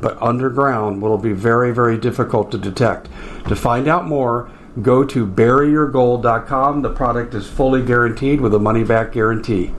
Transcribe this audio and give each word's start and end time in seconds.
but 0.00 0.20
underground 0.20 1.00
will 1.00 1.18
be 1.18 1.32
very, 1.32 1.72
very 1.72 1.98
difficult 1.98 2.50
to 2.52 2.58
detect. 2.58 3.08
To 3.48 3.56
find 3.56 3.88
out 3.88 4.06
more, 4.06 4.50
go 4.82 5.04
to 5.04 5.26
buryyourgold.com. 5.26 6.82
The 6.82 6.92
product 6.92 7.34
is 7.34 7.46
fully 7.48 7.82
guaranteed 7.82 8.40
with 8.40 8.54
a 8.54 8.58
money 8.58 8.84
back 8.84 9.12
guarantee. 9.12 9.72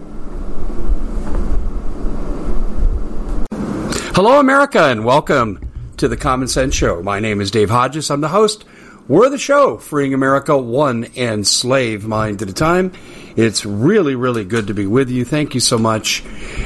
Hello, 4.15 4.39
America, 4.39 4.83
and 4.85 5.05
welcome 5.05 5.59
to 5.97 6.07
the 6.07 6.17
Common 6.17 6.47
Sense 6.47 6.73
Show. 6.73 7.03
My 7.03 7.19
name 7.19 7.39
is 7.39 7.51
Dave 7.51 7.69
Hodges. 7.69 8.09
I'm 8.09 8.21
the 8.21 8.27
host. 8.27 8.65
We're 9.07 9.29
the 9.29 9.37
show, 9.37 9.77
freeing 9.77 10.13
America 10.13 10.57
one 10.57 11.07
enslaved 11.15 12.05
mind 12.05 12.41
at 12.41 12.49
a 12.49 12.53
time. 12.53 12.91
It's 13.37 13.67
really, 13.67 14.15
really 14.15 14.43
good 14.43 14.65
to 14.65 14.73
be 14.73 14.87
with 14.87 15.11
you. 15.11 15.23
Thank 15.23 15.53
you 15.53 15.59
so 15.59 15.77
much. 15.77 16.23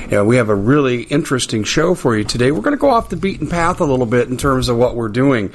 Uh, 0.10 0.24
we 0.24 0.38
have 0.38 0.48
a 0.48 0.56
really 0.56 1.04
interesting 1.04 1.66
show 1.66 1.96
for 1.96 2.18
you 2.18 2.24
today. 2.24 2.52
We're 2.52 2.62
going 2.62 2.72
to 2.72 2.80
go 2.80 2.90
off 2.90 3.10
the 3.10 3.18
beaten 3.18 3.48
path 3.48 3.82
a 3.82 3.84
little 3.84 4.06
bit 4.06 4.30
in 4.30 4.38
terms 4.38 4.70
of 4.70 4.78
what 4.78 4.96
we're 4.96 5.10
doing, 5.10 5.52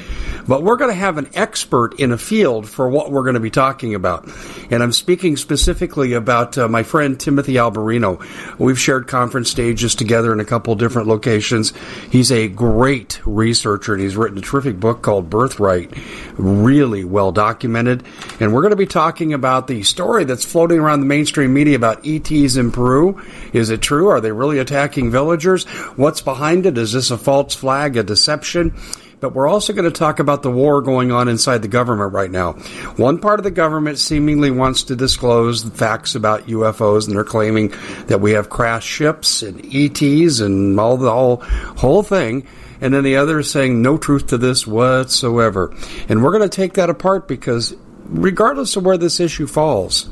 but 0.47 0.63
we're 0.63 0.77
going 0.77 0.91
to 0.91 0.95
have 0.95 1.17
an 1.17 1.31
expert 1.33 1.99
in 1.99 2.13
a 2.13 2.19
field 2.19 2.69
for 2.69 2.91
what 2.91 3.11
we're 3.11 3.23
going 3.23 3.33
to 3.33 3.41
be 3.41 3.51
talking 3.51 3.95
about. 3.95 4.29
And 4.71 4.83
I'm 4.83 4.93
speaking 4.93 5.39
specifically 5.39 6.13
about 6.13 6.59
uh, 6.59 6.69
my 6.69 6.83
friend 6.83 7.19
Timothy 7.19 7.55
Alberino. 7.55 8.23
We've 8.59 8.79
shared 8.79 9.09
conference 9.09 9.51
stages 9.51 9.95
together 9.95 10.35
in 10.35 10.41
a 10.41 10.45
couple 10.45 10.75
different 10.75 11.09
locations. 11.09 11.73
He's 12.11 12.31
a 12.31 12.47
great 12.47 13.23
researcher 13.25 13.95
and 13.95 14.03
he's 14.03 14.19
written 14.19 14.37
a 14.37 14.43
terrific 14.43 14.79
book 14.79 15.01
called 15.01 15.31
Birthright, 15.31 15.95
really 16.37 17.05
well 17.05 17.33
documented. 17.33 18.05
And 18.39 18.53
we're 18.53 18.61
going 18.61 18.73
to 18.73 18.77
be 18.77 18.85
talking 18.85 19.33
about 19.33 19.67
the 19.67 19.83
story 19.83 20.25
that's 20.25 20.45
floating 20.45 20.79
around 20.79 21.01
the 21.01 21.06
mainstream 21.07 21.55
media 21.55 21.77
about 21.77 22.07
ETs 22.07 22.57
in 22.57 22.71
Peru. 22.73 23.23
Is 23.53 23.71
it 23.71 23.83
true? 23.83 24.09
Are 24.09 24.21
they 24.21 24.33
really 24.33 24.59
attacking 24.59 25.11
villagers? 25.11 25.65
What's 25.97 26.21
behind 26.21 26.67
it? 26.67 26.77
Is 26.79 26.93
this 26.93 27.11
a 27.11 27.19
false 27.19 27.55
flag, 27.55 27.97
a 27.97 28.03
deception? 28.03 28.75
But 29.19 29.35
we're 29.35 29.49
also 29.49 29.73
going 29.73 29.91
to 29.91 29.99
talk 29.99 30.19
about 30.19 30.43
the 30.43 30.51
war 30.51 30.83
going 30.83 31.11
on 31.11 31.29
inside 31.29 31.63
the 31.63 31.69
government 31.69 32.13
right 32.13 32.31
now. 32.31 32.53
One 32.97 33.19
part 33.19 33.41
of 33.41 33.45
the 33.45 33.51
government 33.51 33.99
seemingly 33.99 34.51
wants 34.51 34.83
to 34.85 34.97
disclose 34.97 35.65
the 35.65 35.71
facts 35.71 36.15
about 36.15 36.49
UFOs, 36.49 37.07
and 37.07 37.17
they're 37.17 37.25
claiming 37.25 37.73
that 38.09 38.21
we 38.21 38.33
have 38.33 38.51
crashed 38.51 38.89
ships 38.89 39.43
and 39.43 39.65
ETs 39.75 40.41
and 40.41 40.79
all 40.79 40.99
the 40.99 41.37
whole 41.79 42.03
thing. 42.03 42.47
And 42.79 42.93
then 42.93 43.05
the 43.05 43.17
other 43.17 43.39
is 43.39 43.51
saying 43.51 43.81
no 43.81 43.97
truth 43.97 44.27
to 44.29 44.39
this 44.39 44.67
whatsoever. 44.67 45.75
And 46.11 46.23
we're 46.23 46.37
going 46.37 46.49
to 46.49 46.55
take 46.55 46.75
that 46.75 46.91
apart 46.91 47.27
because 47.27 47.75
regardless 48.05 48.77
of 48.77 48.85
where 48.85 48.99
this 48.99 49.19
issue 49.19 49.47
falls, 49.47 50.11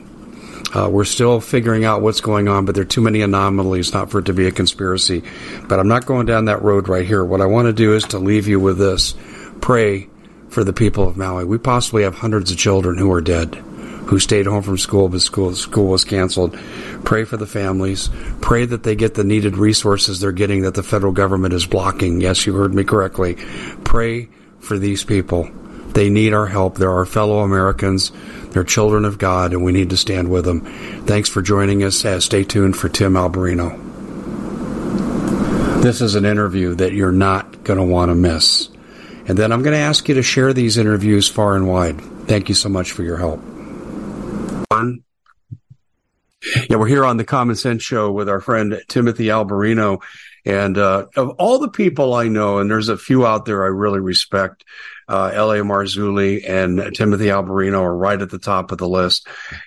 Uh, 0.75 0.88
we're 0.90 1.04
still 1.04 1.40
figuring 1.40 1.84
out 1.84 2.02
what's 2.02 2.20
going 2.20 2.46
on, 2.49 2.64
but 2.64 2.75
there 2.75 2.82
are 2.82 2.87
too 2.87 3.00
many 3.00 3.22
anomalies 3.22 3.94
not 3.94 4.11
for 4.11 4.19
it 4.19 4.26
to 4.26 4.34
be 4.34 4.46
a 4.46 4.52
conspiracy. 4.52 5.22
But 5.66 5.78
I'm 5.81 5.88
not 5.88 6.04
going 6.04 6.26
down 6.26 6.46
that 6.46 6.62
road 6.62 6.88
right 6.88 7.06
here. 7.06 7.25
What 7.25 7.40
I 7.40 7.46
want 7.46 7.66
to 7.66 7.72
do 7.72 7.94
is 7.94 8.04
to 8.04 8.19
leave 8.19 8.49
you 8.49 8.61
with 8.61 8.78
this. 8.78 9.14
Pray 9.61 10.08
for 10.50 10.64
the 10.64 10.72
people 10.72 11.06
of 11.06 11.16
Maui. 11.16 11.44
We 11.44 11.58
possibly 11.58 12.02
have 12.02 12.14
hundreds 12.14 12.50
of 12.50 12.58
children 12.58 12.98
who 12.98 13.12
are 13.12 13.20
dead, 13.20 13.54
who 13.54 14.18
stayed 14.18 14.46
home 14.46 14.62
from 14.62 14.78
school, 14.78 15.08
but 15.08 15.20
school 15.20 15.54
school 15.54 15.88
was 15.88 16.04
canceled. 16.04 16.58
Pray 17.04 17.24
for 17.24 17.36
the 17.36 17.46
families. 17.46 18.10
Pray 18.40 18.64
that 18.64 18.82
they 18.82 18.96
get 18.96 19.14
the 19.14 19.24
needed 19.24 19.56
resources 19.56 20.20
they're 20.20 20.32
getting 20.32 20.62
that 20.62 20.74
the 20.74 20.82
federal 20.82 21.12
government 21.12 21.54
is 21.54 21.66
blocking. 21.66 22.20
Yes, 22.20 22.46
you 22.46 22.54
heard 22.54 22.74
me 22.74 22.84
correctly. 22.84 23.36
Pray 23.84 24.28
for 24.60 24.78
these 24.78 25.04
people. 25.04 25.50
They 25.92 26.10
need 26.10 26.32
our 26.32 26.46
help. 26.46 26.76
They're 26.76 26.92
our 26.92 27.06
fellow 27.06 27.40
Americans. 27.40 28.12
They're 28.50 28.64
children 28.64 29.04
of 29.04 29.18
God, 29.18 29.52
and 29.52 29.64
we 29.64 29.72
need 29.72 29.90
to 29.90 29.96
stand 29.96 30.30
with 30.30 30.44
them. 30.44 30.60
Thanks 31.06 31.28
for 31.28 31.42
joining 31.42 31.82
us. 31.82 32.04
Uh, 32.04 32.20
stay 32.20 32.44
tuned 32.44 32.76
for 32.76 32.88
Tim 32.88 33.14
Alberino. 33.14 33.84
This 35.82 36.00
is 36.00 36.14
an 36.14 36.24
interview 36.24 36.74
that 36.74 36.92
you're 36.92 37.12
not 37.12 37.64
going 37.64 37.78
to 37.78 37.84
want 37.84 38.10
to 38.10 38.14
miss. 38.14 38.68
And 39.28 39.36
then 39.36 39.52
I'm 39.52 39.62
going 39.62 39.75
to 39.75 39.78
ask 39.78 40.08
you 40.08 40.14
to 40.14 40.22
share 40.22 40.52
these 40.52 40.78
interviews 40.78 41.28
far 41.28 41.54
and 41.54 41.69
wide. 41.69 42.00
Thank 42.26 42.48
you 42.48 42.54
so 42.54 42.69
much 42.69 42.92
for 42.92 43.02
your 43.02 43.19
help. 43.19 43.40
Yeah, 46.70 46.76
we're 46.76 46.86
here 46.86 47.04
on 47.04 47.16
the 47.16 47.25
Common 47.25 47.56
Sense 47.56 47.82
Show 47.82 48.10
with 48.10 48.28
our 48.28 48.40
friend 48.40 48.80
Timothy 48.88 49.26
Alberino. 49.26 50.02
And 50.46 50.78
uh, 50.78 51.06
of 51.16 51.30
all 51.30 51.58
the 51.58 51.69
people 51.69 52.14
I 52.14 52.28
know, 52.28 52.58
and 52.58 52.70
there's 52.70 52.88
a 52.88 52.96
few 52.96 53.26
out 53.26 53.44
there 53.44 53.64
I 53.64 53.69
really 53.69 54.00
respect, 54.00 54.64
uh, 55.08 55.30
L.A. 55.34 55.58
Marzulli 55.58 56.48
and 56.48 56.94
Timothy 56.94 57.26
Alberino 57.26 57.80
are 57.80 57.96
right 57.96 58.20
at 58.20 58.30
the 58.30 58.38
top 58.38 58.72
of 58.72 58.78
the 58.78 58.88
list. 58.88 59.26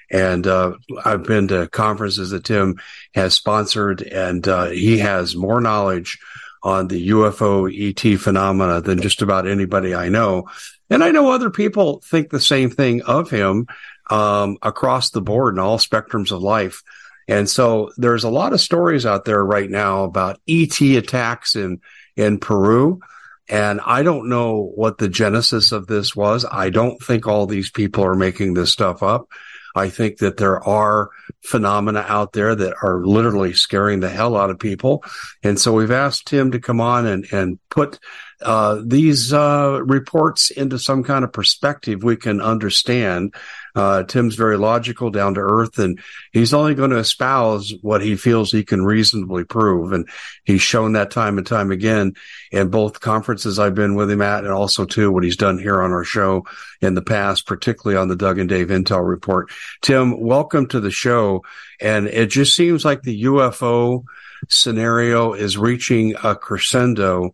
And 0.10 0.48
uh, 0.48 0.74
I've 1.04 1.24
been 1.24 1.50
to 1.50 1.68
conferences 1.68 2.32
that 2.32 2.46
Tim 2.46 2.80
has 3.14 3.34
sponsored, 3.34 4.02
and 4.02 4.48
uh, 4.48 4.68
he 4.68 5.00
has 5.00 5.36
more 5.36 5.62
knowledge 5.62 6.20
on 6.64 6.88
the 6.88 7.10
UFO 7.10 7.70
ET 7.72 8.20
phenomena 8.20 8.82
than 8.82 9.02
just 9.02 9.22
about 9.22 9.48
anybody 9.48 9.96
I 9.96 10.10
know. 10.10 10.48
And 10.90 11.04
I 11.04 11.12
know 11.12 11.32
other 11.32 11.50
people 11.50 12.02
think 12.06 12.30
the 12.30 12.40
same 12.40 12.70
thing 12.70 13.02
of 13.04 13.30
him 13.30 13.68
um, 14.10 14.58
across 14.62 15.10
the 15.10 15.22
board 15.22 15.56
in 15.56 15.60
all 15.60 15.78
spectrums 15.78 16.32
of 16.32 16.42
life. 16.42 16.84
And 17.28 17.50
so 17.50 17.92
there's 17.98 18.24
a 18.24 18.30
lot 18.30 18.54
of 18.54 18.62
stories 18.62 19.06
out 19.06 19.26
there 19.26 19.44
right 19.44 19.70
now 19.70 20.04
about 20.04 20.42
ET 20.48 20.80
attacks 20.82 21.56
in, 21.56 21.80
in 22.16 22.40
Peru. 22.40 23.00
And 23.48 23.80
I 23.82 24.04
don't 24.04 24.30
know 24.30 24.72
what 24.76 24.98
the 24.98 25.10
genesis 25.10 25.72
of 25.72 25.88
this 25.88 26.16
was. 26.16 26.46
I 26.50 26.70
don't 26.70 27.02
think 27.02 27.28
all 27.28 27.48
these 27.48 27.72
people 27.72 28.06
are 28.06 28.16
making 28.16 28.54
this 28.54 28.72
stuff 28.72 29.02
up. 29.02 29.30
I 29.76 29.90
think 29.90 30.18
that 30.18 30.38
there 30.38 30.62
are 30.68 31.10
phenomena 31.44 32.06
out 32.08 32.34
there 32.34 32.56
that 32.56 32.76
are 32.82 33.06
literally 33.06 33.54
scaring 33.54 34.00
the 34.00 34.10
hell 34.10 34.36
out 34.36 34.50
of 34.50 34.60
people. 34.60 35.04
And 35.44 35.60
so 35.60 35.74
we've 35.74 35.92
asked 35.92 36.30
him 36.30 36.52
to 36.52 36.60
come 36.60 36.82
on 36.82 37.06
and, 37.06 37.26
and 37.32 37.60
put 37.70 38.00
uh, 38.42 38.82
these 38.84 39.34
uh, 39.34 39.82
reports 39.84 40.50
into 40.52 40.80
some 40.80 41.04
kind 41.04 41.24
of 41.24 41.34
perspective 41.34 42.04
we 42.04 42.16
can 42.16 42.42
understand. 42.42 43.34
Uh, 43.74 44.04
Tim's 44.04 44.36
very 44.36 44.58
logical, 44.58 45.12
down 45.12 45.36
to 45.36 45.40
earth, 45.40 45.80
and 45.80 46.00
he's 46.34 46.54
only 46.54 46.76
going 46.76 46.90
to 46.90 46.98
espouse 46.98 47.74
what 47.82 48.02
he 48.02 48.18
feels 48.18 48.52
he 48.52 48.66
can 48.66 48.84
reasonably 48.84 49.46
prove. 49.46 49.94
And 49.94 50.10
he's 50.44 50.62
shown 50.62 50.94
that 50.94 51.12
time 51.12 51.38
and 51.38 51.48
time 51.48 51.72
again 51.72 52.16
in 52.52 52.70
both 52.70 53.00
conferences 53.00 53.60
I've 53.60 53.76
been 53.76 53.96
with 53.96 54.12
him 54.12 54.22
at, 54.22 54.44
and 54.44 54.54
also 54.54 54.86
too 54.86 55.12
what 55.12 55.24
he's 55.24 55.38
done 55.38 55.58
here 55.58 55.82
on 55.82 55.92
our 55.92 56.04
show 56.04 56.46
in 56.82 56.96
the 56.96 57.02
past, 57.02 57.46
particularly 57.46 57.98
on 57.98 58.10
the 58.10 58.18
Doug 58.18 58.40
and 58.40 58.50
Dave 58.50 58.68
Intel 58.68 59.08
Report. 59.08 59.50
Tim, 59.82 60.20
welcome 60.20 60.68
to 60.68 60.80
the 60.82 60.92
show. 60.92 61.44
And 61.80 62.08
it 62.08 62.28
just 62.28 62.56
seems 62.56 62.84
like 62.84 63.04
the 63.04 63.24
UFO 63.24 64.04
scenario 64.50 65.34
is 65.34 65.58
reaching 65.58 66.16
a 66.24 66.36
crescendo 66.36 67.34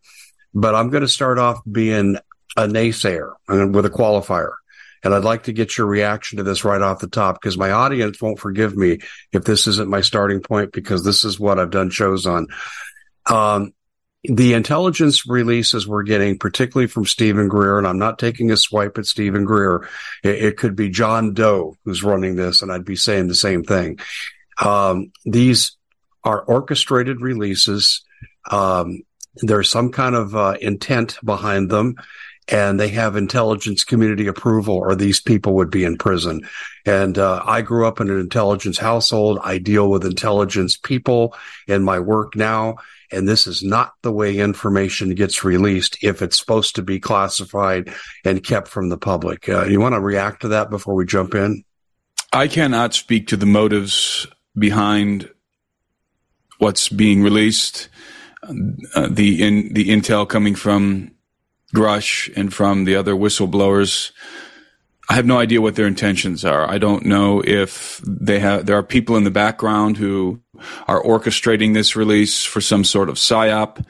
but 0.58 0.74
I'm 0.74 0.90
going 0.90 1.02
to 1.02 1.08
start 1.08 1.38
off 1.38 1.62
being 1.72 2.18
a 2.56 2.62
naysayer 2.62 3.34
with 3.48 3.86
a 3.86 3.92
qualifier. 3.92 4.54
And 5.04 5.14
I'd 5.14 5.24
like 5.24 5.44
to 5.44 5.54
get 5.54 5.78
your 5.78 5.86
reaction 5.86 6.38
to 6.38 6.44
this 6.44 6.66
right 6.66 6.82
off 6.82 7.00
the 7.00 7.08
top 7.08 7.40
because 7.40 7.60
my 7.60 7.70
audience 7.70 8.20
won't 8.20 8.40
forgive 8.40 8.76
me 8.76 8.98
if 9.32 9.44
this 9.44 9.68
isn't 9.68 9.88
my 9.88 10.02
starting 10.02 10.42
point 10.42 10.72
because 10.72 11.04
this 11.04 11.24
is 11.24 11.40
what 11.40 11.60
I've 11.60 11.70
done 11.70 11.92
shows 11.92 12.26
on. 12.26 12.48
Um, 13.28 13.74
the 14.24 14.56
intelligence 14.56 15.28
releases 15.28 15.88
we're 15.88 16.02
getting, 16.02 16.40
particularly 16.40 16.88
from 16.88 17.06
Steven 17.06 17.48
Greer, 17.48 17.78
and 17.78 17.86
I'm 17.86 18.00
not 18.00 18.18
taking 18.18 18.50
a 18.50 18.58
swipe 18.58 18.98
at 18.98 19.06
Steven 19.06 19.46
Greer. 19.46 19.88
It, 20.24 20.44
it 20.44 20.58
could 20.58 20.76
be 20.76 20.90
John 20.90 21.36
Doe 21.36 21.78
who's 21.86 22.04
running 22.04 22.36
this, 22.36 22.64
and 22.64 22.72
I'd 22.72 22.84
be 22.84 22.96
saying 22.96 23.28
the 23.28 23.36
same 23.36 23.64
thing. 23.64 24.00
Um, 24.60 25.12
these 25.24 25.78
are 26.24 26.42
orchestrated 26.42 27.22
releases. 27.22 28.04
Um, 28.50 29.04
there's 29.42 29.70
some 29.70 29.92
kind 29.92 30.16
of 30.16 30.36
uh, 30.36 30.56
intent 30.62 31.18
behind 31.24 31.70
them 31.70 31.96
and 32.48 32.80
they 32.80 32.90
have 32.90 33.16
intelligence 33.16 33.84
community 33.84 34.28
approval 34.28 34.76
or 34.76 34.96
these 34.96 35.20
people 35.20 35.56
would 35.56 35.70
be 35.70 35.84
in 35.84 35.98
prison. 35.98 36.48
And 36.86 37.18
uh, 37.18 37.44
I 37.46 37.62
grew 37.62 37.86
up 37.86 38.00
in 38.00 38.10
an 38.10 38.20
intelligence 38.20 38.78
household. 38.78 39.40
I 39.44 39.58
deal 39.58 39.90
with 39.90 40.06
intelligence 40.06 40.78
people 40.78 41.36
in 41.68 41.84
my 41.84 42.00
work 42.00 42.36
now. 42.36 42.78
And 43.12 43.28
this 43.28 43.48
is 43.48 43.64
not 43.64 43.94
the 44.02 44.12
way 44.12 44.38
information 44.38 45.16
gets 45.16 45.44
released 45.44 45.98
if 46.02 46.22
it's 46.22 46.38
supposed 46.38 46.76
to 46.76 46.82
be 46.82 47.00
classified 47.00 47.94
and 48.26 48.44
kept 48.44 48.68
from 48.68 48.90
the 48.90 48.98
public. 48.98 49.48
Uh, 49.48 49.66
you 49.66 49.80
want 49.80 49.96
to 49.96 50.02
react 50.02 50.42
to 50.42 50.50
that 50.50 50.70
before 50.70 50.94
we 50.94 51.06
jump 51.06 51.36
in? 51.36 51.64
I 52.34 52.48
cannot 52.48 52.94
speak 52.94 53.28
to 53.28 53.38
the 53.38 53.46
motives 53.46 54.28
behind 54.58 55.30
what's 56.58 56.90
being 56.90 57.24
released 57.24 57.90
uh, 58.96 59.08
the 59.10 59.44
in 59.44 59.74
the 59.74 59.90
intel 59.90 60.28
coming 60.28 60.56
from 60.56 61.12
Grush 61.76 62.32
and 62.36 62.54
from 62.54 62.86
the 62.86 62.96
other 62.96 63.14
whistleblowers. 63.14 64.12
I 65.10 65.14
have 65.16 65.26
no 65.26 65.40
idea 65.40 65.62
what 65.62 65.76
their 65.76 65.88
intentions 65.88 66.44
are. 66.44 66.70
I 66.70 66.78
don't 66.78 67.06
know 67.06 67.42
if 67.46 68.02
they 68.06 68.40
have. 68.40 68.66
There 68.66 68.78
are 68.78 68.84
people 68.84 69.16
in 69.16 69.24
the 69.24 69.32
background 69.32 69.98
who 69.98 70.42
are 70.88 71.02
orchestrating 71.02 71.74
this 71.74 71.96
release 71.96 72.44
for 72.44 72.60
some 72.60 72.84
sort 72.84 73.08
of 73.08 73.16
psyop. 73.16 73.86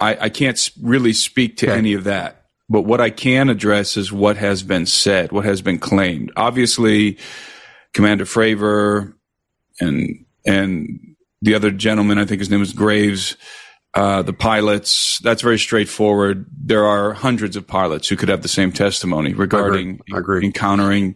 I, 0.00 0.16
I 0.22 0.28
can't 0.28 0.70
really 0.82 1.12
speak 1.12 1.58
to 1.58 1.68
okay. 1.68 1.78
any 1.78 1.94
of 1.94 2.04
that. 2.04 2.46
But 2.68 2.82
what 2.82 3.00
I 3.00 3.10
can 3.10 3.48
address 3.48 3.96
is 3.96 4.12
what 4.12 4.36
has 4.36 4.62
been 4.62 4.84
said, 4.84 5.32
what 5.32 5.44
has 5.44 5.62
been 5.62 5.78
claimed. 5.78 6.32
Obviously, 6.36 7.18
Commander 7.94 8.24
Fravor 8.24 9.14
and 9.80 10.24
and 10.44 11.16
the 11.40 11.54
other 11.54 11.70
gentleman, 11.70 12.18
I 12.18 12.24
think 12.24 12.40
his 12.40 12.50
name 12.50 12.60
was 12.60 12.72
Graves, 12.72 13.36
uh, 13.94 14.22
the 14.22 14.32
pilots. 14.32 15.18
That's 15.22 15.42
very 15.42 15.58
straightforward. 15.58 16.46
There 16.52 16.84
are 16.84 17.12
hundreds 17.12 17.56
of 17.56 17.66
pilots 17.66 18.08
who 18.08 18.16
could 18.16 18.28
have 18.28 18.42
the 18.42 18.48
same 18.48 18.70
testimony 18.70 19.34
regarding 19.34 19.88
I 19.88 19.92
agree. 19.92 20.14
I 20.14 20.18
agree. 20.18 20.46
encountering 20.46 21.14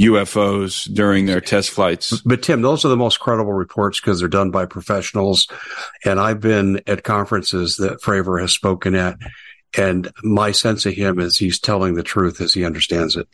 UFOs 0.00 0.92
during 0.92 1.26
their 1.26 1.40
test 1.40 1.70
flights. 1.70 2.20
But 2.22 2.42
Tim, 2.42 2.62
those 2.62 2.84
are 2.84 2.88
the 2.88 2.96
most 2.96 3.20
credible 3.20 3.52
reports 3.52 4.00
because 4.00 4.20
they're 4.20 4.28
done 4.28 4.50
by 4.50 4.66
professionals. 4.66 5.48
And 6.04 6.18
I've 6.18 6.40
been 6.40 6.80
at 6.86 7.04
conferences 7.04 7.76
that 7.76 8.00
Fravor 8.00 8.40
has 8.40 8.52
spoken 8.52 8.94
at. 8.94 9.18
And 9.76 10.10
my 10.22 10.52
sense 10.52 10.86
of 10.86 10.94
him 10.94 11.18
is 11.18 11.38
he's 11.38 11.58
telling 11.58 11.94
the 11.94 12.02
truth 12.02 12.40
as 12.40 12.52
he 12.52 12.64
understands 12.64 13.16
it. 13.16 13.26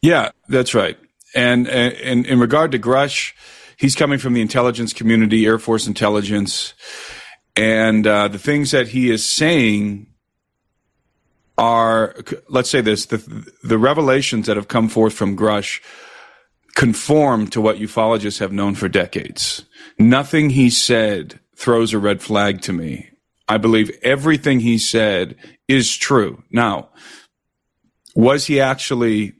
Yeah, 0.00 0.30
that's 0.48 0.74
right. 0.74 0.98
And, 1.34 1.68
and 1.68 2.26
in 2.26 2.38
regard 2.38 2.72
to 2.72 2.78
Grush, 2.78 3.32
he's 3.76 3.94
coming 3.94 4.18
from 4.18 4.34
the 4.34 4.40
intelligence 4.40 4.92
community, 4.92 5.46
Air 5.46 5.58
Force 5.58 5.86
intelligence. 5.86 6.74
And 7.56 8.06
uh, 8.06 8.28
the 8.28 8.38
things 8.38 8.70
that 8.70 8.88
he 8.88 9.10
is 9.10 9.26
saying 9.26 10.06
are, 11.58 12.14
let's 12.48 12.70
say 12.70 12.80
this, 12.80 13.06
the, 13.06 13.18
the 13.62 13.78
revelations 13.78 14.46
that 14.46 14.56
have 14.56 14.68
come 14.68 14.88
forth 14.88 15.12
from 15.12 15.36
Grush 15.36 15.80
conform 16.74 17.46
to 17.48 17.60
what 17.60 17.76
ufologists 17.76 18.38
have 18.38 18.52
known 18.52 18.74
for 18.74 18.88
decades. 18.88 19.64
Nothing 19.98 20.50
he 20.50 20.70
said 20.70 21.38
throws 21.56 21.92
a 21.92 21.98
red 21.98 22.22
flag 22.22 22.62
to 22.62 22.72
me. 22.72 23.10
I 23.48 23.58
believe 23.58 23.90
everything 24.02 24.60
he 24.60 24.78
said 24.78 25.36
is 25.68 25.94
true. 25.94 26.42
Now, 26.50 26.88
was 28.14 28.46
he 28.46 28.60
actually 28.60 29.34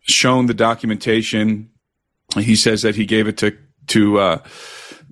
shown 0.00 0.46
the 0.46 0.54
documentation? 0.54 1.70
He 2.36 2.56
says 2.56 2.82
that 2.82 2.96
he 2.96 3.06
gave 3.06 3.28
it 3.28 3.36
to 3.38 3.56
to 3.88 4.18
uh, 4.18 4.38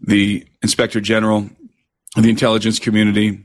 the 0.01 0.47
inspector 0.63 1.01
general 1.01 1.51
the 2.17 2.29
intelligence 2.29 2.79
community 2.79 3.45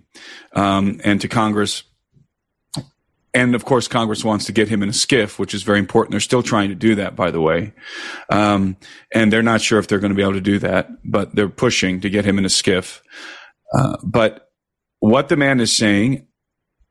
um, 0.53 0.99
and 1.03 1.21
to 1.21 1.27
Congress. 1.27 1.83
And 3.33 3.53
of 3.53 3.65
course, 3.65 3.87
Congress 3.89 4.23
wants 4.23 4.45
to 4.45 4.53
get 4.53 4.69
him 4.69 4.81
in 4.81 4.89
a 4.89 4.93
skiff, 4.93 5.37
which 5.37 5.53
is 5.53 5.63
very 5.63 5.79
important. 5.79 6.11
They're 6.11 6.21
still 6.21 6.41
trying 6.41 6.69
to 6.69 6.75
do 6.75 6.95
that, 6.95 7.17
by 7.17 7.31
the 7.31 7.41
way. 7.41 7.73
Um, 8.29 8.77
and 9.13 9.31
they're 9.31 9.43
not 9.43 9.59
sure 9.59 9.77
if 9.77 9.87
they're 9.87 9.99
going 9.99 10.11
to 10.11 10.15
be 10.15 10.21
able 10.21 10.33
to 10.33 10.41
do 10.41 10.57
that, 10.59 10.89
but 11.03 11.35
they're 11.35 11.49
pushing 11.49 11.99
to 12.01 12.09
get 12.09 12.23
him 12.23 12.39
in 12.39 12.45
a 12.45 12.49
skiff. 12.49 13.03
Uh, 13.73 13.97
but 14.03 14.49
what 14.99 15.27
the 15.27 15.35
man 15.35 15.59
is 15.59 15.75
saying, 15.75 16.27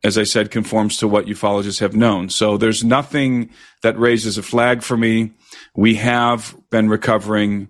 as 0.05 0.19
I 0.19 0.25
said, 0.25 0.51
conforms 0.51 0.99
to 0.99 1.09
what 1.09 1.25
ufologists 1.25 1.81
have 1.81 1.97
known. 1.97 2.29
So 2.29 2.59
there's 2.59 2.85
nothing 2.85 3.49
that 3.83 3.99
raises 3.99 4.37
a 4.37 4.43
flag 4.43 4.83
for 4.83 4.99
me. 4.99 5.33
We 5.75 5.95
have 5.95 6.55
been 6.71 6.91
recovering. 6.91 7.69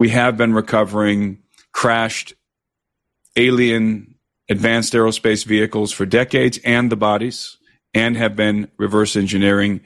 We 0.00 0.08
have 0.08 0.38
been 0.38 0.54
recovering 0.54 1.42
crashed 1.72 2.34
alien 3.36 4.14
advanced 4.48 4.92
aerospace 4.92 5.44
vehicles 5.44 5.92
for 5.92 6.04
decades 6.06 6.58
and 6.64 6.90
the 6.90 6.96
bodies 6.96 7.56
and 7.94 8.16
have 8.16 8.36
been 8.36 8.70
reverse 8.78 9.16
engineering 9.16 9.80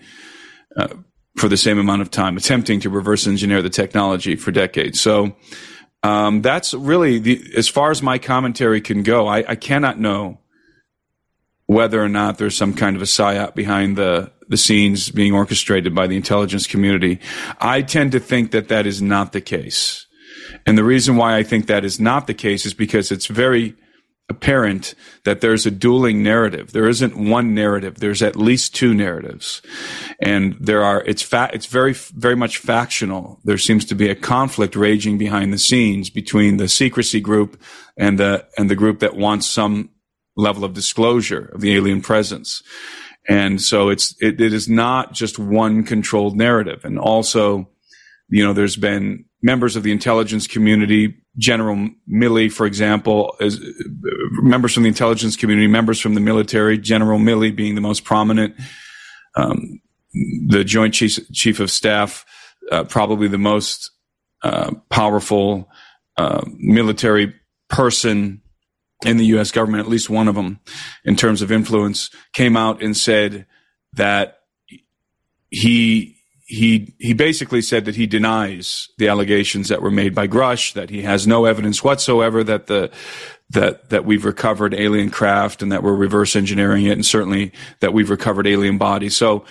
uh, 0.76 0.88
for 1.36 1.48
the 1.48 1.56
same 1.56 1.78
amount 1.78 2.02
of 2.02 2.10
time, 2.10 2.36
attempting 2.36 2.80
to 2.80 2.90
reverse 2.90 3.26
engineer 3.26 3.62
the 3.62 3.70
technology 3.70 4.36
for 4.36 4.50
decades. 4.50 5.00
So 5.00 5.36
um, 6.02 6.42
that's 6.42 6.72
really 6.72 7.18
the, 7.18 7.52
as 7.56 7.68
far 7.68 7.90
as 7.90 8.02
my 8.02 8.18
commentary 8.18 8.80
can 8.80 9.02
go. 9.02 9.26
I, 9.26 9.44
I, 9.48 9.54
cannot 9.56 9.98
know 9.98 10.38
whether 11.66 12.02
or 12.02 12.08
not 12.08 12.38
there's 12.38 12.56
some 12.56 12.74
kind 12.74 12.96
of 12.96 13.02
a 13.02 13.06
psyop 13.06 13.54
behind 13.54 13.96
the 13.96 14.30
the 14.48 14.56
scenes 14.56 15.10
being 15.10 15.32
orchestrated 15.32 15.92
by 15.94 16.06
the 16.06 16.14
intelligence 16.14 16.68
community. 16.68 17.18
I 17.58 17.82
tend 17.82 18.12
to 18.12 18.20
think 18.20 18.52
that 18.52 18.68
that 18.68 18.86
is 18.86 19.02
not 19.02 19.32
the 19.32 19.40
case. 19.40 20.05
And 20.66 20.76
the 20.76 20.84
reason 20.84 21.16
why 21.16 21.36
I 21.36 21.42
think 21.42 21.66
that 21.66 21.84
is 21.84 22.00
not 22.00 22.26
the 22.26 22.34
case 22.34 22.66
is 22.66 22.74
because 22.74 23.12
it's 23.12 23.26
very 23.26 23.74
apparent 24.28 24.94
that 25.24 25.40
there's 25.40 25.66
a 25.66 25.70
dueling 25.70 26.22
narrative. 26.22 26.72
There 26.72 26.88
isn't 26.88 27.16
one 27.16 27.54
narrative. 27.54 27.96
There's 27.96 28.22
at 28.22 28.34
least 28.34 28.74
two 28.74 28.92
narratives. 28.92 29.62
And 30.20 30.56
there 30.58 30.82
are, 30.82 31.02
it's 31.04 31.22
fa- 31.22 31.50
it's 31.52 31.66
very, 31.66 31.92
very 31.92 32.34
much 32.34 32.58
factional. 32.58 33.38
There 33.44 33.58
seems 33.58 33.84
to 33.84 33.94
be 33.94 34.08
a 34.08 34.16
conflict 34.16 34.74
raging 34.74 35.16
behind 35.16 35.52
the 35.52 35.58
scenes 35.58 36.10
between 36.10 36.56
the 36.56 36.68
secrecy 36.68 37.20
group 37.20 37.60
and 37.96 38.18
the, 38.18 38.46
and 38.58 38.68
the 38.68 38.74
group 38.74 38.98
that 38.98 39.14
wants 39.14 39.46
some 39.46 39.90
level 40.36 40.64
of 40.64 40.74
disclosure 40.74 41.50
of 41.54 41.60
the 41.60 41.74
alien 41.76 42.00
presence. 42.02 42.62
And 43.28 43.62
so 43.62 43.88
it's, 43.90 44.14
it, 44.20 44.40
it 44.40 44.52
is 44.52 44.68
not 44.68 45.12
just 45.12 45.38
one 45.38 45.84
controlled 45.84 46.36
narrative. 46.36 46.84
And 46.84 46.98
also, 46.98 47.68
you 48.28 48.44
know, 48.44 48.52
there's 48.52 48.76
been 48.76 49.24
members 49.46 49.76
of 49.76 49.84
the 49.84 49.92
intelligence 49.92 50.48
community, 50.48 51.14
General 51.38 51.88
Milley, 52.12 52.50
for 52.50 52.66
example, 52.66 53.36
as 53.40 53.60
members 54.42 54.74
from 54.74 54.82
the 54.82 54.88
intelligence 54.88 55.36
community, 55.36 55.68
members 55.68 56.00
from 56.00 56.14
the 56.14 56.20
military, 56.20 56.76
General 56.76 57.20
Milley 57.20 57.54
being 57.54 57.76
the 57.76 57.80
most 57.80 58.02
prominent, 58.02 58.56
um, 59.36 59.80
the 60.48 60.64
Joint 60.64 60.94
Chief, 60.94 61.20
Chief 61.32 61.60
of 61.60 61.70
Staff, 61.70 62.26
uh, 62.72 62.82
probably 62.84 63.28
the 63.28 63.38
most 63.38 63.92
uh, 64.42 64.72
powerful 64.90 65.70
uh, 66.16 66.44
military 66.58 67.32
person 67.68 68.42
in 69.04 69.16
the 69.16 69.26
U.S. 69.26 69.52
government, 69.52 69.84
at 69.84 69.88
least 69.88 70.10
one 70.10 70.26
of 70.26 70.34
them, 70.34 70.58
in 71.04 71.14
terms 71.14 71.40
of 71.40 71.52
influence, 71.52 72.10
came 72.32 72.56
out 72.56 72.82
and 72.82 72.96
said 72.96 73.46
that 73.92 74.40
he 75.50 76.15
he 76.46 76.94
he 76.98 77.12
basically 77.12 77.60
said 77.60 77.84
that 77.84 77.96
he 77.96 78.06
denies 78.06 78.88
the 78.98 79.08
allegations 79.08 79.68
that 79.68 79.82
were 79.82 79.90
made 79.90 80.14
by 80.14 80.28
Grush, 80.28 80.72
that 80.74 80.90
he 80.90 81.02
has 81.02 81.26
no 81.26 81.44
evidence 81.44 81.82
whatsoever 81.82 82.44
that 82.44 82.68
the 82.68 82.90
that 83.50 83.90
that 83.90 84.04
we've 84.04 84.24
recovered 84.24 84.72
alien 84.72 85.10
craft 85.10 85.60
and 85.60 85.72
that 85.72 85.82
we're 85.82 85.94
reverse 85.94 86.36
engineering 86.36 86.84
it, 86.84 86.92
and 86.92 87.04
certainly 87.04 87.52
that 87.80 87.92
we've 87.92 88.10
recovered 88.10 88.46
alien 88.46 88.78
bodies. 88.78 89.16
So 89.16 89.44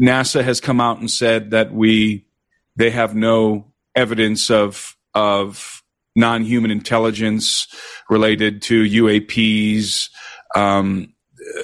NASA 0.00 0.42
has 0.42 0.60
come 0.60 0.80
out 0.80 0.98
and 0.98 1.08
said 1.08 1.52
that 1.52 1.72
we 1.72 2.26
they 2.74 2.90
have 2.90 3.14
no 3.14 3.72
evidence 3.94 4.50
of 4.50 4.96
of 5.14 5.84
non-human 6.16 6.72
intelligence 6.72 7.68
related 8.10 8.60
to 8.62 8.82
UAPs. 8.82 10.10
Um, 10.56 11.14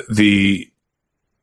the 0.09 0.69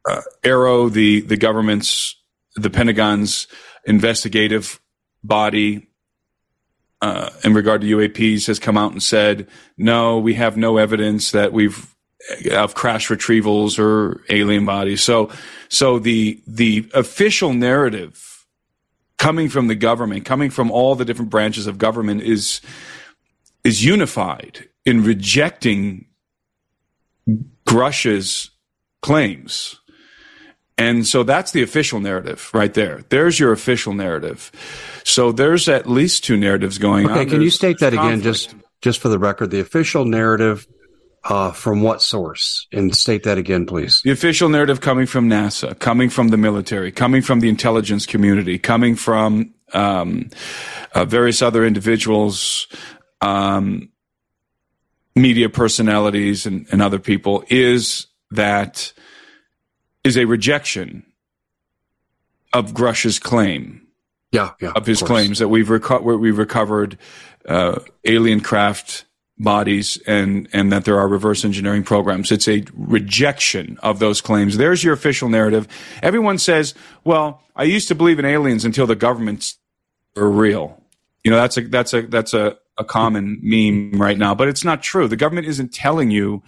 uh, 0.09 0.21
AARO, 0.43 0.89
the 0.89 1.21
the 1.21 1.37
government's 1.37 2.15
the 2.57 2.69
Pentagon's 2.69 3.47
investigative 3.85 4.79
body 5.23 5.87
uh, 7.01 7.29
in 7.43 7.53
regard 7.53 7.81
to 7.81 7.87
UAPs 7.87 8.47
has 8.47 8.59
come 8.59 8.77
out 8.77 8.91
and 8.91 9.03
said, 9.03 9.47
no, 9.77 10.17
we 10.17 10.33
have 10.33 10.57
no 10.57 10.77
evidence 10.77 11.31
that 11.31 11.53
we've 11.53 11.95
of 12.51 12.73
crash 12.73 13.09
retrievals 13.09 13.79
or 13.79 14.23
alien 14.29 14.65
bodies. 14.65 15.03
So, 15.03 15.29
so 15.69 15.99
the 15.99 16.41
the 16.47 16.89
official 16.93 17.53
narrative 17.53 18.45
coming 19.17 19.49
from 19.49 19.67
the 19.67 19.75
government, 19.75 20.25
coming 20.25 20.49
from 20.49 20.71
all 20.71 20.95
the 20.95 21.05
different 21.05 21.31
branches 21.31 21.67
of 21.67 21.77
government, 21.77 22.23
is 22.23 22.61
is 23.63 23.85
unified 23.85 24.67
in 24.85 25.03
rejecting 25.03 26.05
Grush's 27.65 28.49
claims. 29.01 29.79
And 30.77 31.07
so 31.07 31.23
that's 31.23 31.51
the 31.51 31.63
official 31.63 31.99
narrative 31.99 32.51
right 32.53 32.73
there. 32.73 33.03
There's 33.09 33.39
your 33.39 33.51
official 33.51 33.93
narrative. 33.93 34.51
So 35.03 35.31
there's 35.31 35.67
at 35.67 35.87
least 35.87 36.23
two 36.23 36.37
narratives 36.37 36.77
going 36.77 37.05
okay, 37.05 37.13
on. 37.13 37.19
Okay, 37.19 37.29
can 37.31 37.41
you 37.41 37.49
state 37.49 37.79
that 37.79 37.93
conflict. 37.93 38.19
again, 38.19 38.21
just 38.21 38.55
just 38.81 38.99
for 38.99 39.09
the 39.09 39.17
record? 39.17 39.49
The 39.49 39.59
official 39.59 40.05
narrative 40.05 40.67
uh, 41.23 41.51
from 41.51 41.81
what 41.81 42.01
source? 42.01 42.67
And 42.71 42.95
state 42.95 43.23
that 43.23 43.37
again, 43.37 43.65
please. 43.65 44.01
The 44.03 44.11
official 44.11 44.49
narrative 44.49 44.81
coming 44.81 45.05
from 45.05 45.29
NASA, 45.29 45.77
coming 45.77 46.09
from 46.09 46.29
the 46.29 46.37
military, 46.37 46.91
coming 46.91 47.21
from 47.21 47.39
the 47.39 47.49
intelligence 47.49 48.05
community, 48.05 48.57
coming 48.57 48.95
from 48.95 49.53
um, 49.73 50.29
uh, 50.93 51.05
various 51.05 51.41
other 51.41 51.65
individuals, 51.65 52.67
um, 53.21 53.89
media 55.15 55.49
personalities, 55.49 56.45
and, 56.45 56.65
and 56.71 56.81
other 56.81 56.99
people 56.99 57.43
is 57.49 58.07
that 58.31 58.93
is 60.03 60.17
a 60.17 60.25
rejection 60.25 61.05
of 62.53 62.73
Grush's 62.73 63.19
claim. 63.19 63.83
Yeah, 64.31 64.51
yeah, 64.59 64.73
of 64.75 64.85
his 64.85 65.01
of 65.01 65.07
claims 65.07 65.39
that 65.39 65.47
we've 65.47 65.67
reco- 65.67 66.19
we've 66.19 66.37
recovered 66.37 66.97
uh, 67.47 67.79
alien 68.03 68.41
craft 68.41 69.05
bodies 69.39 69.97
and 70.07 70.49
and 70.51 70.71
that 70.71 70.85
there 70.85 70.99
are 70.99 71.07
reverse 71.07 71.45
engineering 71.45 71.83
programs. 71.83 72.31
It's 72.31 72.47
a 72.47 72.63
rejection 72.73 73.77
of 73.81 73.99
those 73.99 74.21
claims. 74.21 74.57
There's 74.57 74.83
your 74.83 74.93
official 74.93 75.29
narrative. 75.29 75.67
Everyone 76.01 76.37
says, 76.37 76.73
"Well, 77.03 77.41
I 77.55 77.63
used 77.63 77.87
to 77.87 77.95
believe 77.95 78.19
in 78.19 78.25
aliens 78.25 78.65
until 78.65 78.87
the 78.87 78.95
governments 78.95 79.57
were 80.15 80.29
real." 80.29 80.81
You 81.23 81.31
know, 81.31 81.37
that's 81.37 81.57
a 81.57 81.61
that's 81.61 81.93
a 81.93 82.01
that's 82.03 82.33
a, 82.33 82.57
a 82.77 82.83
common 82.83 83.39
meme 83.41 84.01
right 84.01 84.17
now, 84.17 84.35
but 84.35 84.47
it's 84.47 84.63
not 84.63 84.83
true. 84.83 85.07
The 85.07 85.15
government 85.15 85.47
isn't 85.47 85.73
telling 85.73 86.11
you 86.11 86.43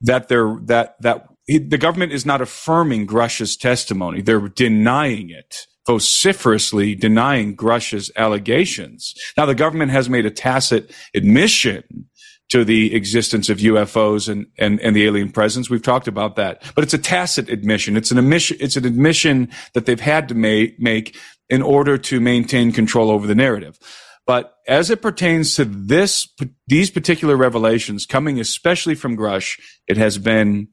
that 0.00 0.28
they're 0.28 0.56
that 0.62 1.00
that 1.00 1.28
the 1.48 1.78
government 1.78 2.12
is 2.12 2.26
not 2.26 2.42
affirming 2.42 3.06
Grush's 3.06 3.56
testimony. 3.56 4.20
They're 4.20 4.48
denying 4.48 5.30
it, 5.30 5.66
vociferously 5.86 6.94
denying 6.94 7.56
Grush's 7.56 8.10
allegations. 8.16 9.14
Now, 9.36 9.46
the 9.46 9.54
government 9.54 9.90
has 9.90 10.10
made 10.10 10.26
a 10.26 10.30
tacit 10.30 10.92
admission 11.14 12.08
to 12.50 12.64
the 12.64 12.94
existence 12.94 13.48
of 13.48 13.58
UFOs 13.58 14.28
and, 14.28 14.46
and, 14.58 14.80
and 14.80 14.94
the 14.94 15.06
alien 15.06 15.30
presence. 15.30 15.68
We've 15.68 15.82
talked 15.82 16.08
about 16.08 16.36
that, 16.36 16.62
but 16.74 16.84
it's 16.84 16.94
a 16.94 16.98
tacit 16.98 17.48
admission. 17.48 17.96
It's 17.96 18.10
an 18.10 18.18
admission, 18.18 18.56
it's 18.60 18.76
an 18.76 18.86
admission 18.86 19.50
that 19.74 19.86
they've 19.86 20.00
had 20.00 20.28
to 20.28 20.34
make, 20.34 20.78
make 20.78 21.16
in 21.48 21.62
order 21.62 21.98
to 21.98 22.20
maintain 22.20 22.72
control 22.72 23.10
over 23.10 23.26
the 23.26 23.34
narrative. 23.34 23.78
But 24.26 24.54
as 24.66 24.90
it 24.90 25.00
pertains 25.00 25.56
to 25.56 25.64
this, 25.64 26.28
these 26.66 26.90
particular 26.90 27.36
revelations 27.36 28.04
coming 28.04 28.38
especially 28.38 28.94
from 28.94 29.16
Grush, 29.16 29.58
it 29.86 29.96
has 29.96 30.18
been 30.18 30.68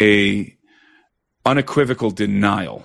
a 0.00 0.56
unequivocal 1.44 2.10
denial. 2.10 2.84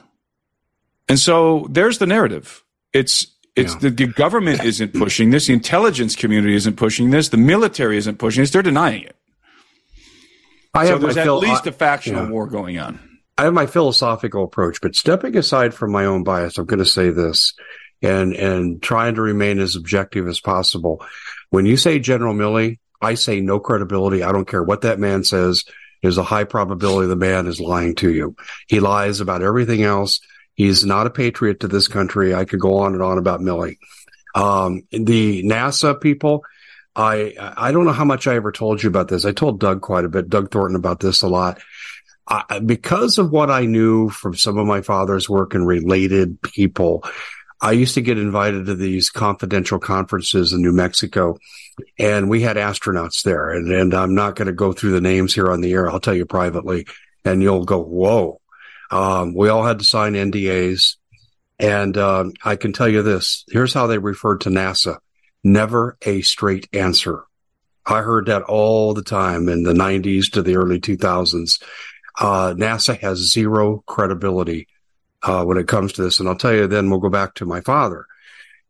And 1.10 1.20
so 1.20 1.68
there's 1.70 1.98
the 1.98 2.06
narrative. 2.06 2.63
It's 2.94 3.27
it's 3.56 3.74
yeah. 3.74 3.80
the, 3.80 3.89
the, 3.89 4.08
government 4.08 4.63
isn't 4.63 4.94
pushing 4.94 5.32
this, 5.32 5.48
the 5.48 5.53
intelligence 5.53 6.15
community 6.15 6.56
isn't 6.56 6.77
pushing 6.77 7.10
this, 7.10 7.30
the 7.30 7.38
military 7.38 7.98
isn't 7.98 8.18
pushing 8.18 8.44
this, 8.44 8.51
they're 8.51 8.62
denying 8.62 9.03
it. 9.03 9.15
I 10.74 10.86
so 10.86 10.98
there's 10.98 11.18
at 11.18 11.30
least 11.30 11.68
a 11.68 11.74
factional 11.74 12.24
yeah. 12.24 12.30
war 12.30 12.48
going 12.48 12.80
on. 12.80 13.00
I 13.38 13.44
have 13.44 13.53
my 13.53 13.65
philosophical 13.65 14.46
approach, 14.46 14.80
but 14.80 14.96
stepping 14.96 15.36
aside 15.36 15.74
from 15.74 15.91
my 15.91 16.06
own 16.06 16.24
bias, 16.24 16.58
I'm 16.58 16.65
going 16.65 16.80
to 16.80 16.86
say 16.86 17.10
this 17.10 17.53
and 18.01 18.34
and 18.34 18.82
trying 18.82 19.15
to 19.15 19.22
remain 19.22 19.60
as 19.60 19.75
objective 19.75 20.27
as 20.30 20.39
possible. 20.39 21.06
When 21.50 21.65
you 21.65 21.75
say 21.75 22.00
General 22.00 22.34
Milley, 22.34 22.80
I 23.01 23.15
say 23.15 23.41
no 23.41 23.60
credibility. 23.60 24.24
I 24.24 24.32
don't 24.32 24.48
care 24.48 24.63
what 24.63 24.82
that 24.82 25.00
man 25.00 25.25
says 25.25 25.65
there's 26.01 26.17
a 26.17 26.24
high 26.24 26.43
probability 26.43 27.08
the 27.08 27.15
man 27.15 27.48
is 27.48 27.60
lying 27.60 27.96
to 27.96 28.12
you. 28.12 28.36
He 28.67 28.79
lies 28.79 29.20
about 29.20 29.43
everything 29.43 29.84
else. 29.84 30.20
He's 30.53 30.86
not 30.86 31.08
a 31.08 31.12
patriot 31.12 31.62
to 31.62 31.67
this 31.67 31.88
country. 31.88 32.34
I 32.34 32.46
could 32.46 32.60
go 32.60 32.77
on 32.77 32.93
and 32.93 33.01
on 33.01 33.17
about 33.17 33.39
Milley. 33.39 33.77
Um, 34.36 34.84
the 34.91 35.43
NASA 35.43 36.00
people, 36.00 36.43
I 36.96 37.36
I 37.39 37.72
don't 37.72 37.86
know 37.86 37.91
how 37.91 38.05
much 38.05 38.27
I 38.27 38.36
ever 38.36 38.51
told 38.51 38.84
you 38.84 38.89
about 38.89 39.08
this. 39.08 39.25
I 39.25 39.31
told 39.31 39.60
Doug 39.60 39.81
quite 39.81 40.05
a 40.05 40.10
bit, 40.10 40.29
Doug 40.29 40.51
Thornton, 40.51 40.75
about 40.75 41.00
this 41.00 41.22
a 41.22 41.27
lot. 41.27 41.62
I, 42.27 42.60
because 42.60 43.17
of 43.17 43.31
what 43.31 43.50
I 43.50 43.65
knew 43.65 44.10
from 44.10 44.36
some 44.36 44.58
of 44.58 44.67
my 44.67 44.81
father's 44.81 45.29
work 45.29 45.53
and 45.53 45.67
related 45.67 46.41
people, 46.41 47.03
I 47.60 47.74
used 47.74 47.96
to 47.96 48.01
get 48.01 48.17
invited 48.17 48.65
to 48.65 48.75
these 48.75 49.10
confidential 49.10 49.79
conferences 49.79 50.53
in 50.53 50.62
New 50.62 50.72
Mexico 50.72 51.38
and 51.98 52.30
we 52.30 52.42
had 52.42 52.58
astronauts 52.58 53.24
there. 53.24 53.52
And, 53.52 53.72
and 53.72 53.94
I'm 53.94 54.16
not 54.16 54.36
going 54.36 54.48
to 54.48 54.54
go 54.54 54.74
through 54.74 54.92
the 54.92 55.02
names 55.02 55.34
here 55.34 55.52
on 55.52 55.62
the 55.62 55.72
air. 55.74 55.90
I'll 55.90 56.00
tell 56.00 56.16
you 56.16 56.26
privately 56.26 56.88
and 57.26 57.42
you'll 57.42 57.66
go, 57.66 57.82
whoa. 57.82 58.40
Um, 58.90 59.34
we 59.34 59.50
all 59.50 59.64
had 59.64 59.80
to 59.80 59.86
sign 59.86 60.14
NDAs. 60.14 60.98
And 61.60 61.98
um, 61.98 62.34
I 62.44 62.56
can 62.56 62.74
tell 62.74 62.90
you 62.90 63.04
this 63.04 63.46
here's 63.50 63.74
how 63.74 63.88
they 63.88 63.98
referred 63.98 64.42
to 64.42 64.50
NASA 64.50 64.98
never 65.44 65.98
a 66.04 66.22
straight 66.22 66.68
answer. 66.74 67.24
I 67.86 68.02
heard 68.02 68.28
that 68.28 68.44
all 68.44 68.94
the 68.94 69.04
time 69.04 69.50
in 69.50 69.64
the 69.64 69.74
90s 69.74 70.32
to 70.34 70.42
the 70.42 70.56
early 70.56 70.80
2000s. 70.80 71.62
Uh, 72.20 72.54
NASA 72.54 73.00
has 73.00 73.32
zero 73.32 73.84
credibility 73.88 74.68
uh, 75.24 75.44
when 75.44 75.58
it 75.58 75.68
comes 75.68 75.94
to 75.94 76.04
this. 76.04 76.20
And 76.20 76.30
I'll 76.30 76.36
tell 76.36 76.54
you, 76.54 76.68
then 76.68 76.90
we'll 76.90 77.00
go 77.00 77.10
back 77.10 77.36
to 77.36 77.46
my 77.46 77.62
father. 77.62 78.06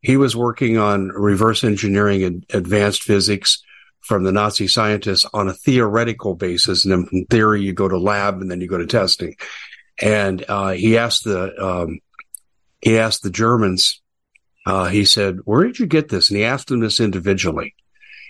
He 0.01 0.17
was 0.17 0.35
working 0.35 0.77
on 0.77 1.09
reverse 1.09 1.63
engineering 1.63 2.23
and 2.23 2.45
advanced 2.51 3.03
physics 3.03 3.63
from 4.01 4.23
the 4.23 4.31
Nazi 4.31 4.67
scientists 4.67 5.25
on 5.31 5.47
a 5.47 5.53
theoretical 5.53 6.35
basis. 6.35 6.83
And 6.83 6.91
then 6.91 7.05
from 7.05 7.25
theory, 7.25 7.61
you 7.61 7.73
go 7.73 7.87
to 7.87 7.99
lab 7.99 8.41
and 8.41 8.49
then 8.49 8.59
you 8.59 8.67
go 8.67 8.79
to 8.79 8.87
testing. 8.87 9.35
And, 10.01 10.43
uh, 10.47 10.71
he 10.71 10.97
asked 10.97 11.23
the, 11.23 11.53
um, 11.63 11.99
he 12.81 12.97
asked 12.97 13.21
the 13.21 13.29
Germans, 13.29 14.01
uh, 14.65 14.87
he 14.87 15.05
said, 15.05 15.39
where 15.45 15.63
did 15.63 15.77
you 15.77 15.85
get 15.85 16.09
this? 16.09 16.29
And 16.29 16.37
he 16.37 16.45
asked 16.45 16.69
them 16.69 16.79
this 16.79 16.99
individually. 16.99 17.75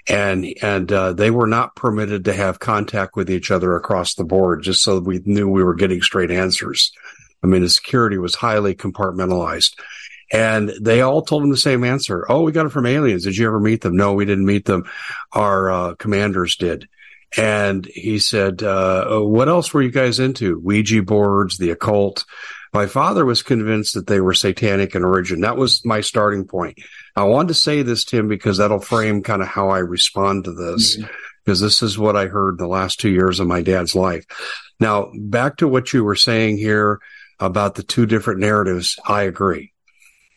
And, 0.10 0.46
and, 0.62 0.92
uh, 0.92 1.14
they 1.14 1.32
were 1.32 1.48
not 1.48 1.76
permitted 1.76 2.26
to 2.26 2.34
have 2.34 2.60
contact 2.60 3.16
with 3.16 3.30
each 3.30 3.50
other 3.50 3.76
across 3.76 4.16
the 4.16 4.26
board 4.26 4.64
just 4.64 4.84
so 4.84 5.00
we 5.00 5.22
knew 5.24 5.48
we 5.48 5.64
were 5.64 5.76
getting 5.76 6.02
straight 6.02 6.32
answers. 6.32 6.92
I 7.44 7.48
mean, 7.48 7.62
the 7.62 7.70
security 7.70 8.18
was 8.18 8.36
highly 8.36 8.76
compartmentalized. 8.76 9.76
And 10.32 10.72
they 10.82 11.02
all 11.02 11.22
told 11.22 11.44
him 11.44 11.50
the 11.50 11.58
same 11.58 11.84
answer. 11.84 12.26
Oh, 12.30 12.42
we 12.44 12.54
got 12.54 12.66
it 12.66 12.72
from 12.72 12.86
aliens. 12.86 13.26
Did 13.26 13.36
you 13.36 13.48
ever 13.48 13.60
meet 13.60 13.82
them? 13.82 13.98
No, 13.98 14.14
we 14.14 14.26
didn't 14.26 14.46
meet 14.46 14.66
them. 14.66 14.90
Our 15.34 15.72
uh, 15.72 15.96
commanders 15.96 16.56
did. 16.56 16.88
And 17.38 17.86
he 17.86 18.20
said, 18.20 18.64
uh, 18.64 19.20
what 19.20 19.50
else 19.50 19.74
were 19.74 19.82
you 19.82 19.92
guys 19.92 20.20
into? 20.20 20.60
Ouija 20.60 21.02
boards, 21.02 21.58
the 21.58 21.72
occult. 21.72 22.26
My 22.74 22.88
father 22.88 23.26
was 23.26 23.44
convinced 23.44 23.94
that 23.96 24.08
they 24.08 24.22
were 24.22 24.34
satanic 24.34 24.96
in 24.96 25.04
origin. 25.04 25.42
That 25.42 25.58
was 25.58 25.84
my 25.84 26.02
starting 26.02 26.46
point. 26.46 26.80
I 27.16 27.24
wanted 27.24 27.50
to 27.50 27.54
say 27.54 27.82
this, 27.82 28.06
Tim, 28.06 28.28
because 28.28 28.58
that'll 28.58 28.80
frame 28.80 29.24
kind 29.24 29.42
of 29.42 29.48
how 29.50 29.70
I 29.70 29.80
respond 29.80 30.46
to 30.46 30.54
this, 30.54 30.98
mm-hmm. 30.98 31.12
because 31.44 31.60
this 31.60 31.82
is 31.82 31.98
what 31.98 32.16
I 32.16 32.28
heard 32.28 32.58
the 32.58 32.68
last 32.68 33.00
two 33.00 33.10
years 33.10 33.42
of 33.42 33.48
my 33.48 33.62
dad's 33.62 33.96
life. 33.96 34.26
Now, 34.80 35.12
back 35.14 35.58
to 35.58 35.68
what 35.68 35.92
you 35.92 36.04
were 36.04 36.16
saying 36.16 36.58
here 36.58 37.00
about 37.40 37.76
the 37.76 37.84
two 37.84 38.06
different 38.06 38.40
narratives. 38.40 38.98
I 39.06 39.24
agree. 39.24 39.71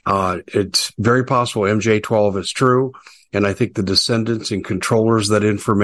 Uh, 0.07 0.39
it's 0.47 0.93
very 0.99 1.25
possible 1.25 1.63
MJ12 1.63 2.39
is 2.39 2.51
true. 2.51 2.93
And 3.33 3.47
I 3.47 3.53
think 3.53 3.75
the 3.75 3.83
descendants 3.83 4.51
and 4.51 4.65
controllers 4.65 5.29
that 5.29 5.45
information 5.45 5.84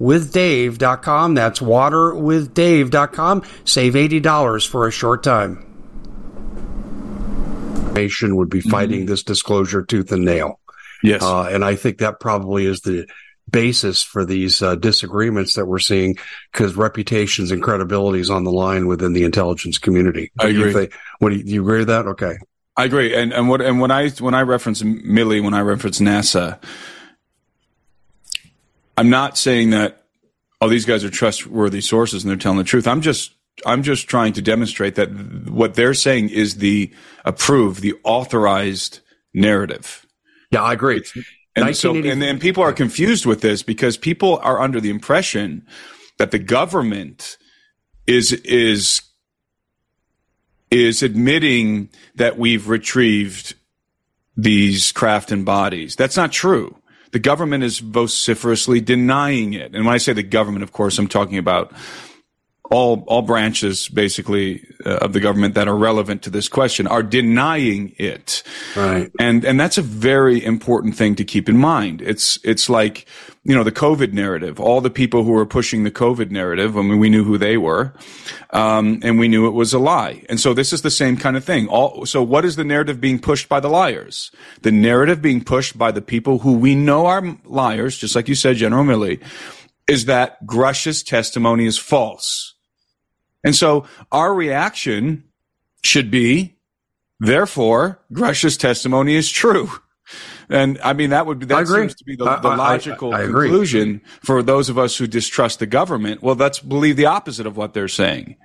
waterwithdave.com. 0.00 1.34
That's 1.34 1.60
waterwithdave.com. 1.60 3.42
Save 3.64 3.94
$80 3.94 4.68
for 4.68 4.86
a 4.86 4.90
short 4.90 5.22
time. 5.22 5.68
Nation 7.94 8.36
would 8.36 8.48
be 8.48 8.60
mm-hmm. 8.60 8.70
fighting 8.70 9.00
mm-hmm. 9.00 9.06
this 9.06 9.22
disclosure 9.22 9.82
tooth 9.82 10.12
and 10.12 10.24
nail. 10.24 10.60
Yes. 11.02 11.22
Uh, 11.22 11.44
and 11.44 11.64
I 11.64 11.74
think 11.76 11.98
that 11.98 12.20
probably 12.20 12.66
is 12.66 12.80
the 12.80 13.08
basis 13.50 14.02
for 14.02 14.24
these 14.24 14.62
uh, 14.62 14.76
disagreements 14.76 15.54
that 15.54 15.66
we're 15.66 15.80
seeing 15.80 16.16
because 16.52 16.76
reputations 16.76 17.50
and 17.50 17.62
credibility 17.62 18.20
is 18.20 18.30
on 18.30 18.44
the 18.44 18.52
line 18.52 18.86
within 18.86 19.12
the 19.12 19.24
intelligence 19.24 19.78
community. 19.78 20.30
I 20.38 20.48
agree. 20.48 20.72
You 20.72 20.88
what 21.18 21.30
do 21.30 21.36
you, 21.36 21.44
do 21.44 21.50
you 21.50 21.62
agree 21.62 21.78
with 21.80 21.88
that? 21.88 22.06
Okay. 22.06 22.36
I 22.76 22.84
agree. 22.84 23.14
And, 23.14 23.32
and 23.32 23.48
what, 23.48 23.60
and 23.60 23.80
when 23.80 23.90
I, 23.90 24.08
when 24.10 24.34
I 24.34 24.42
reference 24.42 24.82
Milley, 24.82 25.42
when 25.42 25.54
I 25.54 25.60
reference 25.60 25.98
NASA, 26.00 26.62
I'm 28.96 29.10
not 29.10 29.38
saying 29.38 29.70
that 29.70 30.04
oh 30.60 30.68
these 30.68 30.84
guys 30.84 31.04
are 31.04 31.10
trustworthy 31.10 31.80
sources 31.80 32.24
and 32.24 32.30
they're 32.30 32.38
telling 32.38 32.58
the 32.58 32.64
truth. 32.64 32.86
I'm 32.86 33.00
just 33.00 33.32
I'm 33.66 33.82
just 33.82 34.08
trying 34.08 34.32
to 34.34 34.42
demonstrate 34.42 34.94
that 34.96 35.10
what 35.48 35.74
they're 35.74 35.94
saying 35.94 36.30
is 36.30 36.56
the 36.56 36.92
approved, 37.24 37.82
the 37.82 37.94
authorized 38.04 39.00
narrative. 39.34 40.06
Yeah, 40.50 40.62
I 40.62 40.72
agree. 40.72 41.04
And 41.54 41.76
so, 41.76 41.94
and 41.94 42.22
then 42.22 42.38
people 42.38 42.62
are 42.62 42.72
confused 42.72 43.26
with 43.26 43.42
this 43.42 43.62
because 43.62 43.96
people 43.96 44.38
are 44.42 44.60
under 44.60 44.80
the 44.80 44.90
impression 44.90 45.66
that 46.18 46.30
the 46.30 46.38
government 46.38 47.36
is 48.06 48.32
is 48.32 49.02
is 50.70 51.02
admitting 51.02 51.90
that 52.14 52.38
we've 52.38 52.68
retrieved 52.68 53.54
these 54.34 54.92
craft 54.92 55.30
and 55.30 55.44
bodies. 55.44 55.94
That's 55.94 56.16
not 56.16 56.32
true 56.32 56.81
the 57.12 57.18
government 57.18 57.62
is 57.62 57.78
vociferously 57.78 58.80
denying 58.80 59.54
it. 59.54 59.74
And 59.74 59.84
when 59.84 59.94
I 59.94 59.98
say 59.98 60.12
the 60.12 60.22
government, 60.22 60.62
of 60.62 60.72
course, 60.72 60.98
I'm 60.98 61.08
talking 61.08 61.38
about 61.38 61.72
all 62.72 63.04
all 63.06 63.22
branches 63.22 63.88
basically 63.88 64.66
uh, 64.86 64.96
of 64.96 65.12
the 65.12 65.20
government 65.20 65.54
that 65.54 65.68
are 65.68 65.76
relevant 65.76 66.22
to 66.22 66.30
this 66.30 66.48
question 66.48 66.86
are 66.86 67.02
denying 67.02 67.94
it. 67.98 68.42
Right. 68.74 69.10
And 69.20 69.44
and 69.44 69.60
that's 69.60 69.78
a 69.78 69.82
very 69.82 70.42
important 70.44 70.96
thing 70.96 71.14
to 71.16 71.24
keep 71.24 71.48
in 71.48 71.58
mind. 71.58 72.00
It's 72.00 72.38
it's 72.42 72.70
like 72.70 73.06
you 73.44 73.54
know 73.54 73.62
the 73.62 73.72
COVID 73.72 74.12
narrative. 74.12 74.58
All 74.58 74.80
the 74.80 74.90
people 74.90 75.22
who 75.24 75.32
were 75.32 75.46
pushing 75.46 75.84
the 75.84 75.90
COVID 75.90 76.30
narrative. 76.30 76.76
I 76.76 76.82
mean, 76.82 76.98
we 76.98 77.10
knew 77.10 77.24
who 77.24 77.38
they 77.38 77.56
were, 77.56 77.92
um, 78.50 79.00
and 79.02 79.18
we 79.18 79.28
knew 79.28 79.46
it 79.46 79.50
was 79.50 79.74
a 79.74 79.78
lie. 79.78 80.24
And 80.28 80.40
so 80.40 80.54
this 80.54 80.72
is 80.72 80.82
the 80.82 80.90
same 80.90 81.16
kind 81.16 81.36
of 81.36 81.44
thing. 81.44 81.68
All 81.68 82.06
so 82.06 82.22
what 82.22 82.44
is 82.44 82.56
the 82.56 82.64
narrative 82.64 83.00
being 83.00 83.18
pushed 83.18 83.48
by 83.48 83.60
the 83.60 83.68
liars? 83.68 84.30
The 84.62 84.72
narrative 84.72 85.20
being 85.20 85.44
pushed 85.44 85.76
by 85.76 85.92
the 85.92 86.02
people 86.02 86.38
who 86.38 86.54
we 86.54 86.74
know 86.74 87.06
are 87.06 87.36
liars, 87.44 87.98
just 87.98 88.16
like 88.16 88.28
you 88.28 88.34
said, 88.34 88.56
General 88.56 88.84
Milley, 88.84 89.20
is 89.86 90.06
that 90.06 90.44
Grush's 90.46 91.02
testimony 91.02 91.66
is 91.66 91.78
false. 91.78 92.51
And 93.44 93.54
so 93.54 93.86
our 94.10 94.34
reaction 94.34 95.24
should 95.84 96.10
be, 96.10 96.56
therefore, 97.20 98.00
Grush's 98.12 98.56
testimony 98.56 99.14
is 99.14 99.30
true. 99.30 99.70
And 100.48 100.78
I 100.84 100.92
mean, 100.92 101.10
that 101.10 101.26
would 101.26 101.38
be, 101.38 101.46
that 101.46 101.66
seems 101.66 101.94
to 101.94 102.04
be 102.04 102.16
the, 102.16 102.24
the 102.24 102.48
logical 102.48 103.14
I, 103.14 103.20
I, 103.20 103.22
I 103.22 103.26
conclusion 103.26 104.02
for 104.22 104.42
those 104.42 104.68
of 104.68 104.78
us 104.78 104.96
who 104.96 105.06
distrust 105.06 105.60
the 105.60 105.66
government. 105.66 106.22
Well, 106.22 106.34
let's 106.34 106.58
believe 106.58 106.96
the 106.96 107.06
opposite 107.06 107.46
of 107.46 107.56
what 107.56 107.72
they're 107.72 107.88
saying. 107.88 108.36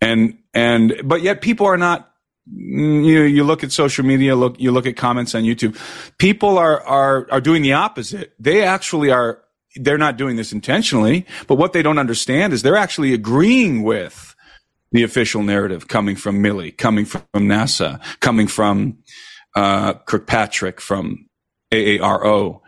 And, 0.00 0.38
and, 0.54 1.00
but 1.04 1.20
yet 1.20 1.42
people 1.42 1.66
are 1.66 1.76
not, 1.76 2.10
you 2.46 3.18
know, 3.18 3.24
you 3.24 3.44
look 3.44 3.62
at 3.62 3.70
social 3.72 4.04
media, 4.04 4.34
look, 4.34 4.58
you 4.58 4.72
look 4.72 4.86
at 4.86 4.96
comments 4.96 5.34
on 5.34 5.42
YouTube. 5.42 5.76
People 6.18 6.56
are, 6.56 6.82
are, 6.84 7.28
are 7.30 7.40
doing 7.40 7.62
the 7.62 7.74
opposite. 7.74 8.32
They 8.38 8.62
actually 8.62 9.10
are, 9.10 9.42
they're 9.76 9.98
not 9.98 10.16
doing 10.16 10.36
this 10.36 10.52
intentionally, 10.52 11.26
but 11.46 11.56
what 11.56 11.72
they 11.74 11.82
don't 11.82 11.98
understand 11.98 12.52
is 12.52 12.62
they're 12.62 12.76
actually 12.76 13.12
agreeing 13.12 13.82
with 13.82 14.29
the 14.92 15.02
official 15.02 15.42
narrative 15.42 15.88
coming 15.88 16.16
from 16.16 16.42
Milley, 16.42 16.76
coming 16.76 17.04
from 17.04 17.22
NASA, 17.34 18.00
coming 18.20 18.46
from 18.46 18.98
uh, 19.54 19.94
Kirkpatrick, 19.94 20.80
from 20.80 21.28
AARO. 21.72 22.60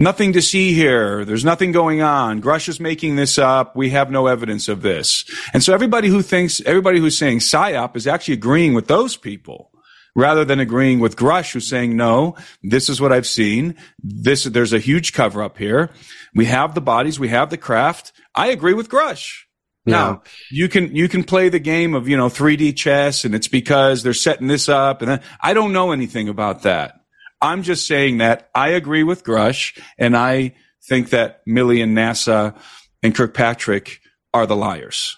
Nothing 0.00 0.32
to 0.34 0.42
see 0.42 0.74
here. 0.74 1.24
There's 1.24 1.44
nothing 1.44 1.72
going 1.72 2.02
on. 2.02 2.40
Grush 2.40 2.68
is 2.68 2.78
making 2.78 3.16
this 3.16 3.36
up. 3.36 3.74
We 3.74 3.90
have 3.90 4.12
no 4.12 4.28
evidence 4.28 4.68
of 4.68 4.82
this. 4.82 5.24
And 5.52 5.62
so 5.62 5.74
everybody 5.74 6.08
who 6.08 6.22
thinks, 6.22 6.60
everybody 6.60 7.00
who's 7.00 7.18
saying 7.18 7.40
PSYOP 7.40 7.96
is 7.96 8.06
actually 8.06 8.34
agreeing 8.34 8.74
with 8.74 8.86
those 8.86 9.16
people 9.16 9.72
rather 10.14 10.44
than 10.44 10.60
agreeing 10.60 11.00
with 11.00 11.16
Grush 11.16 11.52
who's 11.52 11.68
saying, 11.68 11.96
no, 11.96 12.36
this 12.62 12.88
is 12.88 13.00
what 13.00 13.12
I've 13.12 13.26
seen. 13.26 13.74
This, 14.00 14.44
there's 14.44 14.72
a 14.72 14.78
huge 14.78 15.12
cover 15.12 15.42
up 15.42 15.58
here. 15.58 15.90
We 16.32 16.44
have 16.44 16.76
the 16.76 16.80
bodies. 16.80 17.18
We 17.18 17.28
have 17.28 17.50
the 17.50 17.56
craft. 17.56 18.12
I 18.36 18.48
agree 18.48 18.74
with 18.74 18.88
Grush. 18.88 19.47
Yeah. 19.88 19.96
Now 19.96 20.22
you 20.50 20.68
can 20.68 20.94
you 20.94 21.08
can 21.08 21.24
play 21.24 21.48
the 21.48 21.58
game 21.58 21.94
of 21.94 22.08
you 22.08 22.16
know 22.16 22.28
3D 22.28 22.76
chess, 22.76 23.24
and 23.24 23.34
it's 23.34 23.48
because 23.48 24.02
they're 24.02 24.14
setting 24.14 24.46
this 24.46 24.68
up, 24.68 25.02
and 25.02 25.10
then, 25.10 25.20
I 25.42 25.54
don't 25.54 25.72
know 25.72 25.92
anything 25.92 26.28
about 26.28 26.62
that. 26.62 26.94
I'm 27.40 27.62
just 27.62 27.86
saying 27.86 28.18
that 28.18 28.50
I 28.54 28.70
agree 28.70 29.04
with 29.04 29.24
Grush, 29.24 29.80
and 29.98 30.16
I 30.16 30.54
think 30.88 31.10
that 31.10 31.46
Milley 31.46 31.82
and 31.82 31.96
NASA 31.96 32.56
and 33.02 33.14
Kirkpatrick 33.14 34.00
are 34.34 34.46
the 34.46 34.56
liars. 34.56 35.16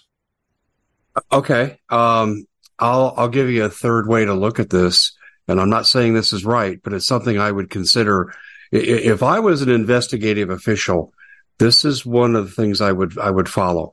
Okay, 1.31 1.79
um, 1.89 2.45
I'll 2.79 3.13
I'll 3.17 3.29
give 3.29 3.49
you 3.49 3.65
a 3.65 3.69
third 3.69 4.07
way 4.07 4.25
to 4.25 4.33
look 4.33 4.59
at 4.59 4.69
this, 4.69 5.13
and 5.47 5.59
I'm 5.59 5.69
not 5.69 5.87
saying 5.87 6.13
this 6.13 6.33
is 6.33 6.45
right, 6.45 6.79
but 6.83 6.93
it's 6.93 7.07
something 7.07 7.39
I 7.39 7.51
would 7.51 7.69
consider. 7.69 8.33
If 8.71 9.21
I 9.21 9.39
was 9.39 9.61
an 9.61 9.69
investigative 9.69 10.49
official, 10.49 11.13
this 11.59 11.83
is 11.83 12.05
one 12.05 12.35
of 12.35 12.45
the 12.45 12.51
things 12.51 12.81
I 12.81 12.91
would 12.91 13.17
I 13.17 13.29
would 13.29 13.49
follow. 13.49 13.91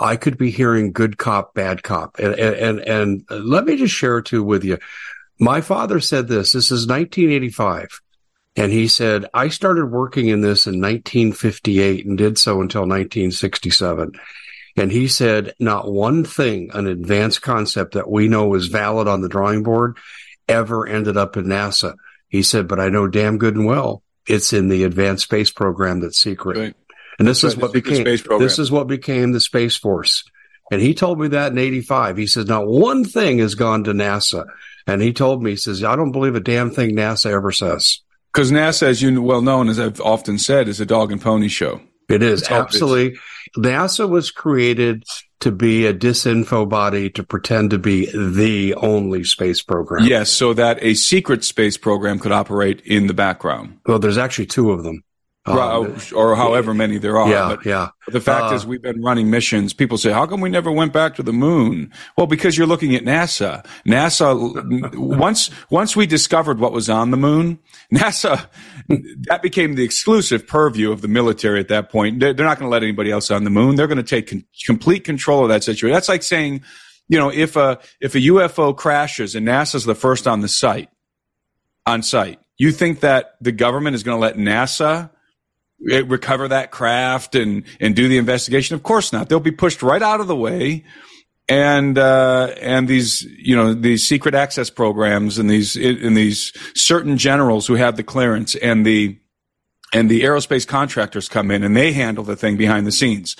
I 0.00 0.16
could 0.16 0.38
be 0.38 0.50
hearing 0.50 0.92
good 0.92 1.18
cop, 1.18 1.54
bad 1.54 1.82
cop. 1.82 2.18
And, 2.18 2.34
and, 2.34 2.78
and 2.80 3.24
let 3.30 3.66
me 3.66 3.76
just 3.76 3.94
share 3.94 4.22
two 4.22 4.42
with 4.42 4.64
you. 4.64 4.78
My 5.38 5.60
father 5.60 6.00
said 6.00 6.26
this, 6.26 6.52
this 6.52 6.70
is 6.70 6.86
1985. 6.86 8.00
And 8.56 8.72
he 8.72 8.88
said, 8.88 9.26
I 9.32 9.48
started 9.48 9.86
working 9.86 10.28
in 10.28 10.40
this 10.40 10.66
in 10.66 10.80
1958 10.80 12.06
and 12.06 12.18
did 12.18 12.38
so 12.38 12.60
until 12.60 12.82
1967. 12.82 14.12
And 14.76 14.90
he 14.90 15.06
said, 15.06 15.54
not 15.60 15.90
one 15.90 16.24
thing, 16.24 16.70
an 16.72 16.86
advanced 16.86 17.42
concept 17.42 17.94
that 17.94 18.10
we 18.10 18.28
know 18.28 18.54
is 18.54 18.66
valid 18.66 19.06
on 19.06 19.20
the 19.20 19.28
drawing 19.28 19.62
board 19.62 19.98
ever 20.48 20.86
ended 20.86 21.16
up 21.16 21.36
in 21.36 21.44
NASA. 21.44 21.94
He 22.28 22.42
said, 22.42 22.66
but 22.66 22.80
I 22.80 22.88
know 22.88 23.06
damn 23.06 23.38
good 23.38 23.56
and 23.56 23.66
well 23.66 24.02
it's 24.26 24.52
in 24.52 24.68
the 24.68 24.84
advanced 24.84 25.24
space 25.24 25.50
program 25.50 26.00
that's 26.00 26.20
secret. 26.20 26.56
Right. 26.56 26.74
And 27.20 27.28
this 27.28 27.44
is 27.44 27.54
what 27.54 27.74
became 27.74 28.02
this 28.04 28.58
is 28.58 28.72
what 28.72 28.86
became 28.86 29.32
the 29.32 29.40
Space 29.40 29.76
Force. 29.76 30.24
And 30.72 30.80
he 30.80 30.94
told 30.94 31.20
me 31.20 31.28
that 31.28 31.52
in 31.52 31.58
85. 31.58 32.16
He 32.16 32.26
says, 32.26 32.46
not 32.46 32.66
one 32.66 33.04
thing 33.04 33.40
has 33.40 33.54
gone 33.54 33.84
to 33.84 33.92
NASA. 33.92 34.46
And 34.86 35.02
he 35.02 35.12
told 35.12 35.42
me, 35.42 35.50
he 35.50 35.56
says, 35.56 35.84
I 35.84 35.96
don't 35.96 36.12
believe 36.12 36.34
a 36.34 36.40
damn 36.40 36.70
thing 36.70 36.96
NASA 36.96 37.30
ever 37.30 37.52
says. 37.52 38.00
Because 38.32 38.50
NASA, 38.50 38.84
as 38.84 39.02
you 39.02 39.20
well 39.20 39.42
known, 39.42 39.68
as 39.68 39.78
I've 39.78 40.00
often 40.00 40.38
said, 40.38 40.66
is 40.66 40.80
a 40.80 40.86
dog 40.86 41.12
and 41.12 41.20
pony 41.20 41.48
show. 41.48 41.82
It 42.08 42.22
is 42.22 42.48
absolutely. 42.48 43.18
NASA 43.56 44.08
was 44.08 44.30
created 44.30 45.04
to 45.40 45.52
be 45.52 45.86
a 45.86 45.92
disinfo 45.92 46.68
body 46.68 47.10
to 47.10 47.22
pretend 47.22 47.70
to 47.70 47.78
be 47.78 48.06
the 48.06 48.74
only 48.76 49.24
space 49.24 49.62
program. 49.62 50.04
Yes, 50.04 50.30
so 50.30 50.54
that 50.54 50.82
a 50.82 50.94
secret 50.94 51.44
space 51.44 51.76
program 51.76 52.18
could 52.18 52.32
operate 52.32 52.80
in 52.82 53.08
the 53.08 53.14
background. 53.14 53.78
Well, 53.86 53.98
there's 53.98 54.18
actually 54.18 54.46
two 54.46 54.70
of 54.70 54.84
them. 54.84 55.02
Um, 55.46 55.96
or 56.14 56.36
however 56.36 56.74
many 56.74 56.98
there 56.98 57.16
are. 57.16 57.30
Yeah, 57.30 57.56
but 57.56 57.64
yeah. 57.64 57.88
The 58.08 58.20
fact 58.20 58.52
uh, 58.52 58.56
is, 58.56 58.66
we've 58.66 58.82
been 58.82 59.00
running 59.00 59.30
missions. 59.30 59.72
People 59.72 59.96
say, 59.96 60.12
"How 60.12 60.26
come 60.26 60.42
we 60.42 60.50
never 60.50 60.70
went 60.70 60.92
back 60.92 61.14
to 61.14 61.22
the 61.22 61.32
moon?" 61.32 61.90
Well, 62.18 62.26
because 62.26 62.58
you're 62.58 62.66
looking 62.66 62.94
at 62.94 63.04
NASA. 63.04 63.64
NASA 63.86 64.94
once 64.96 65.50
once 65.70 65.96
we 65.96 66.06
discovered 66.06 66.60
what 66.60 66.72
was 66.72 66.90
on 66.90 67.10
the 67.10 67.16
moon, 67.16 67.58
NASA 67.92 68.48
that 69.28 69.40
became 69.40 69.76
the 69.76 69.84
exclusive 69.84 70.46
purview 70.46 70.92
of 70.92 71.00
the 71.00 71.08
military 71.08 71.60
at 71.60 71.68
that 71.68 71.90
point. 71.90 72.20
They're, 72.20 72.34
they're 72.34 72.46
not 72.46 72.58
going 72.58 72.68
to 72.68 72.72
let 72.72 72.82
anybody 72.82 73.10
else 73.10 73.30
on 73.30 73.44
the 73.44 73.50
moon. 73.50 73.76
They're 73.76 73.86
going 73.86 73.98
to 73.98 74.02
take 74.02 74.28
con- 74.28 74.44
complete 74.66 75.04
control 75.04 75.42
of 75.42 75.48
that 75.48 75.64
situation. 75.64 75.94
That's 75.94 76.08
like 76.08 76.22
saying, 76.22 76.62
you 77.08 77.18
know, 77.18 77.30
if 77.30 77.56
a 77.56 77.78
if 78.00 78.14
a 78.14 78.18
UFO 78.18 78.76
crashes 78.76 79.34
and 79.34 79.46
NASA's 79.46 79.84
the 79.84 79.94
first 79.94 80.26
on 80.26 80.40
the 80.40 80.48
site, 80.48 80.90
on 81.86 82.02
site, 82.02 82.40
you 82.58 82.72
think 82.72 83.00
that 83.00 83.36
the 83.40 83.52
government 83.52 83.94
is 83.94 84.02
going 84.02 84.16
to 84.16 84.20
let 84.20 84.36
NASA 84.36 85.10
recover 85.80 86.48
that 86.48 86.70
craft 86.70 87.34
and 87.34 87.64
and 87.80 87.96
do 87.96 88.08
the 88.08 88.18
investigation? 88.18 88.74
Of 88.74 88.82
course 88.82 89.12
not. 89.12 89.28
They'll 89.28 89.40
be 89.40 89.50
pushed 89.50 89.82
right 89.82 90.02
out 90.02 90.20
of 90.20 90.26
the 90.26 90.36
way. 90.36 90.84
And 91.48 91.98
uh, 91.98 92.54
and 92.60 92.86
these 92.86 93.24
you 93.24 93.56
know 93.56 93.74
these 93.74 94.06
secret 94.06 94.34
access 94.34 94.70
programs 94.70 95.38
and 95.38 95.50
these 95.50 95.74
and 95.74 96.16
these 96.16 96.52
certain 96.74 97.18
generals 97.18 97.66
who 97.66 97.74
have 97.74 97.96
the 97.96 98.04
clearance 98.04 98.54
and 98.54 98.86
the 98.86 99.18
and 99.92 100.08
the 100.08 100.22
aerospace 100.22 100.66
contractors 100.66 101.28
come 101.28 101.50
in 101.50 101.64
and 101.64 101.76
they 101.76 101.92
handle 101.92 102.22
the 102.22 102.36
thing 102.36 102.56
behind 102.56 102.86
the 102.86 102.92
scenes. 102.92 103.36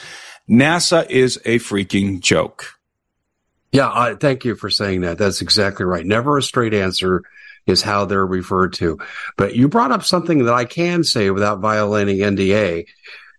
NASA 0.51 1.09
is 1.09 1.37
a 1.45 1.61
freaking 1.61 2.21
joke. 2.21 2.67
Yeah, 3.73 3.89
I, 3.89 4.17
thank 4.17 4.45
you 4.45 4.57
for 4.57 4.69
saying 4.69 5.03
that. 5.03 5.17
That's 5.17 5.43
exactly 5.43 5.87
right. 5.87 6.05
Never 6.05 6.37
a 6.37 6.43
straight 6.43 6.75
answer 6.75 7.23
is 7.67 7.83
how 7.83 8.05
they're 8.05 8.27
referred 8.27 8.73
to. 8.75 8.99
But 9.37 9.55
you 9.55 9.69
brought 9.69 9.93
up 9.93 10.05
something 10.05 10.45
that 10.45 10.55
I 10.55 10.65
can 10.65 11.05
say 11.05 11.31
without 11.31 11.61
violating 11.61 12.19
NDA. 12.19 12.87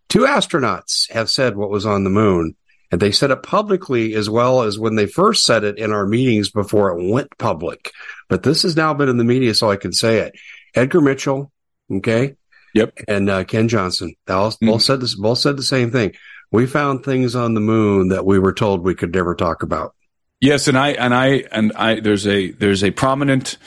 Two 0.09 0.21
astronauts 0.21 1.11
have 1.11 1.29
said 1.29 1.55
what 1.55 1.69
was 1.69 1.85
on 1.85 2.03
the 2.03 2.09
moon, 2.09 2.55
and 2.91 3.01
they 3.01 3.11
said 3.11 3.31
it 3.31 3.43
publicly 3.43 4.13
as 4.13 4.29
well 4.29 4.63
as 4.63 4.77
when 4.77 4.95
they 4.95 5.05
first 5.05 5.43
said 5.43 5.63
it 5.63 5.77
in 5.77 5.91
our 5.91 6.05
meetings 6.05 6.51
before 6.51 6.89
it 6.91 7.11
went 7.11 7.37
public. 7.37 7.91
But 8.27 8.43
this 8.43 8.63
has 8.63 8.75
now 8.75 8.93
been 8.93 9.09
in 9.09 9.17
the 9.17 9.23
media, 9.23 9.53
so 9.53 9.71
I 9.71 9.77
can 9.77 9.93
say 9.93 10.19
it. 10.19 10.35
Edgar 10.75 11.01
Mitchell, 11.01 11.51
okay, 11.91 12.35
yep, 12.73 12.93
and 13.07 13.29
uh, 13.29 13.43
Ken 13.43 13.67
Johnson. 13.67 14.15
They 14.25 14.33
all, 14.33 14.51
mm-hmm. 14.51 14.67
both 14.67 14.81
said 14.81 14.99
this. 14.99 15.15
Both 15.15 15.39
said 15.39 15.57
the 15.57 15.63
same 15.63 15.91
thing. 15.91 16.13
We 16.51 16.65
found 16.65 17.03
things 17.03 17.35
on 17.35 17.53
the 17.53 17.61
moon 17.61 18.09
that 18.09 18.25
we 18.25 18.37
were 18.37 18.53
told 18.53 18.81
we 18.81 18.95
could 18.95 19.13
never 19.13 19.35
talk 19.35 19.63
about. 19.63 19.95
Yes, 20.41 20.67
and 20.67 20.77
I 20.77 20.89
and 20.89 21.13
I 21.13 21.43
and 21.51 21.71
I. 21.73 21.99
There's 21.99 22.27
a 22.27 22.51
there's 22.51 22.83
a 22.83 22.91
prominent 22.91 23.57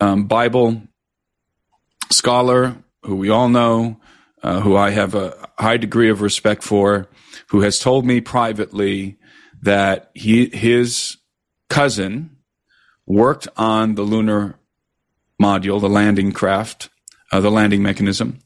um, 0.00 0.24
Bible 0.24 0.82
scholar 2.10 2.76
who 3.02 3.16
we 3.16 3.30
all 3.30 3.48
know, 3.48 3.98
uh, 4.42 4.60
who 4.60 4.76
I 4.76 4.90
have 4.90 5.14
a 5.14 5.34
high 5.58 5.76
degree 5.76 6.10
of 6.10 6.22
respect 6.22 6.62
for, 6.62 7.08
who 7.48 7.60
has 7.60 7.78
told 7.78 8.04
me 8.04 8.20
privately 8.20 9.18
that 9.62 10.10
he 10.14 10.46
his 10.46 11.18
cousin 11.68 12.36
worked 13.06 13.48
on 13.56 13.94
the 13.94 14.02
lunar 14.02 14.58
module, 15.40 15.80
the 15.80 15.88
landing 15.88 16.32
craft, 16.32 16.90
uh, 17.32 17.40
the 17.40 17.50
landing 17.50 17.82
mechanism, 17.82 18.38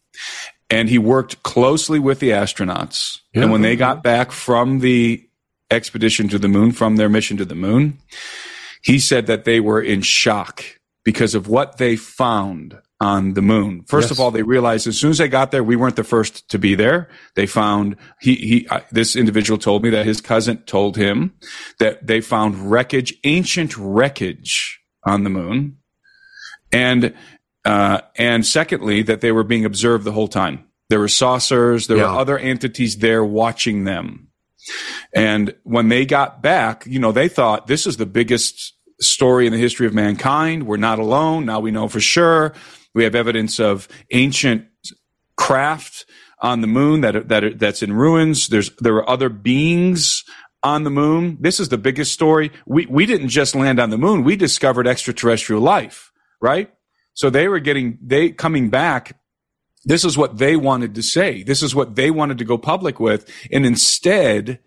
and 0.70 0.88
he 0.88 0.98
worked 0.98 1.42
closely 1.42 1.98
with 1.98 2.20
the 2.20 2.30
astronauts. 2.30 3.20
Yeah. 3.32 3.42
And 3.42 3.52
when 3.52 3.62
they 3.62 3.76
got 3.76 4.02
back 4.02 4.32
from 4.32 4.80
the 4.80 5.26
expedition 5.70 6.28
to 6.28 6.38
the 6.38 6.48
moon, 6.48 6.72
from 6.72 6.96
their 6.96 7.08
mission 7.08 7.36
to 7.38 7.44
the 7.44 7.54
moon, 7.54 7.98
he 8.82 8.98
said 8.98 9.26
that 9.26 9.44
they 9.44 9.60
were 9.60 9.80
in 9.80 10.02
shock 10.02 10.64
because 11.04 11.34
of 11.34 11.48
what 11.48 11.76
they 11.76 11.96
found 11.96 12.80
on 13.00 13.34
the 13.34 13.42
moon. 13.42 13.84
First 13.86 14.06
yes. 14.06 14.10
of 14.12 14.20
all, 14.20 14.30
they 14.30 14.42
realized 14.42 14.86
as 14.86 14.98
soon 14.98 15.10
as 15.10 15.18
they 15.18 15.28
got 15.28 15.50
there, 15.50 15.62
we 15.62 15.76
weren't 15.76 15.96
the 15.96 16.04
first 16.04 16.48
to 16.48 16.58
be 16.58 16.74
there. 16.74 17.08
They 17.34 17.46
found 17.46 17.96
he 18.20 18.34
he 18.36 18.68
uh, 18.68 18.80
this 18.90 19.14
individual 19.14 19.58
told 19.58 19.82
me 19.82 19.90
that 19.90 20.06
his 20.06 20.20
cousin 20.20 20.58
told 20.64 20.96
him 20.96 21.34
that 21.78 22.06
they 22.06 22.20
found 22.20 22.70
wreckage, 22.70 23.14
ancient 23.24 23.76
wreckage 23.76 24.80
on 25.04 25.24
the 25.24 25.30
moon, 25.30 25.78
and 26.72 27.14
uh, 27.64 28.00
and 28.16 28.46
secondly 28.46 29.02
that 29.02 29.20
they 29.20 29.32
were 29.32 29.44
being 29.44 29.64
observed 29.64 30.04
the 30.04 30.12
whole 30.12 30.28
time. 30.28 30.64
There 30.90 31.00
were 31.00 31.08
saucers, 31.08 31.86
there 31.86 31.96
yeah. 31.96 32.12
were 32.12 32.18
other 32.18 32.38
entities 32.38 32.98
there 32.98 33.24
watching 33.24 33.84
them. 33.84 34.28
And 35.14 35.54
when 35.62 35.88
they 35.88 36.06
got 36.06 36.42
back, 36.42 36.84
you 36.86 36.98
know, 36.98 37.12
they 37.12 37.28
thought 37.28 37.66
this 37.66 37.86
is 37.86 37.96
the 37.96 38.06
biggest 38.06 38.73
story 39.00 39.46
in 39.46 39.52
the 39.52 39.58
history 39.58 39.86
of 39.86 39.94
mankind. 39.94 40.66
We're 40.66 40.76
not 40.76 40.98
alone. 40.98 41.46
Now 41.46 41.60
we 41.60 41.70
know 41.70 41.88
for 41.88 42.00
sure. 42.00 42.54
We 42.94 43.04
have 43.04 43.14
evidence 43.14 43.58
of 43.58 43.88
ancient 44.10 44.66
craft 45.36 46.06
on 46.40 46.60
the 46.60 46.66
moon 46.66 47.00
that 47.00 47.28
that 47.28 47.58
that's 47.58 47.82
in 47.82 47.92
ruins. 47.92 48.48
There's 48.48 48.70
there 48.76 48.96
are 48.96 49.08
other 49.08 49.28
beings 49.28 50.24
on 50.62 50.84
the 50.84 50.90
moon. 50.90 51.38
This 51.40 51.60
is 51.60 51.68
the 51.68 51.78
biggest 51.78 52.12
story. 52.12 52.52
We 52.66 52.86
we 52.86 53.06
didn't 53.06 53.28
just 53.28 53.54
land 53.54 53.80
on 53.80 53.90
the 53.90 53.98
moon. 53.98 54.24
We 54.24 54.36
discovered 54.36 54.86
extraterrestrial 54.86 55.62
life, 55.62 56.12
right? 56.40 56.72
So 57.14 57.30
they 57.30 57.48
were 57.48 57.60
getting 57.60 57.98
they 58.02 58.30
coming 58.30 58.70
back 58.70 59.16
this 59.84 60.04
is 60.04 60.16
what 60.16 60.38
they 60.38 60.56
wanted 60.56 60.94
to 60.94 61.02
say. 61.02 61.42
This 61.42 61.62
is 61.62 61.74
what 61.74 61.94
they 61.94 62.10
wanted 62.10 62.38
to 62.38 62.44
go 62.44 62.56
public 62.56 62.98
with. 62.98 63.30
And 63.52 63.66
instead, 63.66 64.60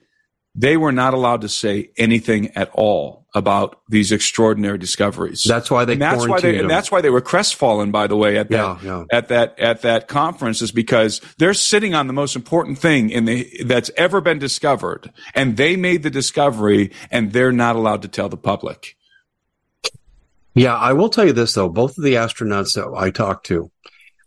they 0.54 0.78
were 0.78 0.92
not 0.92 1.14
allowed 1.14 1.42
to 1.42 1.50
say 1.50 1.92
anything 1.98 2.50
at 2.56 2.70
all 2.74 3.27
about 3.38 3.80
these 3.88 4.12
extraordinary 4.12 4.78
discoveries. 4.78 5.44
That's 5.44 5.70
why 5.70 5.86
they 5.86 5.94
and 5.94 6.02
that's 6.02 6.28
why 6.28 6.40
they 6.40 6.58
and 6.58 6.70
that's 6.70 6.92
why 6.92 7.02
they 7.02 7.10
were 7.10 7.22
crestfallen 7.22 7.92
by 7.92 8.08
the 8.08 8.18
way 8.18 8.38
at 8.38 8.50
that 8.50 8.84
yeah, 8.84 8.98
yeah. 9.00 9.04
at 9.12 9.28
that 9.30 9.60
at 9.60 9.84
that 9.84 10.08
conference 10.08 10.62
is 10.62 10.72
because 10.72 11.22
they're 11.38 11.54
sitting 11.54 11.94
on 11.94 12.08
the 12.08 12.14
most 12.14 12.36
important 12.36 12.80
thing 12.80 13.12
in 13.12 13.26
the 13.26 13.64
that's 13.66 13.92
ever 13.96 14.20
been 14.22 14.40
discovered 14.40 15.12
and 15.36 15.56
they 15.56 15.76
made 15.76 16.04
the 16.04 16.10
discovery 16.10 16.92
and 17.12 17.32
they're 17.32 17.52
not 17.52 17.76
allowed 17.76 18.02
to 18.02 18.08
tell 18.08 18.28
the 18.28 18.38
public. 18.38 18.96
Yeah, 20.56 20.76
I 20.76 20.94
will 20.94 21.10
tell 21.10 21.26
you 21.26 21.34
this 21.34 21.54
though, 21.54 21.70
both 21.70 21.98
of 21.98 22.04
the 22.04 22.16
astronauts 22.16 22.74
that 22.74 22.92
I 22.98 23.12
talked 23.12 23.46
to 23.48 23.72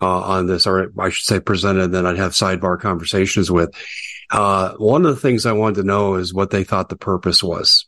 uh, 0.01 0.21
on 0.21 0.47
this, 0.47 0.67
or 0.67 0.93
I 0.99 1.11
should 1.11 1.27
say 1.27 1.41
presented, 1.41 1.89
then 1.89 2.07
I'd 2.07 2.17
have 2.17 2.33
sidebar 2.33 2.81
conversations 2.81 3.51
with. 3.51 3.71
Uh, 4.31 4.75
one 4.77 5.05
of 5.05 5.13
the 5.13 5.21
things 5.21 5.45
I 5.45 5.53
wanted 5.53 5.81
to 5.81 5.87
know 5.87 6.15
is 6.15 6.33
what 6.33 6.51
they 6.51 6.63
thought 6.63 6.89
the 6.89 6.97
purpose 6.97 7.43
was. 7.43 7.87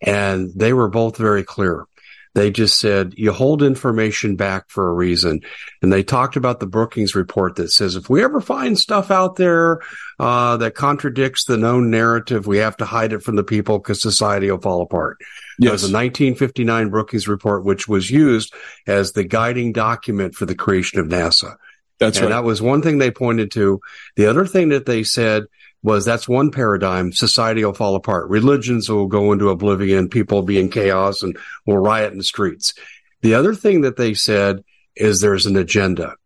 And 0.00 0.50
they 0.54 0.72
were 0.72 0.88
both 0.88 1.16
very 1.16 1.44
clear. 1.44 1.86
They 2.34 2.52
just 2.52 2.78
said, 2.78 3.14
you 3.16 3.32
hold 3.32 3.60
information 3.60 4.36
back 4.36 4.68
for 4.68 4.88
a 4.88 4.94
reason. 4.94 5.40
And 5.82 5.92
they 5.92 6.04
talked 6.04 6.36
about 6.36 6.60
the 6.60 6.66
Brookings 6.66 7.16
report 7.16 7.56
that 7.56 7.70
says 7.72 7.96
if 7.96 8.08
we 8.08 8.22
ever 8.22 8.40
find 8.40 8.78
stuff 8.78 9.10
out 9.10 9.34
there, 9.34 9.80
uh, 10.20 10.56
that 10.58 10.76
contradicts 10.76 11.44
the 11.44 11.56
known 11.56 11.90
narrative, 11.90 12.46
we 12.46 12.58
have 12.58 12.76
to 12.76 12.84
hide 12.84 13.12
it 13.12 13.24
from 13.24 13.34
the 13.34 13.42
people 13.42 13.78
because 13.78 14.00
society 14.00 14.48
will 14.48 14.60
fall 14.60 14.80
apart. 14.80 15.18
Yes. 15.58 15.72
was 15.72 15.82
a 15.82 15.86
1959 15.86 16.90
Brookings 16.90 17.26
report, 17.26 17.64
which 17.64 17.88
was 17.88 18.10
used 18.10 18.54
as 18.86 19.12
the 19.12 19.24
guiding 19.24 19.72
document 19.72 20.36
for 20.36 20.46
the 20.46 20.54
creation 20.54 21.00
of 21.00 21.06
NASA. 21.06 21.56
That's 21.98 22.18
and 22.18 22.26
right. 22.26 22.36
That 22.36 22.44
was 22.44 22.62
one 22.62 22.80
thing 22.80 22.98
they 22.98 23.10
pointed 23.10 23.50
to. 23.52 23.80
The 24.16 24.26
other 24.26 24.46
thing 24.46 24.70
that 24.70 24.86
they 24.86 25.02
said 25.02 25.44
was 25.82 26.04
that's 26.04 26.28
one 26.28 26.50
paradigm. 26.50 27.12
Society 27.12 27.64
will 27.64 27.72
fall 27.72 27.94
apart. 27.94 28.28
Religions 28.28 28.88
will 28.88 29.06
go 29.06 29.32
into 29.32 29.48
oblivion. 29.48 30.08
People 30.08 30.38
will 30.38 30.46
be 30.46 30.58
in 30.58 30.70
chaos 30.70 31.22
and 31.22 31.38
will 31.66 31.78
riot 31.78 32.12
in 32.12 32.18
the 32.18 32.24
streets. 32.24 32.74
The 33.22 33.34
other 33.34 33.54
thing 33.54 33.82
that 33.82 33.96
they 33.96 34.14
said 34.14 34.64
is 34.96 35.20
there's 35.20 35.46
an 35.46 35.56
agenda. 35.56 36.16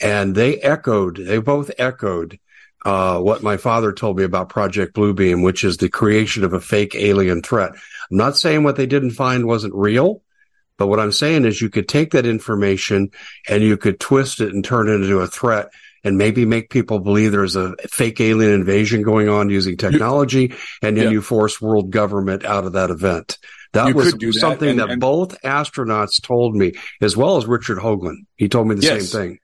And 0.00 0.34
they 0.34 0.58
echoed, 0.58 1.16
they 1.16 1.38
both 1.38 1.70
echoed 1.78 2.38
uh, 2.84 3.20
what 3.20 3.42
my 3.42 3.56
father 3.56 3.92
told 3.92 4.18
me 4.18 4.24
about 4.24 4.48
Project 4.48 4.94
Bluebeam, 4.94 5.44
which 5.44 5.64
is 5.64 5.76
the 5.76 5.88
creation 5.88 6.44
of 6.44 6.52
a 6.52 6.60
fake 6.60 6.94
alien 6.94 7.42
threat. 7.42 7.72
I'm 7.72 8.16
not 8.16 8.36
saying 8.36 8.64
what 8.64 8.76
they 8.76 8.86
didn't 8.86 9.12
find 9.12 9.46
wasn't 9.46 9.74
real, 9.74 10.22
but 10.78 10.88
what 10.88 10.98
I'm 10.98 11.12
saying 11.12 11.44
is 11.44 11.60
you 11.60 11.70
could 11.70 11.88
take 11.88 12.12
that 12.12 12.26
information 12.26 13.10
and 13.48 13.62
you 13.62 13.76
could 13.76 14.00
twist 14.00 14.40
it 14.40 14.52
and 14.52 14.64
turn 14.64 14.88
it 14.88 14.94
into 14.94 15.20
a 15.20 15.28
threat 15.28 15.68
and 16.04 16.18
maybe 16.18 16.44
make 16.44 16.70
people 16.70 16.98
believe 16.98 17.32
there's 17.32 17.56
a 17.56 17.74
fake 17.88 18.20
alien 18.20 18.52
invasion 18.52 19.02
going 19.02 19.28
on 19.28 19.50
using 19.50 19.76
technology, 19.76 20.54
and 20.82 20.96
then 20.96 21.04
yeah. 21.04 21.10
you 21.10 21.22
force 21.22 21.60
world 21.60 21.90
government 21.90 22.44
out 22.44 22.64
of 22.64 22.72
that 22.72 22.90
event. 22.90 23.38
That 23.72 23.88
you 23.88 23.94
was 23.94 24.12
that. 24.12 24.32
something 24.34 24.68
and, 24.68 24.78
that 24.80 24.90
and, 24.90 25.00
both 25.00 25.40
astronauts 25.42 26.20
told 26.20 26.54
me, 26.54 26.72
as 27.00 27.16
well 27.16 27.38
as 27.38 27.46
Richard 27.46 27.78
Hoagland. 27.78 28.26
He 28.36 28.48
told 28.48 28.68
me 28.68 28.74
the 28.74 28.82
yes. 28.82 29.08
same 29.10 29.20
thing. 29.20 29.38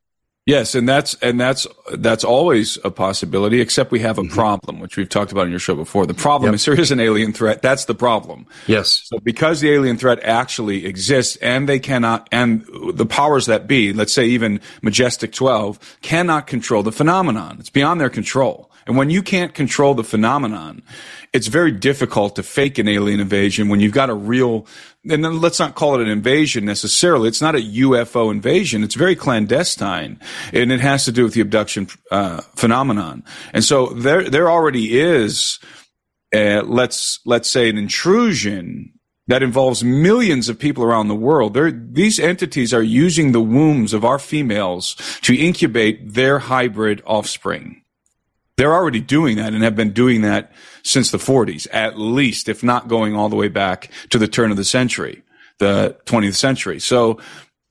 Yes, 0.48 0.74
and 0.74 0.88
that's 0.88 1.12
and 1.20 1.38
that's 1.38 1.66
that's 1.92 2.24
always 2.24 2.78
a 2.82 2.90
possibility. 2.90 3.60
Except 3.60 3.90
we 3.90 4.00
have 4.00 4.16
a 4.16 4.22
mm-hmm. 4.22 4.32
problem, 4.32 4.80
which 4.80 4.96
we've 4.96 5.06
talked 5.06 5.30
about 5.30 5.44
in 5.44 5.50
your 5.50 5.60
show 5.60 5.74
before. 5.74 6.06
The 6.06 6.14
problem 6.14 6.52
yep. 6.52 6.54
is 6.54 6.64
there 6.64 6.80
is 6.80 6.90
an 6.90 7.00
alien 7.00 7.34
threat. 7.34 7.60
That's 7.60 7.84
the 7.84 7.94
problem. 7.94 8.46
Yes. 8.66 9.02
So 9.04 9.18
because 9.18 9.60
the 9.60 9.70
alien 9.70 9.98
threat 9.98 10.20
actually 10.22 10.86
exists, 10.86 11.36
and 11.42 11.68
they 11.68 11.78
cannot, 11.78 12.30
and 12.32 12.64
the 12.94 13.04
powers 13.04 13.44
that 13.44 13.66
be, 13.66 13.92
let's 13.92 14.14
say 14.14 14.24
even 14.24 14.60
Majestic 14.80 15.32
Twelve, 15.32 15.78
cannot 16.00 16.46
control 16.46 16.82
the 16.82 16.92
phenomenon. 16.92 17.58
It's 17.60 17.68
beyond 17.68 18.00
their 18.00 18.08
control. 18.08 18.70
And 18.86 18.96
when 18.96 19.10
you 19.10 19.22
can't 19.22 19.52
control 19.52 19.92
the 19.92 20.02
phenomenon, 20.02 20.80
it's 21.34 21.48
very 21.48 21.72
difficult 21.72 22.36
to 22.36 22.42
fake 22.42 22.78
an 22.78 22.88
alien 22.88 23.20
invasion 23.20 23.68
when 23.68 23.80
you've 23.80 23.92
got 23.92 24.08
a 24.08 24.14
real, 24.14 24.66
and 25.10 25.24
then 25.24 25.40
let's 25.40 25.58
not 25.58 25.74
call 25.74 25.94
it 25.94 26.02
an 26.02 26.08
invasion 26.08 26.64
necessarily. 26.64 27.28
It's 27.28 27.42
not 27.42 27.54
a 27.54 27.58
UFO 27.58 28.30
invasion. 28.30 28.84
It's 28.84 28.94
very 28.94 29.16
clandestine 29.16 30.20
and 30.52 30.72
it 30.72 30.80
has 30.80 31.04
to 31.06 31.12
do 31.12 31.24
with 31.24 31.34
the 31.34 31.40
abduction 31.40 31.88
uh, 32.10 32.42
phenomenon. 32.56 33.24
And 33.52 33.64
so 33.64 33.86
there, 33.86 34.28
there 34.28 34.50
already 34.50 34.98
is, 34.98 35.58
uh, 36.34 36.62
let's, 36.62 37.20
let's 37.24 37.50
say 37.50 37.68
an 37.68 37.78
intrusion 37.78 38.92
that 39.28 39.42
involves 39.42 39.84
millions 39.84 40.48
of 40.48 40.58
people 40.58 40.82
around 40.82 41.08
the 41.08 41.14
world. 41.14 41.54
They're, 41.54 41.70
these 41.70 42.18
entities 42.18 42.72
are 42.72 42.82
using 42.82 43.32
the 43.32 43.40
wombs 43.40 43.92
of 43.92 44.04
our 44.04 44.18
females 44.18 44.96
to 45.22 45.36
incubate 45.36 46.14
their 46.14 46.38
hybrid 46.38 47.02
offspring. 47.06 47.82
They're 48.56 48.74
already 48.74 49.00
doing 49.00 49.36
that 49.36 49.52
and 49.52 49.62
have 49.62 49.76
been 49.76 49.92
doing 49.92 50.22
that 50.22 50.50
since 50.88 51.10
the 51.10 51.18
40s, 51.18 51.66
at 51.72 51.98
least, 51.98 52.48
if 52.48 52.62
not 52.62 52.88
going 52.88 53.14
all 53.14 53.28
the 53.28 53.36
way 53.36 53.48
back 53.48 53.90
to 54.10 54.18
the 54.18 54.28
turn 54.28 54.50
of 54.50 54.56
the 54.56 54.64
century, 54.64 55.22
the 55.58 55.96
20th 56.06 56.34
century. 56.34 56.80
So, 56.80 57.20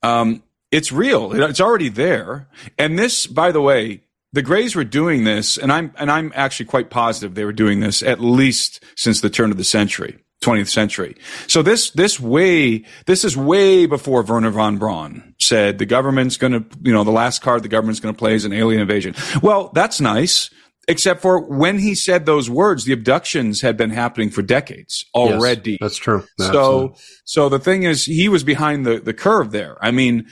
um, 0.02 0.42
it's 0.70 0.92
real. 0.92 1.32
It's 1.32 1.60
already 1.60 1.88
there. 1.88 2.46
And 2.76 2.98
this, 2.98 3.26
by 3.26 3.52
the 3.52 3.62
way, 3.62 4.02
the 4.32 4.42
Greys 4.42 4.76
were 4.76 4.84
doing 4.84 5.24
this, 5.24 5.56
and 5.56 5.72
I'm 5.72 5.92
and 5.96 6.10
I'm 6.10 6.32
actually 6.34 6.66
quite 6.66 6.90
positive 6.90 7.34
they 7.34 7.44
were 7.44 7.52
doing 7.52 7.80
this 7.80 8.02
at 8.02 8.20
least 8.20 8.84
since 8.94 9.20
the 9.20 9.30
turn 9.30 9.50
of 9.50 9.56
the 9.56 9.64
century, 9.64 10.18
20th 10.42 10.68
century. 10.68 11.16
So 11.46 11.62
this 11.62 11.90
this 11.90 12.20
way 12.20 12.84
this 13.06 13.24
is 13.24 13.36
way 13.36 13.86
before 13.86 14.22
Wernher 14.22 14.50
von 14.50 14.76
Braun 14.76 15.34
said 15.38 15.78
the 15.78 15.86
government's 15.86 16.36
going 16.36 16.52
to 16.52 16.64
you 16.82 16.92
know 16.92 17.04
the 17.04 17.10
last 17.10 17.40
card 17.40 17.62
the 17.62 17.68
government's 17.68 18.00
going 18.00 18.14
to 18.14 18.18
play 18.18 18.34
is 18.34 18.44
an 18.44 18.52
alien 18.52 18.82
invasion. 18.82 19.14
Well, 19.42 19.70
that's 19.72 20.00
nice 20.00 20.50
except 20.88 21.20
for 21.20 21.38
when 21.38 21.78
he 21.78 21.94
said 21.94 22.26
those 22.26 22.50
words, 22.50 22.84
the 22.84 22.92
abductions 22.92 23.60
had 23.60 23.76
been 23.76 23.90
happening 23.90 24.30
for 24.30 24.42
decades 24.42 25.04
already. 25.14 25.72
Yes, 25.72 25.78
that's 25.80 25.96
true. 25.98 26.24
So, 26.38 26.96
so 27.24 27.48
the 27.48 27.58
thing 27.58 27.84
is, 27.84 28.06
he 28.06 28.28
was 28.28 28.42
behind 28.42 28.86
the, 28.86 28.98
the 28.98 29.14
curve 29.14 29.52
there. 29.52 29.76
I 29.80 29.90
mean, 29.90 30.26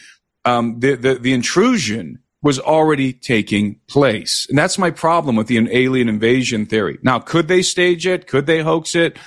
um, 0.46 0.80
the, 0.80 0.96
the, 0.96 1.14
the 1.16 1.32
intrusion 1.34 2.20
was 2.42 2.58
already 2.58 3.12
taking 3.12 3.80
place. 3.88 4.46
And 4.48 4.56
that's 4.56 4.78
my 4.78 4.90
problem 4.90 5.36
with 5.36 5.46
the 5.46 5.58
alien 5.70 6.08
invasion 6.08 6.64
theory. 6.64 6.98
Now, 7.02 7.18
could 7.18 7.48
they 7.48 7.62
stage 7.62 8.06
it? 8.06 8.26
Could 8.26 8.46
they 8.46 8.60
hoax 8.62 8.94
it? 8.94 9.18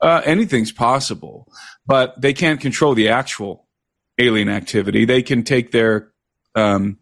Uh, 0.00 0.22
anything's 0.24 0.70
possible, 0.70 1.50
but 1.86 2.20
they 2.20 2.32
can't 2.32 2.60
control 2.60 2.94
the 2.94 3.08
actual 3.08 3.66
alien 4.18 4.48
activity. 4.48 5.04
They 5.04 5.22
can 5.22 5.42
take 5.42 5.72
their, 5.72 6.12
um, 6.54 6.98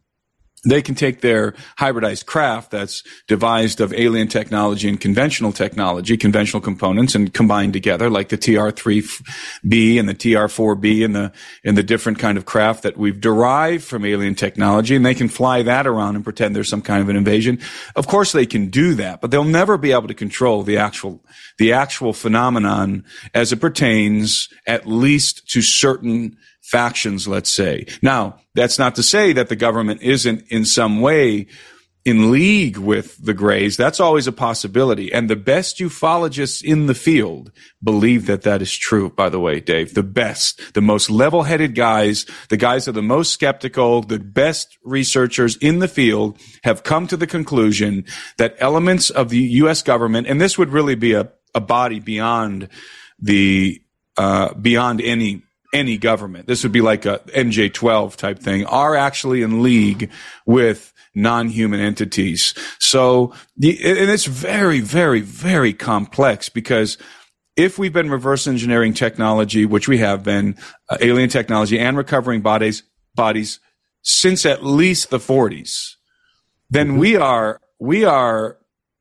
they 0.64 0.82
can 0.82 0.94
take 0.94 1.20
their 1.20 1.52
hybridized 1.78 2.26
craft 2.26 2.70
that's 2.70 3.02
devised 3.28 3.80
of 3.80 3.92
alien 3.92 4.26
technology 4.26 4.88
and 4.88 5.00
conventional 5.00 5.52
technology, 5.52 6.16
conventional 6.16 6.60
components, 6.60 7.14
and 7.14 7.32
combine 7.32 7.72
together 7.72 8.10
like 8.10 8.30
the 8.30 8.36
TR-3B 8.36 9.98
and 9.98 10.08
the 10.08 10.14
TR-4B 10.14 11.04
and 11.04 11.14
the 11.14 11.32
and 11.64 11.76
the 11.76 11.82
different 11.82 12.18
kind 12.18 12.36
of 12.36 12.46
craft 12.46 12.82
that 12.82 12.96
we've 12.96 13.20
derived 13.20 13.84
from 13.84 14.04
alien 14.04 14.34
technology, 14.34 14.96
and 14.96 15.04
they 15.04 15.14
can 15.14 15.28
fly 15.28 15.62
that 15.62 15.86
around 15.86 16.16
and 16.16 16.24
pretend 16.24 16.56
there's 16.56 16.68
some 16.68 16.82
kind 16.82 17.02
of 17.02 17.08
an 17.08 17.16
invasion. 17.16 17.60
Of 17.94 18.06
course, 18.06 18.32
they 18.32 18.46
can 18.46 18.68
do 18.68 18.94
that, 18.94 19.20
but 19.20 19.30
they'll 19.30 19.44
never 19.44 19.78
be 19.78 19.92
able 19.92 20.08
to 20.08 20.14
control 20.14 20.62
the 20.62 20.78
actual 20.78 21.20
the 21.58 21.72
actual 21.72 22.12
phenomenon 22.12 23.04
as 23.34 23.52
it 23.52 23.60
pertains, 23.60 24.48
at 24.66 24.86
least 24.86 25.48
to 25.50 25.62
certain 25.62 26.36
factions, 26.66 27.28
let's 27.28 27.50
say. 27.50 27.86
Now, 28.02 28.40
that's 28.54 28.78
not 28.78 28.96
to 28.96 29.02
say 29.02 29.32
that 29.32 29.48
the 29.48 29.56
government 29.56 30.02
isn't 30.02 30.44
in 30.48 30.64
some 30.64 31.00
way 31.00 31.46
in 32.06 32.30
league 32.30 32.76
with 32.76 33.24
the 33.24 33.34
Greys, 33.34 33.76
that's 33.76 33.98
always 33.98 34.28
a 34.28 34.32
possibility. 34.32 35.12
And 35.12 35.28
the 35.28 35.34
best 35.34 35.78
ufologists 35.78 36.62
in 36.62 36.86
the 36.86 36.94
field 36.94 37.50
believe 37.82 38.26
that 38.26 38.42
that 38.42 38.62
is 38.62 38.72
true, 38.72 39.10
by 39.10 39.28
the 39.28 39.40
way, 39.40 39.58
Dave. 39.58 39.94
The 39.94 40.04
best, 40.04 40.74
the 40.74 40.80
most 40.80 41.10
level 41.10 41.42
headed 41.42 41.74
guys, 41.74 42.24
the 42.48 42.56
guys 42.56 42.84
that 42.84 42.92
are 42.92 42.94
the 42.94 43.02
most 43.02 43.32
skeptical, 43.32 44.02
the 44.02 44.20
best 44.20 44.78
researchers 44.84 45.56
in 45.56 45.80
the 45.80 45.88
field 45.88 46.38
have 46.62 46.84
come 46.84 47.08
to 47.08 47.16
the 47.16 47.26
conclusion 47.26 48.04
that 48.38 48.54
elements 48.60 49.10
of 49.10 49.28
the 49.28 49.42
U.S. 49.62 49.82
government, 49.82 50.28
and 50.28 50.40
this 50.40 50.56
would 50.56 50.70
really 50.70 50.94
be 50.94 51.14
a, 51.14 51.32
a 51.56 51.60
body 51.60 51.98
beyond 51.98 52.68
the, 53.18 53.82
uh, 54.16 54.54
beyond 54.54 55.00
any 55.00 55.42
any 55.76 55.98
government. 55.98 56.46
This 56.46 56.62
would 56.62 56.72
be 56.72 56.80
like 56.80 57.04
a 57.04 57.18
MJ12 57.28 58.16
type 58.16 58.38
thing, 58.38 58.64
are 58.64 58.96
actually 58.96 59.42
in 59.42 59.62
league 59.62 60.10
with 60.46 60.92
non-human 61.14 61.80
entities. 61.80 62.54
So, 62.78 63.32
and 63.56 64.10
it's 64.10 64.24
very, 64.24 64.80
very, 64.80 65.20
very 65.20 65.74
complex 65.74 66.48
because 66.48 66.96
if 67.56 67.78
we've 67.78 67.92
been 67.92 68.10
reverse 68.10 68.46
engineering 68.46 68.94
technology, 68.94 69.66
which 69.66 69.86
we 69.86 69.98
have 69.98 70.22
been, 70.22 70.56
uh, 70.88 70.96
alien 71.00 71.28
technology 71.28 71.78
and 71.78 71.96
recovering 71.96 72.40
bodies, 72.40 72.82
bodies 73.14 73.60
since 74.02 74.46
at 74.46 74.64
least 74.64 75.10
the 75.10 75.18
40s, 75.18 75.96
then 76.70 76.88
mm-hmm. 76.88 76.98
we 76.98 77.16
are, 77.16 77.60
we 77.78 78.04
are 78.04 78.56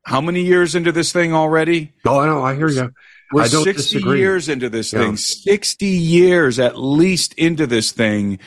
how 0.05 0.21
many 0.21 0.41
years 0.41 0.75
into 0.75 0.91
this 0.91 1.11
thing 1.11 1.33
already? 1.33 1.93
Oh, 2.05 2.19
I 2.19 2.25
know. 2.27 2.43
I 2.43 2.55
hear 2.55 2.69
you. 2.69 2.93
We're 3.31 3.47
60 3.47 3.73
disagree. 3.73 4.19
years 4.19 4.49
into 4.49 4.69
this 4.69 4.93
yeah. 4.93 4.99
thing, 4.99 5.17
60 5.17 5.85
years 5.85 6.59
at 6.59 6.77
least 6.77 7.33
into 7.33 7.67
this 7.67 7.91
thing. 7.91 8.39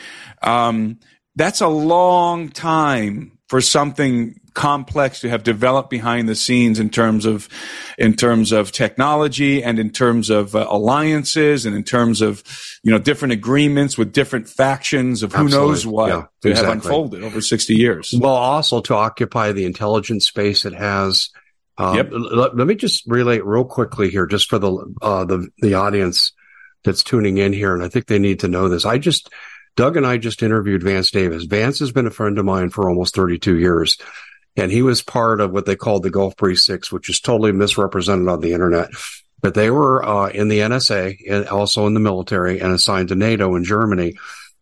Um, 0.42 1.00
that's 1.36 1.60
a 1.60 1.68
long 1.68 2.48
time 2.48 3.38
for 3.48 3.60
something 3.60 4.38
complex 4.54 5.20
to 5.20 5.30
have 5.30 5.44
developed 5.44 5.88
behind 5.88 6.28
the 6.28 6.34
scenes 6.34 6.80
in 6.80 6.90
terms 6.90 7.24
of 7.24 7.48
in 7.96 8.12
terms 8.12 8.50
of 8.50 8.72
technology 8.72 9.62
and 9.62 9.78
in 9.78 9.88
terms 9.88 10.30
of 10.30 10.56
uh, 10.56 10.66
alliances 10.68 11.64
and 11.64 11.76
in 11.76 11.84
terms 11.84 12.20
of 12.20 12.42
you 12.82 12.90
know 12.90 12.98
different 12.98 13.30
agreements 13.30 13.96
with 13.96 14.12
different 14.12 14.48
factions 14.48 15.22
of 15.22 15.32
who 15.32 15.44
Absolutely. 15.44 15.68
knows 15.68 15.86
what 15.86 16.08
yeah, 16.08 16.24
to 16.42 16.48
exactly. 16.50 16.66
have 16.66 16.84
unfolded 16.84 17.22
over 17.22 17.40
60 17.40 17.74
years 17.74 18.12
well 18.18 18.34
also 18.34 18.80
to 18.80 18.94
occupy 18.94 19.52
the 19.52 19.64
intelligence 19.64 20.26
space 20.26 20.64
it 20.64 20.74
has 20.74 21.30
um, 21.78 21.96
yep. 21.96 22.08
let, 22.10 22.56
let, 22.56 22.66
me 22.66 22.74
just 22.74 23.06
relate 23.06 23.44
real 23.44 23.64
quickly 23.64 24.10
here 24.10 24.26
just 24.26 24.50
for 24.50 24.58
the 24.58 24.94
uh, 25.00 25.24
the 25.24 25.48
the 25.58 25.74
audience 25.74 26.32
that's 26.84 27.02
tuning 27.02 27.38
in 27.38 27.52
here 27.52 27.74
and 27.74 27.82
I 27.82 27.88
think 27.88 28.06
they 28.06 28.18
need 28.18 28.40
to 28.40 28.48
know 28.48 28.68
this 28.68 28.84
I 28.84 28.98
just 28.98 29.30
Doug 29.78 29.96
and 29.96 30.04
I 30.04 30.16
just 30.16 30.42
interviewed 30.42 30.82
Vance 30.82 31.12
Davis. 31.12 31.44
Vance 31.44 31.78
has 31.78 31.92
been 31.92 32.08
a 32.08 32.10
friend 32.10 32.36
of 32.36 32.44
mine 32.44 32.68
for 32.68 32.88
almost 32.88 33.14
32 33.14 33.58
years. 33.58 33.96
And 34.56 34.72
he 34.72 34.82
was 34.82 35.02
part 35.02 35.40
of 35.40 35.52
what 35.52 35.66
they 35.66 35.76
called 35.76 36.02
the 36.02 36.10
Gulf 36.10 36.36
Breeze 36.36 36.64
Six, 36.64 36.90
which 36.90 37.08
is 37.08 37.20
totally 37.20 37.52
misrepresented 37.52 38.26
on 38.26 38.40
the 38.40 38.54
internet. 38.54 38.90
But 39.40 39.54
they 39.54 39.70
were 39.70 40.04
uh, 40.04 40.30
in 40.30 40.48
the 40.48 40.58
NSA 40.58 41.18
and 41.30 41.46
also 41.46 41.86
in 41.86 41.94
the 41.94 42.00
military 42.00 42.58
and 42.58 42.72
assigned 42.72 43.10
to 43.10 43.14
NATO 43.14 43.54
in 43.54 43.62
Germany. 43.62 44.14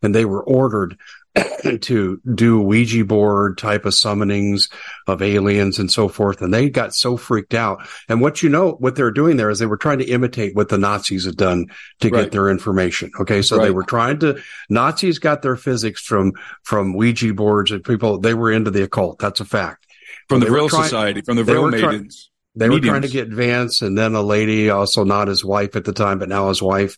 And 0.03 0.15
they 0.15 0.27
were 0.27 0.45
ordered 0.45 0.99
to 1.81 2.21
do 2.35 2.61
Ouija 2.61 3.05
board 3.05 3.59
type 3.59 3.85
of 3.85 3.93
summonings 3.93 4.71
of 5.07 5.23
aliens 5.23 5.79
and 5.79 5.91
so 5.91 6.09
forth. 6.09 6.41
And 6.41 6.53
they 6.53 6.71
got 6.71 6.95
so 6.95 7.17
freaked 7.17 7.55
out. 7.55 7.87
And 8.09 8.21
what 8.21 8.43
you 8.43 8.49
know, 8.49 8.73
what 8.73 8.97
they're 8.97 9.11
doing 9.11 9.37
there 9.37 9.51
is 9.51 9.59
they 9.59 9.67
were 9.67 9.77
trying 9.77 9.99
to 9.99 10.05
imitate 10.05 10.55
what 10.55 10.69
the 10.69 10.79
Nazis 10.79 11.25
had 11.25 11.37
done 11.37 11.67
to 12.01 12.09
right. 12.09 12.25
get 12.25 12.33
their 12.33 12.49
information. 12.49 13.11
Okay. 13.21 13.43
So 13.43 13.57
right. 13.57 13.65
they 13.65 13.71
were 13.71 13.85
trying 13.85 14.19
to, 14.21 14.41
Nazis 14.69 15.19
got 15.19 15.43
their 15.43 15.57
physics 15.57 16.01
from, 16.01 16.33
from 16.63 16.95
Ouija 16.95 17.35
boards 17.35 17.71
and 17.71 17.85
people, 17.85 18.19
they 18.19 18.35
were 18.35 18.53
into 18.53 18.71
the 18.71 18.85
occult. 18.85 19.19
That's 19.19 19.41
a 19.41 19.45
fact. 19.45 19.87
From 20.29 20.41
the 20.41 20.47
Vril 20.47 20.69
Society, 20.69 21.21
from 21.21 21.37
the 21.37 21.45
Vril 21.45 21.69
Maidens. 21.69 22.31
They 22.57 22.69
Mediums. 22.69 22.87
were 22.87 22.91
trying 22.93 23.03
to 23.03 23.09
get 23.09 23.29
Vance 23.29 23.83
and 23.83 23.99
then 23.99 24.15
a 24.15 24.23
lady, 24.23 24.71
also 24.71 25.05
not 25.05 25.29
his 25.29 25.45
wife 25.45 25.77
at 25.77 25.85
the 25.85 25.93
time, 25.93 26.19
but 26.19 26.31
now 26.31 26.49
his 26.49 26.63
wife, 26.63 26.97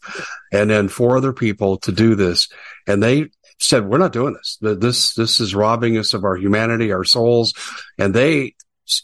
and 0.53 0.70
then 0.70 0.87
four 0.87 1.16
other 1.16 1.33
people 1.33 1.79
to 1.79 1.90
do 1.90 2.14
this. 2.14 2.48
And 2.87 3.03
they 3.03 3.31
said, 3.59 3.87
we're 3.87 3.99
not 3.99 4.12
doing 4.12 4.35
this. 4.35 4.59
This, 4.61 5.14
this 5.14 5.40
is 5.40 5.55
robbing 5.55 5.99
us 5.99 6.14
of 6.14 6.25
our 6.25 6.37
humanity, 6.37 6.92
our 6.92 7.05
souls. 7.05 7.55
And 7.99 8.14
they, 8.14 8.55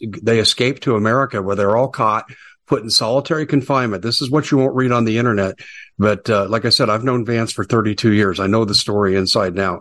they 0.00 0.38
escaped 0.38 0.84
to 0.84 0.96
America 0.96 1.42
where 1.42 1.56
they're 1.56 1.76
all 1.76 1.88
caught, 1.88 2.26
put 2.66 2.82
in 2.82 2.90
solitary 2.90 3.46
confinement. 3.46 4.02
This 4.02 4.22
is 4.22 4.30
what 4.30 4.50
you 4.50 4.58
won't 4.58 4.76
read 4.76 4.92
on 4.92 5.04
the 5.04 5.18
internet. 5.18 5.56
But, 5.98 6.30
uh, 6.30 6.46
like 6.48 6.64
I 6.64 6.70
said, 6.70 6.88
I've 6.88 7.04
known 7.04 7.24
Vance 7.24 7.52
for 7.52 7.64
32 7.64 8.12
years. 8.12 8.40
I 8.40 8.46
know 8.46 8.64
the 8.64 8.74
story 8.74 9.16
inside 9.16 9.54
now. 9.54 9.80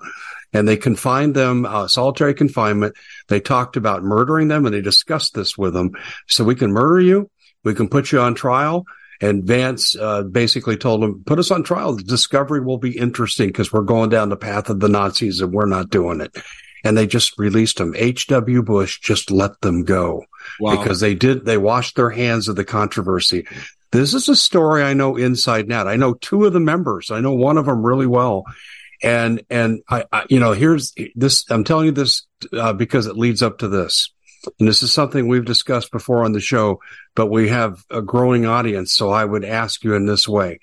And 0.51 0.67
they 0.67 0.77
confined 0.77 1.35
them, 1.35 1.65
uh, 1.65 1.87
solitary 1.87 2.33
confinement. 2.33 2.95
They 3.27 3.39
talked 3.39 3.75
about 3.75 4.03
murdering 4.03 4.49
them 4.49 4.65
and 4.65 4.73
they 4.73 4.81
discussed 4.81 5.33
this 5.33 5.57
with 5.57 5.73
them. 5.73 5.91
So 6.27 6.43
we 6.43 6.55
can 6.55 6.71
murder 6.71 7.01
you. 7.01 7.29
We 7.63 7.73
can 7.73 7.89
put 7.89 8.11
you 8.11 8.19
on 8.19 8.35
trial 8.35 8.85
and 9.21 9.43
Vance 9.43 9.95
uh, 9.95 10.23
basically 10.23 10.77
told 10.77 11.03
him, 11.03 11.23
put 11.25 11.39
us 11.39 11.51
on 11.51 11.63
trial. 11.63 11.95
The 11.95 12.03
discovery 12.03 12.61
will 12.61 12.77
be 12.77 12.97
interesting 12.97 13.47
because 13.47 13.71
we're 13.71 13.81
going 13.81 14.09
down 14.09 14.29
the 14.29 14.37
path 14.37 14.69
of 14.69 14.79
the 14.79 14.89
Nazis 14.89 15.41
and 15.41 15.53
we're 15.53 15.65
not 15.65 15.89
doing 15.89 16.21
it. 16.21 16.35
And 16.83 16.97
they 16.97 17.07
just 17.07 17.37
released 17.37 17.79
him. 17.79 17.95
H.W. 17.95 18.61
Bush 18.63 18.99
just 18.99 19.31
let 19.31 19.61
them 19.61 19.83
go 19.83 20.25
wow. 20.59 20.75
because 20.75 20.99
they 20.99 21.15
did, 21.15 21.45
they 21.45 21.57
washed 21.57 21.95
their 21.95 22.09
hands 22.09 22.47
of 22.47 22.55
the 22.55 22.65
controversy. 22.65 23.47
This 23.91 24.13
is 24.13 24.27
a 24.27 24.35
story 24.35 24.83
I 24.83 24.93
know 24.93 25.15
inside 25.15 25.65
and 25.65 25.73
out. 25.73 25.87
I 25.87 25.95
know 25.95 26.15
two 26.15 26.45
of 26.45 26.51
the 26.51 26.59
members. 26.59 27.11
I 27.11 27.21
know 27.21 27.33
one 27.33 27.57
of 27.57 27.67
them 27.67 27.85
really 27.85 28.07
well. 28.07 28.43
And, 29.01 29.43
and 29.49 29.81
I, 29.87 30.05
I 30.11 30.25
you 30.29 30.39
know, 30.39 30.51
here's 30.51 30.93
this, 31.15 31.45
I'm 31.49 31.63
telling 31.63 31.85
you 31.85 31.91
this 31.91 32.25
uh, 32.51 32.73
because 32.73 33.05
it 33.05 33.15
leads 33.15 33.41
up 33.41 33.59
to 33.59 33.67
this. 33.67 34.11
And 34.59 34.67
this 34.67 34.83
is 34.83 34.91
something 34.91 35.27
we've 35.27 35.45
discussed 35.45 35.91
before 35.91 36.23
on 36.23 36.33
the 36.33 36.39
show, 36.39 36.81
but 37.15 37.27
we 37.27 37.49
have 37.49 37.83
a 37.89 38.01
growing 38.01 38.45
audience. 38.45 38.93
So 38.93 39.09
I 39.09 39.23
would 39.23 39.45
ask 39.45 39.83
you 39.83 39.93
in 39.93 40.05
this 40.05 40.27
way. 40.27 40.59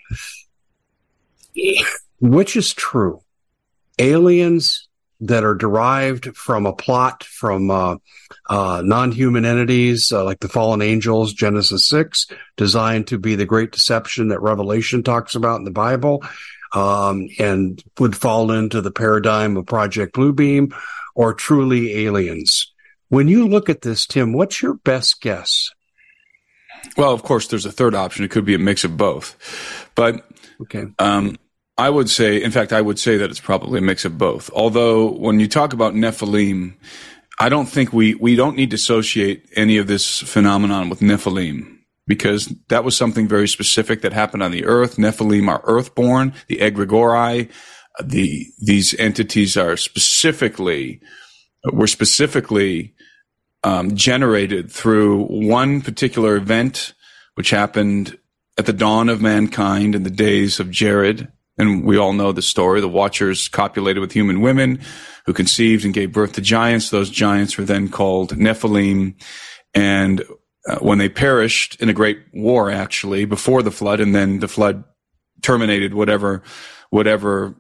Which 2.20 2.56
is 2.56 2.74
true? 2.74 3.22
Aliens 3.98 4.88
that 5.22 5.44
are 5.44 5.54
derived 5.54 6.34
from 6.36 6.64
a 6.64 6.72
plot 6.72 7.24
from 7.24 7.70
uh, 7.70 7.96
uh, 8.48 8.82
non-human 8.84 9.44
entities 9.44 10.12
uh, 10.12 10.24
like 10.24 10.40
the 10.40 10.48
fallen 10.48 10.80
angels, 10.80 11.34
Genesis 11.34 11.86
six, 11.86 12.26
designed 12.56 13.06
to 13.08 13.18
be 13.18 13.34
the 13.34 13.44
great 13.44 13.72
deception 13.72 14.28
that 14.28 14.40
Revelation 14.40 15.02
talks 15.02 15.34
about 15.34 15.58
in 15.58 15.64
the 15.64 15.70
Bible, 15.70 16.24
um, 16.72 17.28
and 17.38 17.82
would 17.98 18.16
fall 18.16 18.50
into 18.50 18.80
the 18.80 18.90
paradigm 18.90 19.58
of 19.58 19.66
Project 19.66 20.14
Bluebeam, 20.14 20.74
or 21.14 21.34
truly 21.34 22.06
aliens. 22.06 22.72
When 23.10 23.28
you 23.28 23.46
look 23.46 23.68
at 23.68 23.82
this, 23.82 24.06
Tim, 24.06 24.32
what's 24.32 24.62
your 24.62 24.74
best 24.74 25.20
guess? 25.20 25.70
Well, 26.96 27.12
of 27.12 27.22
course, 27.22 27.48
there's 27.48 27.66
a 27.66 27.72
third 27.72 27.94
option. 27.94 28.24
It 28.24 28.30
could 28.30 28.44
be 28.44 28.54
a 28.54 28.58
mix 28.58 28.84
of 28.84 28.96
both. 28.96 29.36
But 29.94 30.24
okay. 30.62 30.84
Um, 30.98 31.36
I 31.76 31.90
would 31.90 32.08
say, 32.08 32.42
in 32.42 32.52
fact, 32.52 32.72
I 32.72 32.80
would 32.80 32.98
say 32.98 33.16
that 33.16 33.30
it's 33.30 33.40
probably 33.40 33.78
a 33.78 33.82
mix 33.82 34.04
of 34.04 34.16
both. 34.16 34.48
Although 34.52 35.10
when 35.10 35.40
you 35.40 35.48
talk 35.48 35.72
about 35.72 35.94
Nephilim, 35.94 36.76
I 37.40 37.48
don't 37.48 37.66
think 37.66 37.92
we, 37.92 38.14
we 38.14 38.36
don't 38.36 38.56
need 38.56 38.70
to 38.70 38.76
associate 38.76 39.48
any 39.56 39.76
of 39.78 39.86
this 39.86 40.20
phenomenon 40.20 40.88
with 40.88 41.00
Nephilim 41.00 41.78
because 42.06 42.54
that 42.68 42.84
was 42.84 42.96
something 42.96 43.26
very 43.26 43.48
specific 43.48 44.02
that 44.02 44.12
happened 44.12 44.42
on 44.42 44.52
the 44.52 44.66
earth. 44.66 44.96
Nephilim 44.96 45.48
are 45.48 45.62
earthborn, 45.64 46.32
the 46.48 46.58
egregori, 46.58 47.50
the, 48.02 48.46
these 48.60 48.94
entities 48.98 49.56
are 49.56 49.76
specifically, 49.76 51.00
were 51.72 51.86
specifically 51.86 52.94
um, 53.62 53.94
generated 53.94 54.70
through 54.70 55.24
one 55.26 55.80
particular 55.80 56.36
event, 56.36 56.94
which 57.34 57.50
happened 57.50 58.18
at 58.58 58.66
the 58.66 58.72
dawn 58.72 59.08
of 59.08 59.20
mankind 59.20 59.94
in 59.94 60.02
the 60.02 60.10
days 60.10 60.60
of 60.60 60.70
Jared. 60.70 61.28
And 61.58 61.84
we 61.84 61.98
all 61.98 62.12
know 62.12 62.32
the 62.32 62.42
story. 62.42 62.80
The 62.80 62.88
Watchers 62.88 63.48
copulated 63.48 64.00
with 64.00 64.12
human 64.12 64.40
women 64.40 64.80
who 65.26 65.32
conceived 65.32 65.84
and 65.84 65.92
gave 65.92 66.12
birth 66.12 66.32
to 66.34 66.40
giants. 66.40 66.90
Those 66.90 67.10
giants 67.10 67.58
were 67.58 67.64
then 67.64 67.88
called 67.88 68.30
Nephilim. 68.30 69.14
And 69.74 70.24
uh, 70.66 70.76
when 70.76 70.98
they 70.98 71.08
perished 71.08 71.80
in 71.80 71.88
a 71.88 71.94
great 71.94 72.20
war, 72.32 72.70
actually, 72.70 73.24
before 73.24 73.62
the 73.62 73.70
flood, 73.70 74.00
and 74.00 74.14
then 74.14 74.40
the 74.40 74.48
flood 74.48 74.84
terminated 75.42 75.94
whatever, 75.94 76.42
whatever 76.90 77.54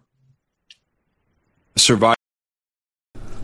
survived 1.76 2.19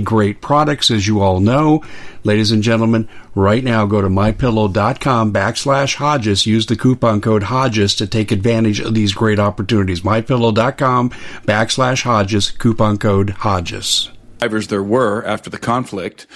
great 0.00 0.40
products, 0.40 0.90
as 0.90 1.06
you 1.06 1.20
all 1.20 1.40
know. 1.40 1.82
Ladies 2.22 2.50
and 2.50 2.62
gentlemen, 2.62 3.08
right 3.34 3.64
now 3.64 3.86
go 3.86 4.00
to 4.00 4.08
mypillow.com 4.08 5.32
backslash 5.32 5.94
Hodges. 5.96 6.46
Use 6.46 6.66
the 6.66 6.76
coupon 6.76 7.20
code 7.20 7.44
Hodges 7.44 7.94
to 7.96 8.06
take 8.06 8.30
advantage 8.30 8.80
of 8.80 8.94
these 8.94 9.12
great 9.12 9.38
opportunities. 9.38 10.02
Mypillow.com 10.02 11.10
backslash 11.46 12.02
Hodges, 12.02 12.50
coupon 12.50 12.98
code 12.98 13.30
Hodges. 13.30 14.10
there 14.66 14.82
were 14.82 15.24
after 15.24 15.50
the 15.50 15.58
conflict, 15.58 16.26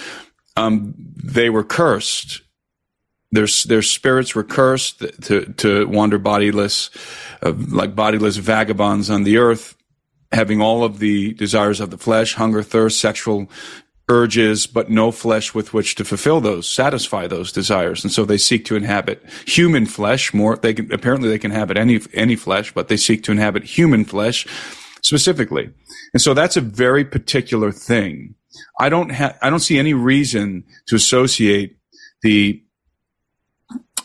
um, 0.57 0.95
they 1.17 1.51
were 1.51 1.65
cursed. 1.65 2.43
Their, 3.33 3.49
their 3.67 3.83
spirits 3.83 4.35
were 4.35 4.45
cursed 4.45 5.01
to, 5.23 5.53
to 5.55 5.87
wander 5.89 6.19
bodiless, 6.19 6.91
uh, 7.43 7.53
like 7.69 7.97
bodiless 7.97 8.37
vagabonds 8.37 9.11
on 9.11 9.25
the 9.25 9.39
earth, 9.39 9.75
having 10.35 10.61
all 10.61 10.85
of 10.85 10.99
the 10.99 11.33
desires 11.35 11.81
of 11.81 11.91
the 11.91 11.99
flesh, 11.99 12.35
hunger, 12.35 12.63
thirst, 12.63 13.01
sexual 13.01 13.49
urges, 14.09 14.67
but 14.67 14.91
no 14.91 15.11
flesh 15.11 15.55
with 15.55 15.73
which 15.73 15.95
to 15.95 16.05
fulfill 16.05 16.41
those, 16.41 16.69
satisfy 16.69 17.27
those 17.27 17.53
desires. 17.53 18.05
And 18.05 18.13
so 18.13 18.25
they 18.25 18.37
seek 18.37 18.65
to 18.67 18.77
inhabit 18.77 19.25
human 19.47 19.87
flesh 19.87 20.35
more. 20.35 20.57
They 20.57 20.75
can, 20.75 20.93
apparently 20.93 21.29
they 21.31 21.39
can 21.39 21.53
inhabit 21.53 21.79
any, 21.79 22.01
any 22.13 22.37
flesh, 22.37 22.75
but 22.75 22.89
they 22.89 22.99
seek 22.99 23.23
to 23.25 23.33
inhabit 23.33 23.65
human 23.65 24.05
flesh 24.05 24.47
specifically. 25.03 25.71
And 26.13 26.21
so 26.21 26.35
that's 26.35 26.57
a 26.57 26.61
very 26.61 27.05
particular 27.05 27.73
thing. 27.73 28.35
I 28.79 28.89
don't 28.89 29.11
have, 29.11 29.39
I 29.41 29.51
don't 29.51 29.61
see 29.61 29.79
any 29.79 29.95
reason 29.95 30.65
to 30.87 30.97
associate 30.97 31.79
the 32.23 32.63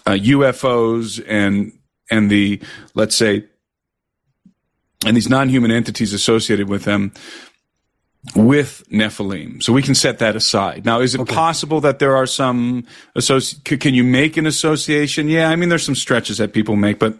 uh, 0.06 0.12
UFOs 0.12 1.24
and, 1.28 1.74
and 2.10 2.30
the, 2.30 2.62
let's 2.94 3.16
say, 3.16 3.46
and 5.06 5.16
these 5.16 5.30
non-human 5.30 5.72
entities 5.72 6.14
associated 6.14 6.70
with 6.70 6.84
them 6.84 7.14
with 8.36 8.84
Nephilim. 8.92 9.64
So 9.64 9.72
we 9.72 9.82
can 9.82 9.96
set 9.96 10.20
that 10.20 10.36
aside. 10.36 10.86
Now, 10.86 11.00
is 11.00 11.16
it 11.16 11.22
okay. 11.22 11.34
possible 11.34 11.80
that 11.82 12.00
there 12.00 12.16
are 12.16 12.26
some 12.26 12.86
associ- 13.18 13.80
can 13.80 13.94
you 13.94 14.04
make 14.04 14.36
an 14.36 14.46
association? 14.46 15.30
Yeah, 15.30 15.50
I 15.50 15.56
mean, 15.56 15.70
there's 15.70 15.86
some 15.86 15.96
stretches 15.96 16.38
that 16.38 16.52
people 16.52 16.76
make, 16.76 17.00
but 17.00 17.18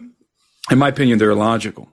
in 0.70 0.78
my 0.78 0.88
opinion, 0.88 1.18
they're 1.18 1.30
illogical. 1.30 1.88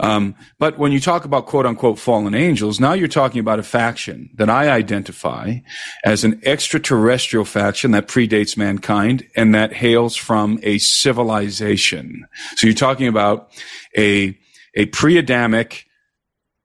Um, 0.00 0.34
but 0.58 0.78
when 0.78 0.90
you 0.90 0.98
talk 0.98 1.24
about 1.24 1.46
quote 1.46 1.66
unquote 1.66 1.98
fallen 1.98 2.34
angels, 2.34 2.80
now 2.80 2.92
you're 2.92 3.06
talking 3.06 3.38
about 3.38 3.60
a 3.60 3.62
faction 3.62 4.30
that 4.34 4.50
I 4.50 4.70
identify 4.70 5.58
as 6.04 6.24
an 6.24 6.40
extraterrestrial 6.44 7.44
faction 7.44 7.92
that 7.92 8.08
predates 8.08 8.56
mankind 8.56 9.28
and 9.36 9.54
that 9.54 9.72
hails 9.72 10.16
from 10.16 10.58
a 10.64 10.78
civilization. 10.78 12.26
So 12.56 12.66
you're 12.66 12.74
talking 12.74 13.06
about 13.06 13.52
a, 13.96 14.36
a 14.74 14.86
pre-Adamic, 14.86 15.86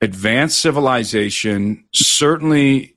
advanced 0.01 0.59
civilization, 0.59 1.85
certainly 1.93 2.95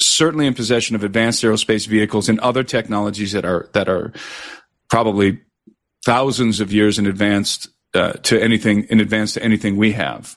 certainly 0.00 0.46
in 0.46 0.54
possession 0.54 0.94
of 0.94 1.02
advanced 1.02 1.42
aerospace 1.42 1.86
vehicles 1.86 2.28
and 2.28 2.38
other 2.40 2.62
technologies 2.62 3.32
that 3.32 3.44
are 3.44 3.68
that 3.72 3.88
are 3.88 4.12
probably 4.88 5.40
thousands 6.04 6.60
of 6.60 6.72
years 6.72 6.98
in 6.98 7.06
advance 7.06 7.68
uh, 7.94 8.12
to 8.12 8.40
anything 8.40 8.84
in 8.84 9.00
advance 9.00 9.34
to 9.34 9.42
anything 9.42 9.76
we 9.76 9.92
have. 9.92 10.36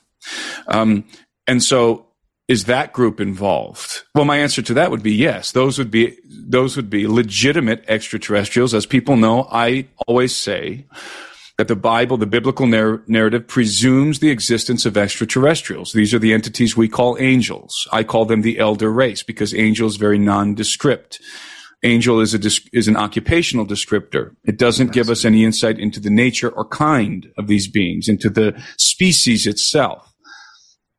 Um, 0.66 1.04
and 1.46 1.62
so 1.62 2.06
is 2.48 2.64
that 2.64 2.92
group 2.92 3.20
involved? 3.20 4.02
Well, 4.14 4.24
my 4.24 4.38
answer 4.38 4.62
to 4.62 4.74
that 4.74 4.90
would 4.90 5.02
be 5.02 5.14
yes. 5.14 5.52
Those 5.52 5.78
would 5.78 5.90
be 5.90 6.18
those 6.24 6.76
would 6.76 6.90
be 6.90 7.06
legitimate 7.06 7.84
extraterrestrials. 7.88 8.74
As 8.74 8.86
people 8.86 9.16
know, 9.16 9.48
I 9.50 9.86
always 10.06 10.34
say 10.34 10.86
that 11.62 11.68
the 11.68 11.76
Bible, 11.76 12.16
the 12.16 12.26
biblical 12.26 12.66
narr- 12.66 13.04
narrative 13.06 13.46
presumes 13.46 14.18
the 14.18 14.30
existence 14.30 14.84
of 14.84 14.96
extraterrestrials. 14.96 15.92
These 15.92 16.12
are 16.12 16.18
the 16.18 16.32
entities 16.32 16.76
we 16.76 16.88
call 16.88 17.16
angels. 17.20 17.86
I 17.92 18.02
call 18.02 18.24
them 18.24 18.42
the 18.42 18.58
elder 18.58 18.90
race 18.90 19.22
because 19.22 19.54
angel 19.54 19.86
is 19.86 19.94
very 19.94 20.18
nondescript. 20.18 21.20
Angel 21.84 22.18
is 22.20 22.34
a 22.34 22.40
is 22.72 22.88
an 22.88 22.96
occupational 22.96 23.64
descriptor. 23.64 24.34
It 24.44 24.58
doesn't 24.58 24.90
give 24.92 25.08
us 25.08 25.24
any 25.24 25.44
insight 25.44 25.78
into 25.78 26.00
the 26.00 26.10
nature 26.10 26.48
or 26.48 26.64
kind 26.64 27.28
of 27.38 27.46
these 27.46 27.68
beings, 27.68 28.08
into 28.08 28.28
the 28.28 28.60
species 28.76 29.46
itself. 29.46 30.11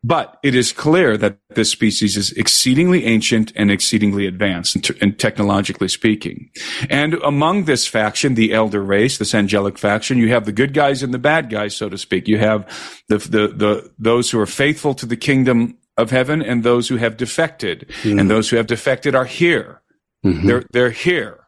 But 0.06 0.38
it 0.43 0.54
is 0.54 0.74
clear 0.74 1.16
that 1.16 1.38
this 1.51 1.70
species 1.70 2.18
is 2.18 2.34
exceedingly 2.34 3.06
ancient 3.06 3.54
and 3.56 3.72
exceedingly 3.72 4.28
advanced, 4.28 4.91
and 5.01 5.18
technologically 5.18 5.88
speaking. 5.88 6.49
And 6.89 7.14
among 7.16 7.64
this 7.64 7.88
faction, 7.88 8.36
the 8.36 8.54
elder 8.54 8.84
race, 8.84 9.18
this 9.18 9.34
angelic 9.34 9.78
faction, 9.78 10.18
you 10.18 10.28
have 10.30 10.45
the 10.45 10.51
good 10.51 10.74
guys 10.74 11.04
and 11.04 11.14
the 11.14 11.20
bad 11.20 11.49
guys, 11.49 11.74
so 11.76 11.88
to 11.88 11.97
speak. 11.97 12.28
You 12.28 12.38
have 12.38 12.68
the 13.08 13.18
the, 13.18 13.47
the 13.47 13.91
those 13.97 14.30
who 14.30 14.39
are 14.41 14.45
faithful 14.45 14.93
to 14.95 15.06
the 15.06 15.16
kingdom 15.16 15.78
of 15.95 16.12
heaven 16.12 16.41
and 16.41 16.64
those 16.64 16.89
who 16.89 16.97
have 16.97 17.16
defected. 17.16 17.88
Mm-hmm. 18.01 18.20
And 18.20 18.30
those 18.30 18.49
who 18.49 18.58
have 18.58 18.68
defected 18.68 19.16
are 19.16 19.26
here. 19.26 19.82
Mm-hmm. 20.26 20.47
They're 20.47 20.64
they're 20.72 20.91
here. 20.91 21.39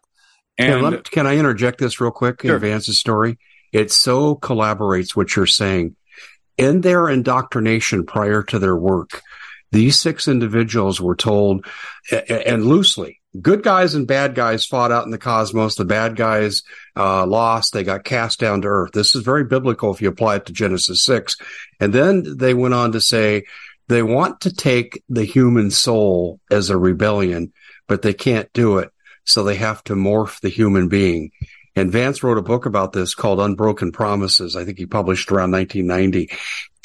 And 0.58 0.82
can, 0.82 1.04
can, 1.04 1.28
I 1.28 1.36
interject 1.36 1.80
this 1.80 2.00
real 2.00 2.12
quick 2.12 2.46
in 2.46 2.50
sure. 2.52 2.60
Vance's 2.60 2.98
story? 2.98 3.38
It 3.74 3.92
so 3.92 4.36
collaborates 4.36 5.14
what 5.14 5.36
you're 5.36 5.46
saying 5.46 5.98
in 6.58 6.82
their 6.82 7.10
indoctrination 7.10 8.06
prior 8.06 8.44
to 8.44 8.60
their 8.60 8.76
work, 8.76 9.22
these 9.72 10.00
six 10.00 10.28
individuals 10.28 11.02
were 11.02 11.16
told, 11.16 11.66
and 12.30 12.66
loosely, 12.66 13.20
good 13.42 13.64
guys 13.64 13.96
and 13.96 14.08
bad 14.08 14.36
guys 14.36 14.66
fought 14.66 14.92
out 14.92 15.06
in 15.06 15.12
the 15.12 15.18
cosmos. 15.18 15.76
The 15.76 15.86
bad 15.86 16.16
guys 16.16 16.64
uh, 16.96 17.26
lost. 17.26 17.74
They 17.74 17.84
got 17.84 18.04
cast 18.04 18.40
down 18.40 18.62
to 18.62 18.68
earth. 18.68 18.92
This 18.94 19.16
is 19.16 19.24
very 19.24 19.44
biblical 19.44 19.94
if 19.94 20.02
you 20.02 20.10
apply 20.10 20.38
it 20.38 20.46
to 20.46 20.54
Genesis 20.54 21.04
6. 21.04 21.36
And 21.80 21.94
then 21.94 22.38
they 22.38 22.54
went 22.54 22.74
on 22.74 22.94
to 22.94 23.02
say 23.02 23.44
they 23.88 24.02
want 24.02 24.42
to 24.42 24.54
take 24.54 25.04
the 25.10 25.26
human 25.26 25.72
soul 25.72 26.40
as 26.50 26.70
a 26.70 26.78
rebellion, 26.78 27.54
but 27.88 28.02
they 28.02 28.14
can't 28.14 28.52
do 28.54 28.78
it. 28.78 28.92
So 29.26 29.44
they 29.44 29.56
have 29.56 29.84
to 29.86 29.96
morph 29.96 30.40
the 30.42 30.50
human 30.50 30.88
being. 30.88 31.32
And 31.76 31.92
Vance 31.92 32.24
wrote 32.24 32.38
a 32.38 32.44
book 32.44 32.66
about 32.66 32.94
this 32.94 33.16
called 33.16 33.40
Unbroken 33.40 33.92
Promises. 33.92 34.56
I 34.56 34.64
think 34.64 34.78
he 34.78 34.86
published 34.86 35.32
around 35.32 35.52
1990. 35.52 36.32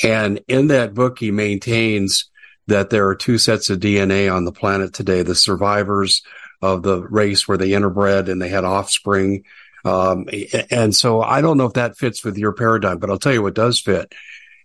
And 0.03 0.41
in 0.49 0.69
that 0.69 0.95
book, 0.95 1.19
he 1.19 1.31
maintains 1.31 2.29
that 2.67 2.91
there 2.91 3.09
are 3.09 3.15
two 3.15 3.39
sets 3.39 3.71
of 3.71 3.81
DNA 3.81 4.33
on 4.33 4.45
the 4.45 4.53
planet 4.53 4.93
today, 4.93 5.23
the 5.23 5.35
survivors 5.35 6.23
of 6.63 6.83
the 6.83 7.03
race 7.03 7.47
where 7.47 7.59
they 7.59 7.71
interbred 7.71 8.29
and 8.29 8.41
they 8.41 8.49
had 8.49 8.65
offspring. 8.65 9.45
Um, 9.85 10.29
and 10.71 10.95
so 10.95 11.23
I 11.23 11.41
don't 11.41 11.57
know 11.57 11.67
if 11.67 11.75
that 11.75 11.97
fits 11.97 12.25
with 12.25 12.37
your 12.37 12.53
paradigm, 12.53 12.99
but 12.99 13.11
I'll 13.11 13.19
tell 13.19 13.33
you 13.33 13.43
what 13.43 13.55
does 13.55 13.81
fit 13.81 14.13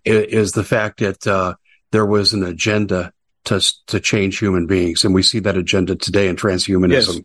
is, 0.04 0.52
the 0.52 0.64
fact 0.64 1.00
that, 1.00 1.26
uh, 1.26 1.54
there 1.92 2.06
was 2.06 2.32
an 2.32 2.42
agenda 2.42 3.12
to, 3.44 3.60
to 3.86 4.00
change 4.00 4.38
human 4.38 4.66
beings. 4.66 5.04
And 5.04 5.14
we 5.14 5.22
see 5.22 5.38
that 5.40 5.56
agenda 5.56 5.96
today 5.96 6.28
in 6.28 6.36
transhumanism. 6.36 7.14
Yes. 7.14 7.20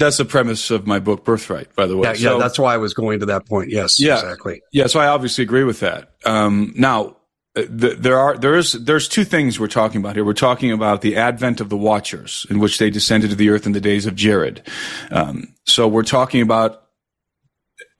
That's 0.00 0.16
the 0.16 0.24
premise 0.24 0.70
of 0.70 0.86
my 0.86 0.98
book, 0.98 1.24
Birthright, 1.24 1.76
by 1.76 1.86
the 1.86 1.96
way. 1.96 2.08
Yeah, 2.08 2.14
so, 2.14 2.32
yeah, 2.32 2.38
that's 2.38 2.58
why 2.58 2.74
I 2.74 2.78
was 2.78 2.94
going 2.94 3.20
to 3.20 3.26
that 3.26 3.46
point. 3.46 3.70
Yes, 3.70 4.00
yeah, 4.00 4.14
exactly. 4.14 4.62
Yeah, 4.72 4.86
so 4.86 4.98
I 4.98 5.08
obviously 5.08 5.44
agree 5.44 5.64
with 5.64 5.80
that. 5.80 6.14
Um, 6.24 6.72
now, 6.74 7.16
uh, 7.54 7.62
the, 7.68 7.90
there 7.90 8.18
are 8.18 8.36
there 8.38 8.54
is 8.54 8.72
there's 8.72 9.08
two 9.08 9.24
things 9.24 9.60
we're 9.60 9.66
talking 9.66 10.00
about 10.00 10.16
here. 10.16 10.24
We're 10.24 10.32
talking 10.32 10.72
about 10.72 11.02
the 11.02 11.16
advent 11.16 11.60
of 11.60 11.68
the 11.68 11.76
Watchers, 11.76 12.46
in 12.48 12.60
which 12.60 12.78
they 12.78 12.88
descended 12.88 13.30
to 13.30 13.36
the 13.36 13.50
earth 13.50 13.66
in 13.66 13.72
the 13.72 13.80
days 13.80 14.06
of 14.06 14.14
Jared. 14.14 14.66
Um, 15.10 15.54
so 15.66 15.86
we're 15.86 16.02
talking 16.02 16.40
about 16.40 16.82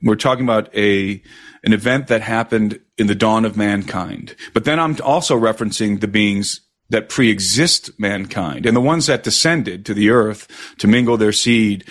we're 0.01 0.15
talking 0.15 0.43
about 0.43 0.75
a 0.75 1.21
an 1.63 1.73
event 1.73 2.07
that 2.07 2.21
happened 2.21 2.79
in 2.97 3.07
the 3.07 3.15
dawn 3.15 3.45
of 3.45 3.55
mankind. 3.55 4.35
But 4.53 4.63
then 4.63 4.79
I'm 4.79 4.97
also 5.03 5.39
referencing 5.39 6.01
the 6.01 6.07
beings 6.07 6.61
that 6.91 7.09
pre-exist 7.09 7.89
mankind 7.99 8.65
and 8.65 8.75
the 8.75 8.81
ones 8.81 9.07
that 9.07 9.23
descended 9.23 9.85
to 9.85 9.93
the 9.93 10.09
earth 10.09 10.47
to 10.77 10.87
mingle 10.87 11.17
their 11.17 11.31
seed 11.31 11.85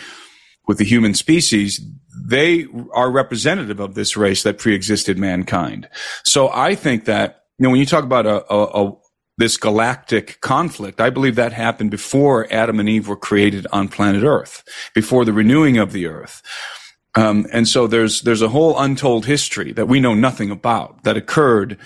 with 0.67 0.79
the 0.79 0.85
human 0.85 1.15
species, 1.15 1.81
they 2.25 2.67
are 2.93 3.11
representative 3.11 3.81
of 3.81 3.95
this 3.95 4.17
race 4.17 4.43
that 4.43 4.59
pre-existed 4.59 5.19
mankind. 5.19 5.89
So 6.25 6.51
I 6.53 6.75
think 6.75 7.07
that, 7.07 7.45
you 7.59 7.65
know, 7.65 7.71
when 7.71 7.81
you 7.81 7.87
talk 7.87 8.05
about 8.05 8.27
a, 8.27 8.53
a, 8.53 8.87
a 8.87 8.97
this 9.41 9.57
galactic 9.57 10.39
conflict. 10.43 11.01
I 11.01 11.09
believe 11.09 11.37
that 11.37 11.55
happened 11.55 11.91
before 11.91 12.47
Adam 12.53 12.79
and 12.79 12.89
Eve 12.89 13.09
were 13.09 13.17
created 13.17 13.67
on 13.73 13.89
planet 13.89 14.23
Earth, 14.23 14.63
before 14.95 15.25
the 15.25 15.33
renewing 15.33 15.79
of 15.79 15.93
the 15.93 16.07
Earth. 16.07 16.43
Um, 17.15 17.47
and 17.51 17.67
so 17.67 17.87
there's 17.87 18.21
there's 18.21 18.43
a 18.43 18.51
whole 18.51 18.79
untold 18.79 19.25
history 19.25 19.73
that 19.73 19.89
we 19.89 19.99
know 19.99 20.15
nothing 20.15 20.51
about 20.51 21.05
that 21.05 21.17
occurred 21.17 21.79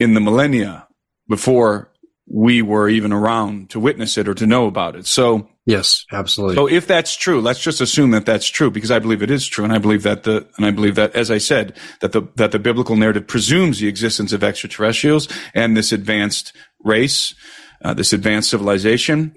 in 0.00 0.14
the 0.14 0.20
millennia 0.20 0.88
before 1.28 1.91
we 2.26 2.62
were 2.62 2.88
even 2.88 3.12
around 3.12 3.70
to 3.70 3.80
witness 3.80 4.16
it 4.16 4.28
or 4.28 4.34
to 4.34 4.46
know 4.46 4.66
about 4.66 4.96
it. 4.96 5.06
So 5.06 5.48
yes, 5.66 6.04
absolutely. 6.12 6.56
So 6.56 6.68
if 6.68 6.86
that's 6.86 7.16
true, 7.16 7.40
let's 7.40 7.60
just 7.60 7.80
assume 7.80 8.12
that 8.12 8.26
that's 8.26 8.48
true 8.48 8.70
because 8.70 8.90
I 8.90 8.98
believe 8.98 9.22
it 9.22 9.30
is 9.30 9.46
true, 9.46 9.64
and 9.64 9.72
I 9.72 9.78
believe 9.78 10.02
that 10.04 10.22
the 10.22 10.46
and 10.56 10.66
I 10.66 10.70
believe 10.70 10.94
that 10.94 11.14
as 11.14 11.30
I 11.30 11.38
said 11.38 11.76
that 12.00 12.12
the 12.12 12.22
that 12.36 12.52
the 12.52 12.58
biblical 12.58 12.96
narrative 12.96 13.26
presumes 13.26 13.80
the 13.80 13.88
existence 13.88 14.32
of 14.32 14.44
extraterrestrials 14.44 15.28
and 15.54 15.76
this 15.76 15.92
advanced 15.92 16.52
race, 16.84 17.34
uh, 17.84 17.94
this 17.94 18.12
advanced 18.12 18.50
civilization, 18.50 19.36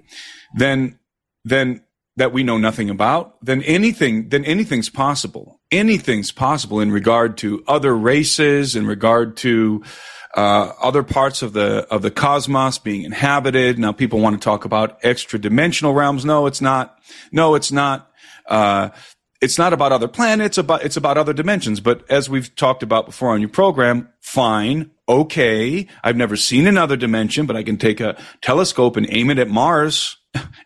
then 0.54 0.98
then 1.44 1.82
that 2.16 2.32
we 2.32 2.42
know 2.42 2.56
nothing 2.56 2.88
about, 2.88 3.36
then 3.44 3.62
anything 3.62 4.28
then 4.28 4.44
anything's 4.44 4.88
possible. 4.88 5.60
Anything's 5.72 6.30
possible 6.30 6.78
in 6.78 6.92
regard 6.92 7.36
to 7.38 7.64
other 7.66 7.96
races, 7.96 8.76
in 8.76 8.86
regard 8.86 9.36
to 9.38 9.82
uh, 10.36 10.72
other 10.80 11.02
parts 11.02 11.42
of 11.42 11.54
the 11.54 11.86
of 11.90 12.02
the 12.02 12.10
cosmos 12.10 12.78
being 12.78 13.02
inhabited. 13.02 13.78
Now 13.78 13.92
people 13.92 14.20
want 14.20 14.40
to 14.40 14.44
talk 14.44 14.64
about 14.64 14.98
extra 15.02 15.38
dimensional 15.38 15.94
realms. 15.94 16.24
No, 16.24 16.46
it's 16.46 16.60
not. 16.60 16.98
No, 17.32 17.54
it's 17.54 17.72
not. 17.72 18.10
Uh, 18.46 18.90
it's 19.40 19.58
not 19.58 19.72
about 19.72 19.92
other 19.92 20.08
planets. 20.08 20.52
It's 20.52 20.58
about 20.58 20.84
it's 20.84 20.96
about 20.96 21.16
other 21.16 21.32
dimensions. 21.32 21.80
But 21.80 22.08
as 22.10 22.28
we've 22.28 22.54
talked 22.54 22.82
about 22.82 23.06
before 23.06 23.30
on 23.30 23.40
your 23.40 23.48
program, 23.48 24.10
fine. 24.20 24.90
okay, 25.08 25.86
I've 26.04 26.16
never 26.16 26.36
seen 26.36 26.66
another 26.66 26.96
dimension, 26.96 27.46
but 27.46 27.56
I 27.56 27.62
can 27.62 27.78
take 27.78 28.00
a 28.00 28.20
telescope 28.42 28.96
and 28.96 29.06
aim 29.08 29.30
it 29.30 29.38
at 29.38 29.48
Mars 29.48 30.16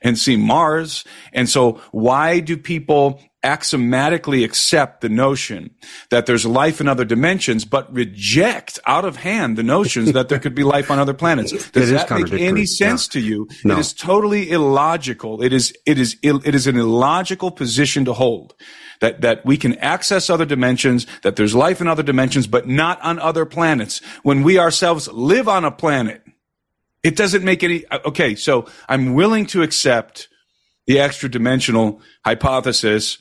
and 0.03 0.19
see 0.19 0.37
Mars. 0.37 1.05
And 1.33 1.49
so 1.49 1.81
why 1.93 2.41
do 2.41 2.57
people 2.57 3.21
axiomatically 3.43 4.45
accept 4.45 5.01
the 5.01 5.09
notion 5.09 5.71
that 6.11 6.27
there's 6.27 6.45
life 6.45 6.81
in 6.81 6.89
other 6.89 7.05
dimensions, 7.05 7.65
but 7.65 7.93
reject 7.93 8.79
out 8.87 9.05
of 9.05 9.17
hand 9.17 9.57
the 9.57 9.63
notions 9.63 10.13
that 10.13 10.29
there 10.29 10.39
could 10.39 10.55
be 10.55 10.63
life 10.63 10.91
on 10.91 10.99
other 10.99 11.15
planets. 11.15 11.53
Does 11.71 11.91
that 11.91 12.11
make 12.11 12.33
any 12.33 12.67
sense 12.67 13.09
yeah. 13.09 13.13
to 13.13 13.27
you? 13.27 13.49
No. 13.65 13.75
It 13.75 13.81
is 13.81 13.95
totally 13.95 14.51
illogical. 14.51 15.43
It 15.43 15.53
is, 15.53 15.73
it 15.87 15.99
is, 15.99 16.19
it 16.23 16.55
is 16.55 16.67
an 16.67 16.77
illogical 16.77 17.51
position 17.51 18.05
to 18.05 18.13
hold. 18.13 18.55
That, 19.01 19.23
that 19.23 19.47
we 19.47 19.57
can 19.57 19.79
access 19.79 20.29
other 20.29 20.45
dimensions, 20.45 21.07
that 21.23 21.37
there's 21.37 21.55
life 21.55 21.81
in 21.81 21.89
other 21.89 22.03
dimensions, 22.03 22.47
but 22.47 22.69
not 22.69 23.01
on 23.01 23.19
other 23.19 23.47
planets. 23.47 24.03
When 24.25 24.43
we 24.43 24.59
ourselves 24.59 25.09
live 25.09 25.49
on 25.49 25.65
a 25.65 25.71
planet, 25.71 26.23
it 27.03 27.17
doesn't 27.17 27.45
make 27.45 27.63
any, 27.63 27.87
uh, 27.87 27.99
okay, 28.07 28.35
so 28.35 28.67
I'm 28.89 29.15
willing 29.15 29.47
to 29.47 29.63
accept 29.63 30.29
the 30.87 30.99
extra 30.99 31.29
dimensional 31.29 32.01
hypothesis 32.25 33.19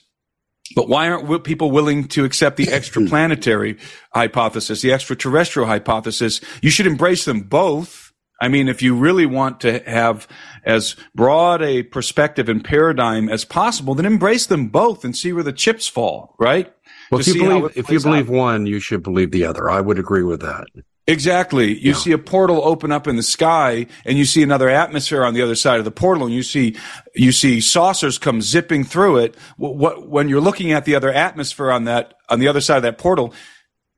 but 0.75 0.87
why 0.87 1.09
aren't 1.09 1.43
people 1.43 1.71
willing 1.71 2.07
to 2.09 2.25
accept 2.25 2.57
the 2.57 2.65
extraplanetary 2.65 3.79
hypothesis, 4.13 4.81
the 4.81 4.93
extraterrestrial 4.93 5.67
hypothesis? 5.67 6.41
You 6.61 6.69
should 6.69 6.87
embrace 6.87 7.25
them 7.25 7.41
both. 7.41 8.13
I 8.41 8.47
mean, 8.47 8.69
if 8.69 8.81
you 8.81 8.95
really 8.95 9.25
want 9.25 9.61
to 9.61 9.79
have 9.79 10.27
as 10.63 10.95
broad 11.13 11.61
a 11.61 11.83
perspective 11.83 12.47
and 12.47 12.63
paradigm 12.63 13.27
as 13.29 13.43
possible, 13.43 13.95
then 13.95 14.05
embrace 14.05 14.45
them 14.45 14.67
both 14.67 15.03
and 15.03 15.15
see 15.15 15.33
where 15.33 15.43
the 15.43 15.51
chips 15.51 15.87
fall, 15.87 16.35
right? 16.39 16.71
Well, 17.11 17.19
if 17.19 17.27
you 17.27 17.33
believe, 17.33 17.77
if 17.77 17.89
you 17.89 17.99
believe 17.99 18.29
out. 18.29 18.35
one, 18.35 18.65
you 18.65 18.79
should 18.79 19.03
believe 19.03 19.31
the 19.31 19.45
other. 19.45 19.69
I 19.69 19.81
would 19.81 19.99
agree 19.99 20.23
with 20.23 20.41
that. 20.41 20.67
Exactly. 21.09 21.73
You 21.79 21.91
yeah. 21.91 21.97
see 21.97 22.11
a 22.11 22.17
portal 22.17 22.61
open 22.63 22.91
up 22.91 23.07
in 23.07 23.15
the 23.15 23.23
sky 23.23 23.87
and 24.05 24.17
you 24.17 24.25
see 24.25 24.43
another 24.43 24.69
atmosphere 24.69 25.23
on 25.23 25.33
the 25.33 25.41
other 25.41 25.55
side 25.55 25.79
of 25.79 25.85
the 25.85 25.91
portal 25.91 26.25
and 26.25 26.33
you 26.33 26.43
see, 26.43 26.75
you 27.15 27.31
see 27.31 27.61
saucers 27.61 28.19
come 28.19 28.41
zipping 28.41 28.83
through 28.83 29.17
it. 29.17 29.35
What, 29.57 30.07
when 30.07 30.29
you're 30.29 30.39
looking 30.39 30.71
at 30.71 30.85
the 30.85 30.95
other 30.95 31.11
atmosphere 31.11 31.71
on 31.71 31.85
that, 31.85 32.13
on 32.29 32.39
the 32.39 32.47
other 32.47 32.61
side 32.61 32.77
of 32.77 32.83
that 32.83 32.99
portal, 32.99 33.33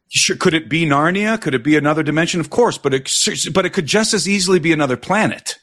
sure, 0.07 0.37
could 0.37 0.53
it 0.53 0.69
be 0.69 0.85
Narnia? 0.85 1.39
Could 1.39 1.53
it 1.53 1.63
be 1.63 1.75
another 1.75 2.01
dimension? 2.01 2.39
Of 2.39 2.49
course, 2.49 2.77
but 2.77 2.93
it, 2.93 3.11
but 3.53 3.65
it 3.65 3.73
could 3.73 3.87
just 3.87 4.13
as 4.13 4.27
easily 4.27 4.59
be 4.59 4.71
another 4.71 4.97
planet. 4.97 5.59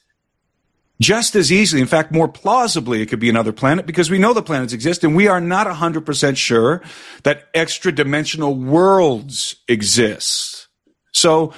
Just 1.00 1.36
as 1.36 1.52
easily, 1.52 1.80
in 1.80 1.86
fact, 1.86 2.10
more 2.10 2.26
plausibly, 2.26 3.00
it 3.00 3.06
could 3.06 3.20
be 3.20 3.30
another 3.30 3.52
planet 3.52 3.86
because 3.86 4.10
we 4.10 4.18
know 4.18 4.34
the 4.34 4.42
planets 4.42 4.72
exist 4.72 5.04
and 5.04 5.14
we 5.14 5.28
are 5.28 5.40
not 5.40 5.68
100% 5.68 6.36
sure 6.36 6.82
that 7.22 7.44
extra 7.54 7.92
dimensional 7.92 8.56
worlds 8.56 9.56
exist. 9.68 10.57
So, 11.18 11.52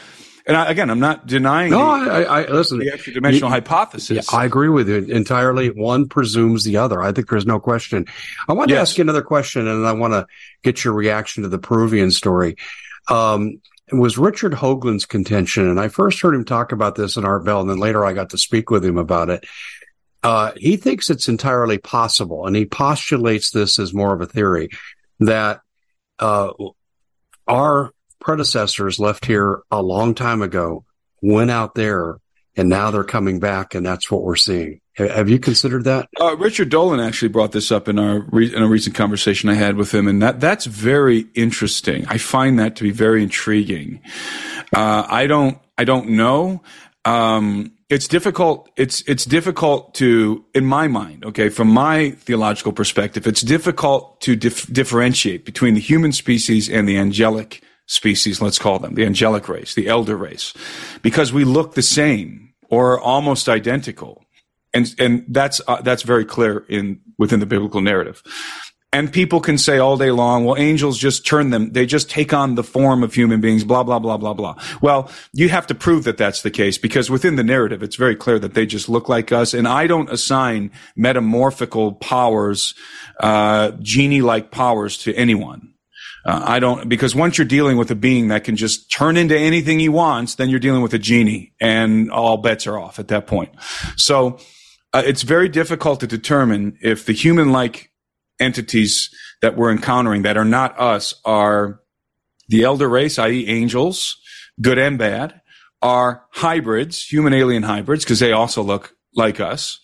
and 0.47 0.57
I, 0.57 0.71
again, 0.71 0.91
I'm 0.91 1.01
not 1.01 1.27
denying. 1.27 1.71
No, 1.71 2.05
the, 2.05 2.11
I, 2.11 2.43
I, 2.43 2.47
listen. 2.51 2.79
The 2.79 2.91
extra 2.93 3.13
dimensional 3.13 3.51
hypothesis. 3.51 4.29
Yeah, 4.31 4.37
I 4.39 4.45
agree 4.45 4.69
with 4.69 4.89
you 4.89 4.97
entirely. 4.97 5.69
One 5.69 6.09
presumes 6.09 6.65
the 6.65 6.79
other. 6.79 7.03
I 7.03 7.13
think 7.13 7.29
there's 7.29 7.47
no 7.47 7.61
question. 7.61 8.07
I 8.49 8.55
want 8.55 8.71
yes. 8.71 8.77
to 8.77 8.81
ask 8.81 8.99
you 8.99 9.03
another 9.03 9.23
question, 9.23 9.69
and 9.69 9.87
I 9.87 9.93
want 9.93 10.15
to 10.15 10.27
get 10.63 10.85
your 10.85 10.95
reaction 10.95 11.43
to 11.43 11.49
the 11.49 11.59
Peruvian 11.59 12.11
story. 12.11 12.57
Um, 13.09 13.61
it 13.89 13.97
was 13.97 14.17
Richard 14.17 14.53
Hoagland's 14.53 15.05
contention, 15.05 15.69
and 15.69 15.81
I 15.81 15.89
first 15.89 16.21
heard 16.21 16.35
him 16.35 16.45
talk 16.45 16.73
about 16.73 16.95
this 16.95 17.17
in 17.17 17.25
Art 17.25 17.45
Bell, 17.45 17.61
and 17.61 17.69
then 17.69 17.79
later 17.79 18.05
I 18.05 18.13
got 18.13 18.31
to 18.31 18.39
speak 18.39 18.71
with 18.71 18.85
him 18.85 18.99
about 18.99 19.31
it. 19.31 19.45
Uh, 20.23 20.53
he 20.57 20.77
thinks 20.77 21.11
it's 21.11 21.29
entirely 21.29 21.79
possible, 21.79 22.47
and 22.47 22.55
he 22.55 22.67
postulates 22.67 23.51
this 23.51 23.79
as 23.79 23.93
more 23.93 24.15
of 24.15 24.21
a 24.21 24.27
theory 24.27 24.69
that 25.19 25.61
uh, 26.19 26.53
our 27.49 27.91
predecessors 28.21 28.99
left 28.99 29.25
here 29.25 29.63
a 29.71 29.83
long 29.83 30.15
time 30.15 30.43
ago, 30.43 30.85
went 31.23 31.51
out 31.51 31.75
there, 31.75 32.19
and 32.57 32.69
now 32.69 32.91
they're 32.91 33.05
coming 33.05 33.41
back, 33.41 33.75
and 33.75 33.85
that's 33.85 34.11
what 34.11 34.23
we're 34.23 34.37
seeing. 34.37 34.81
Have 34.97 35.29
you 35.31 35.39
considered 35.39 35.85
that? 35.85 36.09
Uh, 36.21 36.37
Richard 36.37 36.69
Dolan 36.69 37.01
actually 37.01 37.29
brought 37.29 37.53
this 37.53 37.73
up 37.73 37.89
in 37.89 37.99
our 37.99 38.21
re- 38.31 38.55
in 38.55 38.63
a 38.63 38.69
recent 38.69 38.95
conversation 38.95 39.49
I 39.49 39.55
had 39.55 39.77
with 39.77 39.95
him, 39.95 40.07
and 40.07 40.21
that 40.21 40.41
that's 40.41 40.67
very 40.67 41.27
interesting. 41.35 42.07
I 42.07 42.19
find 42.19 42.59
that 42.59 42.77
to 42.77 42.83
be 42.83 42.91
very 42.91 43.23
intriguing. 43.23 44.01
Uh, 44.75 45.07
I 45.09 45.27
don't 45.27 45.59
I 45.79 45.85
don't 45.85 46.11
know. 46.11 46.63
Um, 47.07 47.73
it's 47.89 48.07
difficult. 48.07 48.71
It's 48.77 49.03
it's 49.09 49.25
difficult 49.25 49.95
to, 49.95 50.45
in 50.55 50.67
my 50.67 50.87
mind, 50.87 51.25
okay, 51.25 51.49
from 51.49 51.69
my 51.69 52.11
theological 52.11 52.73
perspective, 52.73 53.27
it's 53.27 53.41
difficult 53.41 54.21
to 54.23 54.37
dif- 54.37 54.73
differentiate 54.73 55.45
between 55.45 55.75
the 55.75 55.81
human 55.81 56.13
species 56.13 56.69
and 56.69 56.89
the 56.89 56.99
angelic 56.99 57.63
species, 57.91 58.41
let's 58.41 58.59
call 58.59 58.79
them, 58.79 58.95
the 58.95 59.05
angelic 59.05 59.49
race, 59.49 59.75
the 59.75 59.89
elder 59.89 60.17
race, 60.17 60.55
because 61.03 61.33
we 61.33 61.45
look 61.45 61.75
the 61.75 61.83
same 61.83 62.55
or 62.69 63.01
almost 63.01 63.49
identical. 63.49 64.25
And, 64.73 64.95
and 65.01 65.25
that's, 65.27 65.61
uh, 65.67 65.83
that's 65.83 66.05
very 66.05 66.25
clear 66.25 66.65
in, 66.69 67.01
within 67.19 67.41
the 67.41 67.47
biblical 67.47 67.81
narrative. 67.81 68.23
And 68.93 69.13
people 69.13 69.41
can 69.41 69.59
say 69.59 69.79
all 69.79 69.97
day 69.97 70.13
long, 70.13 70.45
well, 70.45 70.57
angels 70.57 70.99
just 70.99 71.27
turn 71.27 71.51
them, 71.51 71.73
they 71.73 71.85
just 71.85 72.09
take 72.09 72.33
on 72.33 72.55
the 72.55 72.63
form 72.63 73.03
of 73.03 73.13
human 73.13 73.41
beings, 73.41 73.65
blah, 73.65 73.83
blah, 73.83 73.99
blah, 73.99 74.17
blah, 74.17 74.35
blah. 74.35 74.55
Well, 74.81 75.11
you 75.33 75.49
have 75.49 75.67
to 75.67 75.75
prove 75.75 76.05
that 76.05 76.17
that's 76.17 76.43
the 76.43 76.51
case 76.51 76.79
because 76.79 77.11
within 77.11 77.35
the 77.35 77.45
narrative, 77.45 77.83
it's 77.83 77.97
very 77.97 78.15
clear 78.15 78.39
that 78.39 78.55
they 78.55 78.67
just 78.67 78.89
look 78.89 79.09
like 79.09 79.33
us. 79.33 79.53
And 79.53 79.67
I 79.67 79.89
don't 79.89 80.11
assign 80.11 80.71
metamorphical 80.95 81.95
powers, 81.95 82.75
uh, 83.19 83.73
genie-like 83.81 84.53
powers 84.53 84.97
to 84.99 85.15
anyone. 85.15 85.75
Uh, 86.25 86.43
I 86.45 86.59
don't, 86.59 86.89
because 86.89 87.15
once 87.15 87.39
you're 87.39 87.47
dealing 87.47 87.77
with 87.77 87.91
a 87.91 87.95
being 87.95 88.29
that 88.29 88.45
can 88.45 88.57
just 88.57 88.91
turn 88.91 89.17
into 89.17 89.39
anything 89.39 89.79
he 89.79 89.89
wants, 89.89 90.35
then 90.35 90.49
you're 90.51 90.61
dealing 90.61 90.83
with 90.83 90.93
a 90.95 90.99
genie 90.99 91.55
and 91.61 92.11
all 92.11 92.37
bets 92.37 92.67
are 92.67 92.79
off 92.79 92.99
at 92.99 93.09
that 93.09 93.27
point. 93.27 93.51
So, 93.97 94.39
uh, 94.93 95.03
it's 95.07 95.23
very 95.23 95.49
difficult 95.49 96.01
to 96.01 96.07
determine 96.07 96.77
if 96.83 97.07
the 97.07 97.13
human-like 97.13 97.93
entities 98.41 99.09
that 99.41 99.57
we're 99.57 99.71
encountering 99.71 100.23
that 100.23 100.37
are 100.37 100.45
not 100.45 100.79
us 100.81 101.15
are 101.25 101.81
the 102.49 102.65
elder 102.65 102.89
race, 102.89 103.19
i.e. 103.19 103.47
angels, 103.47 104.17
good 104.61 104.79
and 104.79 104.99
bad, 104.99 105.41
are 105.81 106.27
hybrids, 106.33 107.05
human 107.05 107.33
alien 107.33 107.63
hybrids, 107.63 108.05
because 108.05 108.19
they 108.19 108.33
also 108.33 108.63
look 108.63 108.95
like 109.15 109.41
us, 109.41 109.79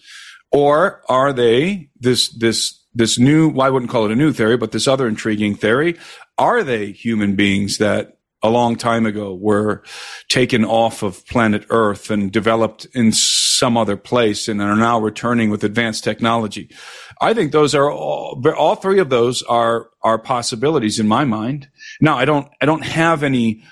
or 0.50 1.02
are 1.08 1.32
they 1.32 1.90
this, 1.98 2.28
this, 2.36 2.84
this 2.96 3.18
new, 3.18 3.48
well, 3.50 3.66
I 3.66 3.70
wouldn't 3.70 3.90
call 3.90 4.06
it 4.06 4.10
a 4.10 4.16
new 4.16 4.32
theory, 4.32 4.56
but 4.56 4.72
this 4.72 4.88
other 4.88 5.06
intriguing 5.06 5.54
theory 5.54 5.96
are 6.38 6.62
they 6.62 6.92
human 6.92 7.36
beings 7.36 7.78
that 7.78 8.18
a 8.42 8.50
long 8.50 8.76
time 8.76 9.06
ago 9.06 9.34
were 9.34 9.82
taken 10.28 10.64
off 10.64 11.02
of 11.02 11.26
planet 11.26 11.66
Earth 11.70 12.10
and 12.10 12.32
developed 12.32 12.86
in 12.94 13.12
some 13.12 13.76
other 13.76 13.96
place 13.96 14.48
and 14.48 14.60
are 14.60 14.76
now 14.76 14.98
returning 14.98 15.50
with 15.50 15.64
advanced 15.64 16.04
technology? 16.04 16.70
I 17.20 17.34
think 17.34 17.52
those 17.52 17.74
are 17.74 17.90
all, 17.90 18.42
all 18.56 18.74
three 18.74 18.98
of 18.98 19.10
those 19.10 19.42
are, 19.42 19.88
are 20.02 20.18
possibilities 20.18 20.98
in 20.98 21.08
my 21.08 21.24
mind. 21.24 21.68
Now, 22.00 22.16
I 22.16 22.24
don't, 22.24 22.48
I 22.60 22.66
don't 22.66 22.84
have 22.84 23.22
any, 23.22 23.62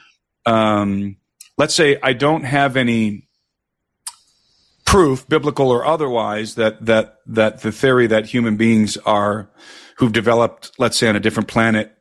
um, 0.47 1.16
let's 1.57 1.75
say 1.75 1.99
I 2.03 2.12
don't 2.12 2.45
have 2.45 2.77
any 2.77 3.29
proof, 4.95 5.28
biblical 5.28 5.72
or 5.72 5.84
otherwise, 5.84 6.55
that, 6.55 6.86
that, 6.86 7.16
that 7.26 7.62
the 7.62 7.72
theory 7.72 8.07
that 8.07 8.26
human 8.26 8.57
beings 8.57 8.97
are, 8.99 9.51
who've 9.97 10.12
developed, 10.12 10.70
let's 10.78 10.97
say 10.97 11.09
on 11.09 11.16
a 11.16 11.20
different 11.20 11.49
planet, 11.49 11.92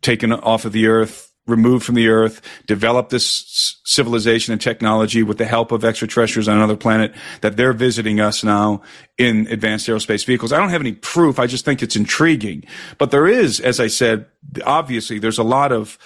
taken 0.00 0.32
off 0.32 0.64
of 0.64 0.72
the 0.72 0.86
earth, 0.86 1.30
removed 1.46 1.84
from 1.84 1.96
the 1.96 2.08
earth, 2.08 2.40
developed 2.66 3.10
this 3.10 3.78
civilization 3.84 4.52
and 4.52 4.60
technology 4.60 5.22
with 5.22 5.36
the 5.36 5.44
help 5.44 5.70
of 5.70 5.84
extraterrestrials 5.84 6.48
on 6.48 6.56
another 6.56 6.78
planet 6.78 7.12
that 7.42 7.58
they're 7.58 7.74
visiting 7.74 8.20
us 8.20 8.42
now 8.42 8.80
in 9.18 9.46
advanced 9.48 9.86
aerospace 9.86 10.24
vehicles. 10.24 10.50
I 10.50 10.56
don't 10.56 10.70
have 10.70 10.80
any 10.80 10.92
proof. 10.92 11.38
I 11.38 11.46
just 11.46 11.66
think 11.66 11.82
it's 11.82 11.96
intriguing. 11.96 12.64
But 12.96 13.10
there 13.10 13.26
is, 13.26 13.60
as 13.60 13.78
I 13.80 13.88
said, 13.88 14.24
obviously 14.64 15.18
there's 15.18 15.36
a 15.36 15.42
lot 15.42 15.72
of, 15.72 15.98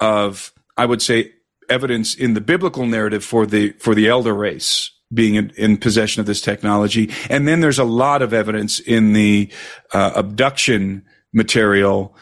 of, 0.00 0.54
I 0.74 0.86
would 0.86 1.02
say, 1.02 1.34
evidence 1.68 2.14
in 2.14 2.32
the 2.32 2.40
biblical 2.40 2.86
narrative 2.86 3.22
for 3.22 3.44
the, 3.44 3.72
for 3.72 3.94
the 3.94 4.08
elder 4.08 4.32
race 4.32 4.90
being 5.12 5.34
in, 5.34 5.50
in, 5.56 5.76
possession 5.76 6.20
of 6.20 6.26
this 6.26 6.40
technology. 6.40 7.10
And 7.28 7.46
then 7.46 7.60
there's 7.60 7.78
a 7.78 7.84
lot 7.84 8.22
of 8.22 8.32
evidence 8.32 8.80
in 8.80 9.12
the 9.12 9.50
uh, 9.92 10.12
abduction 10.14 11.04
material 11.32 12.16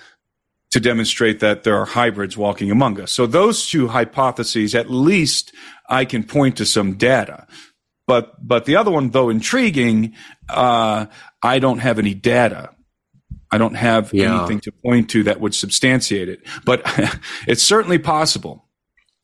to 0.70 0.80
demonstrate 0.80 1.40
that 1.40 1.64
there 1.64 1.76
are 1.76 1.84
hybrids 1.84 2.36
walking 2.36 2.70
among 2.70 3.00
us. 3.00 3.10
So 3.10 3.26
those 3.26 3.68
two 3.68 3.88
hypotheses, 3.88 4.74
at 4.74 4.90
least 4.90 5.52
I 5.88 6.04
can 6.04 6.22
point 6.22 6.56
to 6.58 6.66
some 6.66 6.94
data. 6.94 7.46
But, 8.06 8.46
but 8.46 8.64
the 8.64 8.76
other 8.76 8.90
one, 8.90 9.10
though 9.10 9.30
intriguing, 9.30 10.14
uh, 10.48 11.06
I 11.42 11.58
don't 11.58 11.78
have 11.78 11.98
any 11.98 12.14
data. 12.14 12.70
I 13.50 13.58
don't 13.58 13.74
have 13.74 14.12
yeah. 14.14 14.38
anything 14.38 14.60
to 14.60 14.72
point 14.72 15.10
to 15.10 15.24
that 15.24 15.40
would 15.40 15.54
substantiate 15.54 16.28
it, 16.28 16.40
but 16.64 16.82
it's 17.48 17.62
certainly 17.62 17.98
possible. 17.98 18.64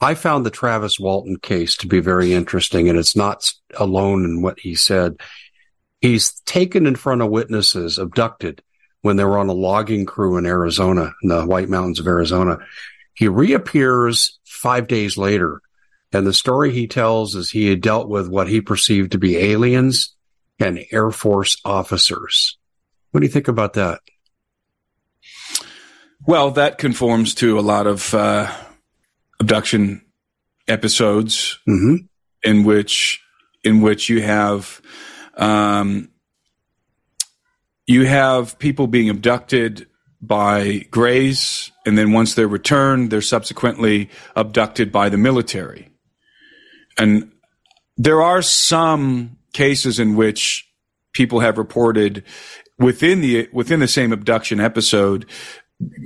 I 0.00 0.14
found 0.14 0.44
the 0.44 0.50
Travis 0.50 1.00
Walton 1.00 1.38
case 1.38 1.76
to 1.78 1.86
be 1.86 2.00
very 2.00 2.32
interesting, 2.32 2.88
and 2.88 2.98
it's 2.98 3.16
not 3.16 3.52
alone 3.76 4.24
in 4.24 4.42
what 4.42 4.60
he 4.60 4.74
said. 4.74 5.16
He's 6.00 6.32
taken 6.40 6.86
in 6.86 6.96
front 6.96 7.22
of 7.22 7.30
witnesses, 7.30 7.98
abducted, 7.98 8.62
when 9.00 9.16
they 9.16 9.24
were 9.24 9.38
on 9.38 9.48
a 9.48 9.54
logging 9.54 10.04
crew 10.04 10.36
in 10.36 10.44
Arizona, 10.44 11.12
in 11.22 11.28
the 11.30 11.46
White 11.46 11.68
Mountains 11.68 11.98
of 11.98 12.06
Arizona. 12.06 12.58
He 13.14 13.28
reappears 13.28 14.38
five 14.44 14.88
days 14.88 15.16
later 15.16 15.62
And 16.12 16.26
the 16.26 16.32
story 16.32 16.72
he 16.72 16.86
tells 16.86 17.34
is 17.34 17.50
he 17.50 17.68
had 17.68 17.80
dealt 17.80 18.08
with 18.08 18.28
what 18.28 18.48
he 18.48 18.60
perceived 18.60 19.12
to 19.12 19.18
be 19.18 19.36
aliens 19.36 20.14
and 20.58 20.84
Air 20.90 21.10
Force 21.10 21.56
officers. 21.64 22.56
What 23.10 23.20
do 23.20 23.26
you 23.26 23.32
think 23.32 23.48
about 23.48 23.74
that? 23.74 24.00
Well, 26.26 26.52
that 26.52 26.78
conforms 26.78 27.34
to 27.36 27.58
a 27.58 27.60
lot 27.60 27.86
of 27.86 28.14
uh, 28.14 28.50
abduction 29.40 30.02
episodes 30.68 31.58
mm-hmm. 31.68 31.96
in 32.42 32.64
which 32.64 33.20
in 33.62 33.80
which 33.80 34.08
you 34.08 34.22
have 34.22 34.80
um, 35.36 36.08
you 37.86 38.06
have 38.06 38.58
people 38.58 38.86
being 38.86 39.08
abducted 39.10 39.86
by 40.20 40.86
Greys, 40.90 41.70
and 41.84 41.96
then 41.96 42.12
once 42.12 42.34
they're 42.34 42.48
returned, 42.48 43.10
they're 43.10 43.20
subsequently 43.20 44.10
abducted 44.34 44.90
by 44.90 45.08
the 45.08 45.18
military. 45.18 45.90
And 46.98 47.32
there 47.96 48.22
are 48.22 48.42
some 48.42 49.36
cases 49.52 49.98
in 49.98 50.16
which 50.16 50.68
people 51.12 51.40
have 51.40 51.58
reported 51.58 52.24
within 52.78 53.20
the 53.20 53.48
within 53.52 53.80
the 53.80 53.88
same 53.88 54.12
abduction 54.12 54.60
episode, 54.60 55.26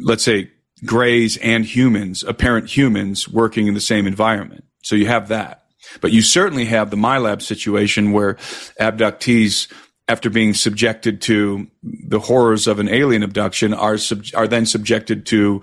let's 0.02 0.24
say 0.24 0.50
Greys 0.84 1.36
and 1.38 1.64
humans, 1.64 2.24
apparent 2.24 2.68
humans 2.68 3.28
working 3.28 3.66
in 3.66 3.74
the 3.74 3.80
same 3.80 4.06
environment. 4.06 4.64
So 4.82 4.94
you 4.96 5.06
have 5.06 5.28
that. 5.28 5.64
But 6.00 6.12
you 6.12 6.22
certainly 6.22 6.66
have 6.66 6.90
the 6.90 6.96
MILAB 6.96 7.42
situation 7.42 8.12
where 8.12 8.34
abductees, 8.80 9.72
after 10.08 10.30
being 10.30 10.54
subjected 10.54 11.20
to 11.22 11.66
the 11.82 12.20
horrors 12.20 12.66
of 12.66 12.78
an 12.78 12.88
alien 12.88 13.22
abduction, 13.22 13.74
are 13.74 13.98
sub- 13.98 14.24
are 14.34 14.48
then 14.48 14.66
subjected 14.66 15.26
to 15.26 15.62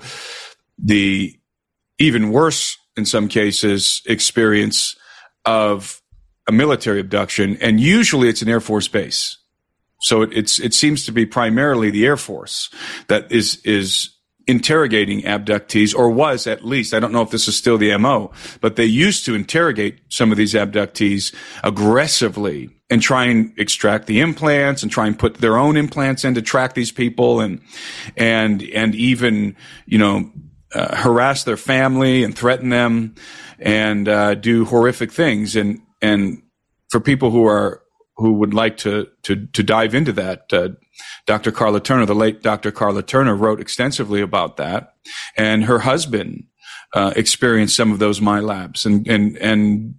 the 0.78 1.38
even 2.00 2.32
worse, 2.32 2.78
in 2.96 3.06
some 3.06 3.28
cases, 3.28 4.02
experience 4.06 4.96
of 5.46 6.02
a 6.48 6.52
military 6.52 7.00
abduction, 7.00 7.58
and 7.62 7.80
usually 7.80 8.30
it's 8.30 8.42
an 8.42 8.50
Air 8.50 8.62
Force 8.62 8.88
base. 8.88 9.38
So 10.02 10.22
it, 10.22 10.30
it's 10.34 10.60
it 10.60 10.74
seems 10.74 11.06
to 11.06 11.12
be 11.12 11.26
primarily 11.26 11.90
the 11.90 12.06
Air 12.06 12.18
Force 12.18 12.70
that 13.08 13.32
is 13.32 13.60
is 13.64 14.12
interrogating 14.48 15.22
abductees, 15.24 15.94
or 15.94 16.10
was 16.10 16.48
at 16.48 16.66
least. 16.66 16.94
I 16.94 17.00
don't 17.00 17.12
know 17.12 17.22
if 17.22 17.32
this 17.32 17.48
is 17.48 17.58
still 17.58 17.78
the 17.78 17.96
MO, 17.98 18.32
but 18.62 18.78
they 18.78 18.86
used 18.86 19.26
to 19.26 19.36
interrogate 19.36 20.00
some 20.10 20.32
of 20.32 20.38
these 20.38 20.54
abductees 20.54 21.36
aggressively 21.64 22.70
and 22.90 23.02
try 23.02 23.26
and 23.26 23.54
extract 23.58 24.08
the 24.08 24.22
implants 24.22 24.82
and 24.82 24.92
try 24.92 25.06
and 25.06 25.20
put 25.20 25.36
their 25.36 25.58
own 25.58 25.76
implants 25.76 26.24
in 26.24 26.34
to 26.36 26.42
track 26.42 26.74
these 26.74 26.92
people 26.92 27.42
and, 27.42 27.62
and, 28.16 28.64
and 28.74 28.96
even, 28.96 29.56
you 29.86 29.98
know, 29.98 30.32
uh, 30.74 30.96
harass 30.96 31.44
their 31.44 31.58
family 31.58 32.24
and 32.24 32.38
threaten 32.38 32.70
them 32.70 33.16
and, 33.60 34.08
uh, 34.08 34.36
do 34.36 34.64
horrific 34.64 35.12
things. 35.12 35.58
And, 35.58 35.82
and 36.02 36.42
for 36.90 37.02
people 37.02 37.32
who 37.32 37.46
are, 37.46 37.84
who 38.16 38.34
would 38.34 38.54
like 38.54 38.78
to, 38.78 39.08
to, 39.24 39.46
to 39.48 39.64
dive 39.64 39.94
into 39.94 40.14
that, 40.14 40.52
uh, 40.54 40.70
Dr. 41.26 41.52
Karla 41.52 41.80
Turner, 41.80 42.06
the 42.06 42.16
late 42.16 42.42
Dr. 42.42 42.72
Karla 42.72 43.04
Turner, 43.04 43.36
wrote 43.36 43.60
extensively 43.60 44.22
about 44.22 44.58
that, 44.58 44.94
and 45.36 45.66
her 45.66 45.80
husband 45.80 46.46
uh, 46.94 47.14
experienced 47.16 47.76
some 47.76 47.92
of 47.92 48.00
those 48.00 48.20
MILABs 48.20 48.86
and 48.86 49.08
and 49.08 49.38
and 49.38 49.96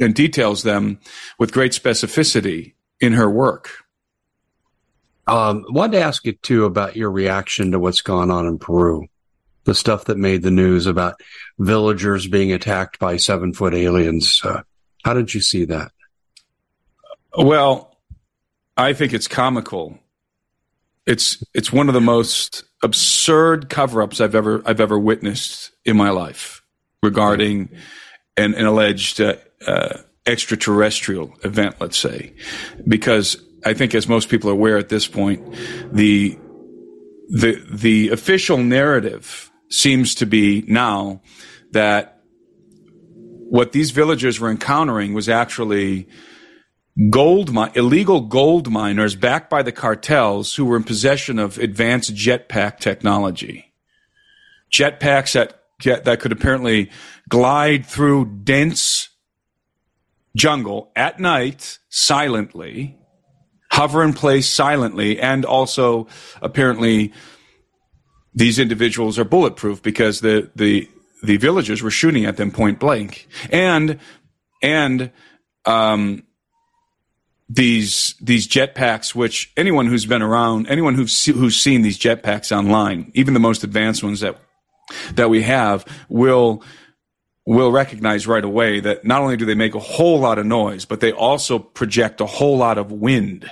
and 0.00 0.14
details 0.14 0.62
them 0.62 0.98
with 1.38 1.52
great 1.52 1.72
specificity 1.72 2.74
in 3.00 3.12
her 3.12 3.30
work. 3.30 3.70
Um, 5.26 5.64
wanted 5.68 5.98
to 5.98 6.04
ask 6.04 6.24
you 6.24 6.32
too 6.32 6.64
about 6.64 6.96
your 6.96 7.10
reaction 7.10 7.72
to 7.72 7.78
what's 7.78 8.00
gone 8.00 8.30
on 8.30 8.46
in 8.46 8.58
Peru, 8.58 9.06
the 9.64 9.74
stuff 9.74 10.06
that 10.06 10.18
made 10.18 10.42
the 10.42 10.50
news 10.50 10.86
about 10.86 11.20
villagers 11.58 12.26
being 12.26 12.52
attacked 12.52 12.98
by 12.98 13.16
seven 13.16 13.52
foot 13.52 13.74
aliens. 13.74 14.40
Uh, 14.42 14.62
how 15.04 15.14
did 15.14 15.32
you 15.32 15.40
see 15.40 15.64
that? 15.66 15.92
Well, 17.36 17.96
I 18.76 18.92
think 18.94 19.12
it's 19.12 19.28
comical 19.28 19.98
it's 21.06 21.42
it's 21.54 21.72
one 21.72 21.88
of 21.88 21.94
the 21.94 22.00
most 22.00 22.64
absurd 22.82 23.68
cover-ups 23.68 24.20
I've 24.20 24.34
ever 24.34 24.62
I've 24.64 24.80
ever 24.80 24.98
witnessed 24.98 25.72
in 25.84 25.96
my 25.96 26.10
life 26.10 26.62
regarding 27.02 27.68
an, 28.36 28.54
an 28.54 28.66
alleged 28.66 29.20
uh, 29.20 29.36
uh, 29.66 29.98
extraterrestrial 30.26 31.34
event, 31.42 31.76
let's 31.80 31.98
say, 31.98 32.34
because 32.86 33.36
I 33.64 33.74
think, 33.74 33.94
as 33.94 34.08
most 34.08 34.28
people 34.28 34.50
are 34.50 34.54
aware 34.54 34.78
at 34.78 34.88
this 34.88 35.06
point, 35.06 35.54
the 35.92 36.38
the 37.28 37.62
the 37.70 38.10
official 38.10 38.58
narrative 38.58 39.50
seems 39.70 40.14
to 40.16 40.26
be 40.26 40.64
now 40.66 41.22
that 41.72 42.22
what 43.48 43.72
these 43.72 43.90
villagers 43.90 44.38
were 44.38 44.50
encountering 44.50 45.14
was 45.14 45.28
actually 45.28 46.08
gold 47.10 47.52
mi- 47.52 47.70
illegal 47.74 48.20
gold 48.20 48.70
miners 48.70 49.14
backed 49.14 49.48
by 49.48 49.62
the 49.62 49.72
cartels 49.72 50.54
who 50.54 50.64
were 50.64 50.76
in 50.76 50.84
possession 50.84 51.38
of 51.38 51.58
advanced 51.58 52.14
jetpack 52.14 52.78
technology. 52.78 53.72
Jetpacks 54.70 55.32
that 55.32 55.58
that 56.04 56.20
could 56.20 56.32
apparently 56.32 56.90
glide 57.28 57.86
through 57.86 58.24
dense 58.44 59.08
jungle 60.36 60.90
at 60.96 61.18
night 61.18 61.78
silently, 61.88 62.98
hover 63.70 64.02
in 64.02 64.12
place 64.12 64.48
silently, 64.48 65.20
and 65.20 65.44
also 65.44 66.06
apparently 66.40 67.12
these 68.34 68.58
individuals 68.58 69.18
are 69.18 69.24
bulletproof 69.24 69.82
because 69.82 70.20
the 70.20 70.50
the 70.54 70.88
the 71.22 71.36
villagers 71.36 71.82
were 71.82 71.90
shooting 71.90 72.24
at 72.24 72.36
them 72.36 72.50
point 72.50 72.78
blank, 72.78 73.26
and 73.50 73.98
and 74.62 75.10
um, 75.64 76.24
these 77.54 78.14
these 78.20 78.48
jetpacks, 78.48 79.14
which 79.14 79.52
anyone 79.56 79.86
who's 79.86 80.06
been 80.06 80.22
around, 80.22 80.68
anyone 80.68 80.94
who's 80.94 81.26
who's 81.26 81.56
seen 81.56 81.82
these 81.82 81.98
jetpacks 81.98 82.56
online, 82.56 83.10
even 83.14 83.34
the 83.34 83.40
most 83.40 83.64
advanced 83.64 84.02
ones 84.02 84.20
that 84.20 84.36
that 85.14 85.28
we 85.28 85.42
have, 85.42 85.84
will 86.08 86.62
will 87.44 87.72
recognize 87.72 88.26
right 88.26 88.44
away 88.44 88.80
that 88.80 89.04
not 89.04 89.20
only 89.20 89.36
do 89.36 89.44
they 89.44 89.54
make 89.54 89.74
a 89.74 89.80
whole 89.80 90.18
lot 90.20 90.38
of 90.38 90.46
noise, 90.46 90.84
but 90.84 91.00
they 91.00 91.12
also 91.12 91.58
project 91.58 92.20
a 92.20 92.26
whole 92.26 92.56
lot 92.56 92.78
of 92.78 92.92
wind. 92.92 93.50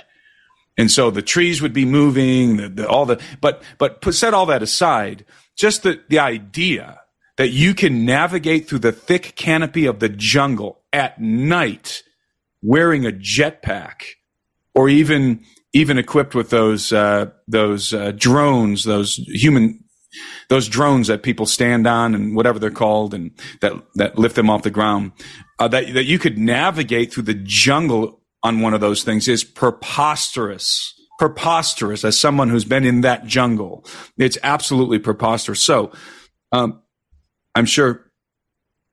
And 0.77 0.89
so 0.89 1.11
the 1.11 1.21
trees 1.21 1.61
would 1.61 1.73
be 1.73 1.85
moving, 1.85 2.55
the, 2.55 2.69
the, 2.69 2.87
all 2.87 3.05
the, 3.05 3.19
but, 3.41 3.61
but 3.77 4.01
put, 4.01 4.15
set 4.15 4.33
all 4.33 4.45
that 4.45 4.63
aside, 4.63 5.25
just 5.57 5.83
the, 5.83 6.01
the 6.07 6.19
idea 6.19 7.01
that 7.35 7.49
you 7.49 7.73
can 7.73 8.05
navigate 8.05 8.69
through 8.69 8.79
the 8.79 8.93
thick 8.93 9.33
canopy 9.35 9.85
of 9.85 9.99
the 9.99 10.07
jungle 10.07 10.79
at 10.93 11.19
night 11.19 12.03
wearing 12.61 13.05
a 13.05 13.11
jetpack 13.11 14.03
or 14.75 14.89
even 14.89 15.43
even 15.73 15.97
equipped 15.97 16.35
with 16.35 16.49
those 16.49 16.91
uh, 16.91 17.27
those 17.47 17.93
uh, 17.93 18.11
drones, 18.15 18.83
those 18.83 19.15
human 19.15 19.83
those 20.49 20.67
drones 20.67 21.07
that 21.07 21.23
people 21.23 21.45
stand 21.45 21.87
on 21.87 22.13
and 22.13 22.35
whatever 22.35 22.59
they're 22.59 22.69
called 22.69 23.13
and 23.13 23.31
that 23.61 23.73
that 23.95 24.17
lift 24.17 24.35
them 24.35 24.49
off 24.49 24.63
the 24.63 24.69
ground. 24.69 25.11
Uh, 25.59 25.67
that 25.67 25.93
that 25.93 26.05
you 26.05 26.19
could 26.19 26.37
navigate 26.37 27.13
through 27.13 27.23
the 27.23 27.33
jungle 27.33 28.21
on 28.43 28.61
one 28.61 28.73
of 28.73 28.81
those 28.81 29.03
things 29.03 29.27
is 29.27 29.43
preposterous. 29.43 30.93
Preposterous 31.19 32.03
as 32.03 32.17
someone 32.17 32.49
who's 32.49 32.65
been 32.65 32.83
in 32.83 33.01
that 33.01 33.27
jungle. 33.27 33.85
It's 34.17 34.39
absolutely 34.41 34.97
preposterous. 34.97 35.61
So, 35.61 35.91
um, 36.51 36.81
I'm 37.53 37.65
sure 37.65 38.10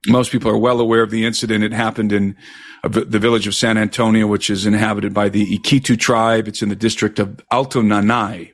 most 0.07 0.31
people 0.31 0.51
are 0.51 0.59
well 0.59 0.81
aware 0.81 1.03
of 1.03 1.11
the 1.11 1.25
incident. 1.25 1.65
It 1.65 1.73
happened 1.73 2.13
in 2.13 2.37
the 2.85 3.19
village 3.19 3.47
of 3.47 3.55
San 3.55 3.77
Antonio, 3.77 4.27
which 4.27 4.51
is 4.51 4.65
inhabited 4.65 5.13
by 5.13 5.29
the 5.29 5.45
Iquito 5.59 5.99
tribe. 5.99 6.47
It's 6.47 6.63
in 6.63 6.69
the 6.69 6.77
district 6.77 7.19
of 7.19 7.41
Alto 7.51 7.83
Nanay, 7.83 8.53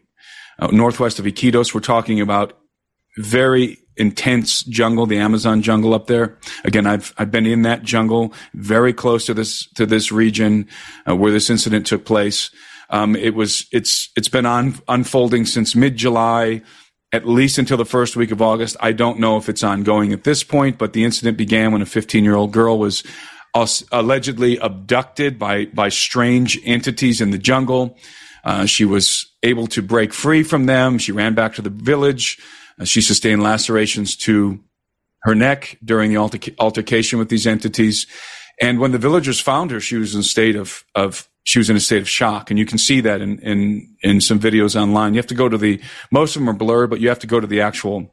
uh, 0.59 0.69
northwest 0.69 1.19
of 1.19 1.27
Iquitos. 1.27 1.75
We're 1.75 1.81
talking 1.81 2.21
about 2.21 2.59
very 3.19 3.79
intense 3.97 4.63
jungle, 4.65 5.07
the 5.07 5.19
Amazon 5.19 5.63
jungle 5.63 5.95
up 5.95 6.07
there. 6.07 6.39
Again, 6.65 6.87
I've 6.87 7.15
I've 7.19 7.31
been 7.31 7.47
in 7.47 7.63
that 7.63 7.83
jungle, 7.83 8.33
very 8.55 8.93
close 8.93 9.27
to 9.27 9.35
this 9.35 9.69
to 9.75 9.87
this 9.87 10.11
region 10.11 10.69
uh, 11.09 11.15
where 11.15 11.31
this 11.31 11.51
incident 11.51 11.87
took 11.87 12.05
place. 12.05 12.51
Um, 12.91 13.15
it 13.17 13.35
was 13.35 13.67
it's 13.73 14.11
it's 14.17 14.29
been 14.29 14.47
on 14.47 14.77
unfolding 14.89 15.47
since 15.47 15.77
mid 15.77 15.97
July 15.97 16.63
at 17.15 17.29
least 17.29 17.59
until 17.59 17.77
the 17.77 17.85
first 17.85 18.17
week 18.17 18.33
of 18.33 18.43
August. 18.43 18.77
I 18.81 18.91
don't 18.91 19.21
know 19.21 19.37
if 19.37 19.49
it's 19.49 19.63
ongoing 19.63 20.13
at 20.13 20.25
this 20.25 20.43
point, 20.43 20.79
but 20.79 20.95
the 20.95 21.05
incident 21.05 21.39
began 21.39 21.71
when 21.71 21.81
a 21.81 21.87
15 21.87 22.25
year 22.25 22.35
old 22.35 22.51
girl 22.51 22.77
was 22.77 23.05
allegedly 23.93 24.59
abducted 24.59 25.39
by, 25.39 25.67
by 25.67 25.91
strange 25.91 26.59
entities 26.65 27.21
in 27.21 27.31
the 27.31 27.39
jungle. 27.39 27.97
Uh, 28.43 28.67
she 28.67 28.85
was 28.85 29.33
able 29.45 29.69
to 29.69 29.81
break 29.81 30.13
free 30.13 30.43
from 30.43 30.67
them. 30.67 30.99
She 30.99 31.13
ran 31.13 31.35
back 31.35 31.55
to 31.55 31.63
the 31.63 31.71
village. 31.71 32.37
Uh, 32.81 32.85
she 32.85 33.01
sustained 33.01 33.45
lacerations 33.45 34.17
to 34.17 34.59
her 35.23 35.37
neck 35.37 35.79
during 35.85 36.11
the 36.11 36.17
alter- 36.17 36.53
altercation 36.59 37.21
with 37.21 37.29
these 37.29 37.47
entities. 37.47 38.09
And 38.61 38.81
when 38.81 38.91
the 38.91 38.99
villagers 38.99 39.39
found 39.39 39.71
her, 39.71 39.79
she 39.79 39.99
was 39.99 40.15
in 40.15 40.21
a 40.21 40.25
state 40.25 40.57
of, 40.57 40.85
of 40.97 41.29
she 41.45 41.59
was 41.59 41.69
in 41.69 41.77
a 41.77 41.81
state 41.81 42.01
of 42.01 42.09
shock. 42.09 42.51
And 42.51 42.59
you 42.59 42.65
can 42.65 42.79
see 42.79 43.03
that 43.03 43.21
in, 43.21 43.39
in, 43.41 43.97
in 44.03 44.21
some 44.21 44.41
videos 44.41 44.81
online. 44.81 45.13
You 45.13 45.19
have 45.19 45.27
to 45.27 45.35
go 45.35 45.49
to 45.49 45.59
the, 45.59 45.81
most 46.11 46.35
of 46.35 46.41
them 46.41 46.49
are 46.49 46.55
blurred, 46.55 46.89
but 46.89 47.01
you 47.01 47.09
have 47.11 47.19
to 47.21 47.27
go 47.27 47.39
to 47.39 47.47
the 47.47 47.61
actual 47.61 48.11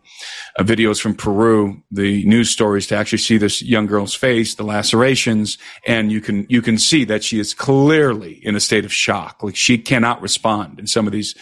uh, 0.58 0.64
videos 0.64 1.02
from 1.02 1.16
Peru, 1.16 1.82
the 1.90 2.26
news 2.26 2.50
stories 2.50 2.88
to 2.88 2.96
actually 2.96 3.20
see 3.20 3.38
this 3.38 3.62
young 3.62 3.88
girl's 3.88 4.14
face, 4.14 4.56
the 4.56 4.64
lacerations. 4.64 5.58
And 5.88 6.12
you 6.12 6.20
can, 6.20 6.46
you 6.50 6.62
can 6.62 6.78
see 6.78 7.06
that 7.06 7.24
she 7.24 7.40
is 7.40 7.54
clearly 7.54 8.34
in 8.46 8.56
a 8.58 8.60
state 8.60 8.84
of 8.84 8.94
shock. 8.94 9.42
Like 9.42 9.56
she 9.56 9.78
cannot 9.78 10.22
respond 10.22 10.78
in 10.78 10.86
some 10.86 11.08
of 11.08 11.14
these 11.14 11.34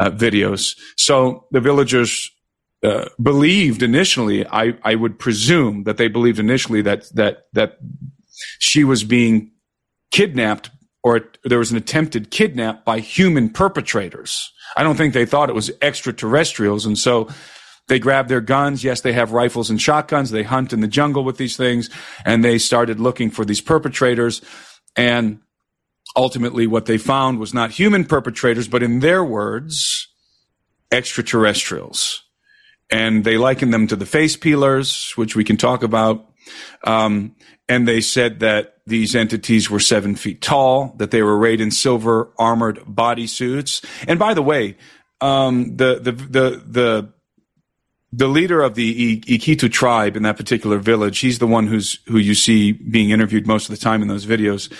uh, 0.00 0.10
videos. 0.10 0.76
So 0.96 1.46
the 1.50 1.60
villagers 1.60 2.30
uh, 2.82 3.08
believed 3.22 3.82
initially, 3.82 4.46
I, 4.46 4.74
I 4.82 4.94
would 4.94 5.18
presume 5.18 5.84
that 5.84 5.96
they 5.96 6.08
believed 6.08 6.38
initially 6.38 6.82
that, 6.82 7.04
that, 7.14 7.46
that 7.54 7.78
she 8.58 8.84
was 8.84 9.04
being 9.04 9.52
kidnapped 10.10 10.70
or 11.04 11.20
there 11.44 11.58
was 11.58 11.70
an 11.70 11.76
attempted 11.76 12.30
kidnap 12.30 12.84
by 12.84 12.98
human 12.98 13.50
perpetrators. 13.50 14.50
I 14.76 14.82
don't 14.82 14.96
think 14.96 15.12
they 15.12 15.26
thought 15.26 15.50
it 15.50 15.54
was 15.54 15.70
extraterrestrials. 15.82 16.86
And 16.86 16.98
so 16.98 17.28
they 17.88 17.98
grabbed 17.98 18.30
their 18.30 18.40
guns. 18.40 18.82
Yes, 18.82 19.02
they 19.02 19.12
have 19.12 19.32
rifles 19.32 19.68
and 19.68 19.80
shotguns. 19.80 20.30
They 20.30 20.42
hunt 20.42 20.72
in 20.72 20.80
the 20.80 20.88
jungle 20.88 21.22
with 21.22 21.36
these 21.36 21.58
things 21.58 21.90
and 22.24 22.42
they 22.42 22.56
started 22.56 22.98
looking 22.98 23.30
for 23.30 23.44
these 23.44 23.60
perpetrators. 23.60 24.40
And 24.96 25.40
ultimately 26.16 26.66
what 26.66 26.86
they 26.86 26.96
found 26.96 27.38
was 27.38 27.52
not 27.52 27.72
human 27.72 28.06
perpetrators, 28.06 28.66
but 28.66 28.82
in 28.82 29.00
their 29.00 29.22
words, 29.22 30.08
extraterrestrials. 30.90 32.22
And 32.90 33.24
they 33.24 33.36
likened 33.36 33.74
them 33.74 33.86
to 33.88 33.96
the 33.96 34.06
face 34.06 34.36
peelers, 34.36 35.12
which 35.16 35.36
we 35.36 35.44
can 35.44 35.58
talk 35.58 35.82
about. 35.82 36.30
Um, 36.84 37.34
and 37.68 37.88
they 37.88 38.00
said 38.00 38.40
that 38.40 38.76
these 38.86 39.16
entities 39.16 39.70
were 39.70 39.80
seven 39.80 40.14
feet 40.14 40.42
tall, 40.42 40.94
that 40.98 41.10
they 41.10 41.22
were 41.22 41.38
arrayed 41.38 41.60
in 41.60 41.70
silver 41.70 42.30
armored 42.38 42.80
bodysuits. 42.80 43.84
And 44.06 44.18
by 44.18 44.34
the 44.34 44.42
way, 44.42 44.76
um, 45.20 45.76
the, 45.76 45.98
the, 46.00 46.12
the, 46.12 46.62
the, 46.66 47.12
the 48.12 48.28
leader 48.28 48.60
of 48.60 48.74
the 48.74 49.20
Iquito 49.22 49.70
tribe 49.72 50.16
in 50.16 50.22
that 50.24 50.36
particular 50.36 50.78
village, 50.78 51.18
he's 51.18 51.38
the 51.38 51.46
one 51.46 51.66
who's, 51.66 51.98
who 52.06 52.18
you 52.18 52.34
see 52.34 52.72
being 52.72 53.10
interviewed 53.10 53.46
most 53.46 53.68
of 53.68 53.74
the 53.74 53.82
time 53.82 54.02
in 54.02 54.08
those 54.08 54.26
videos. 54.26 54.70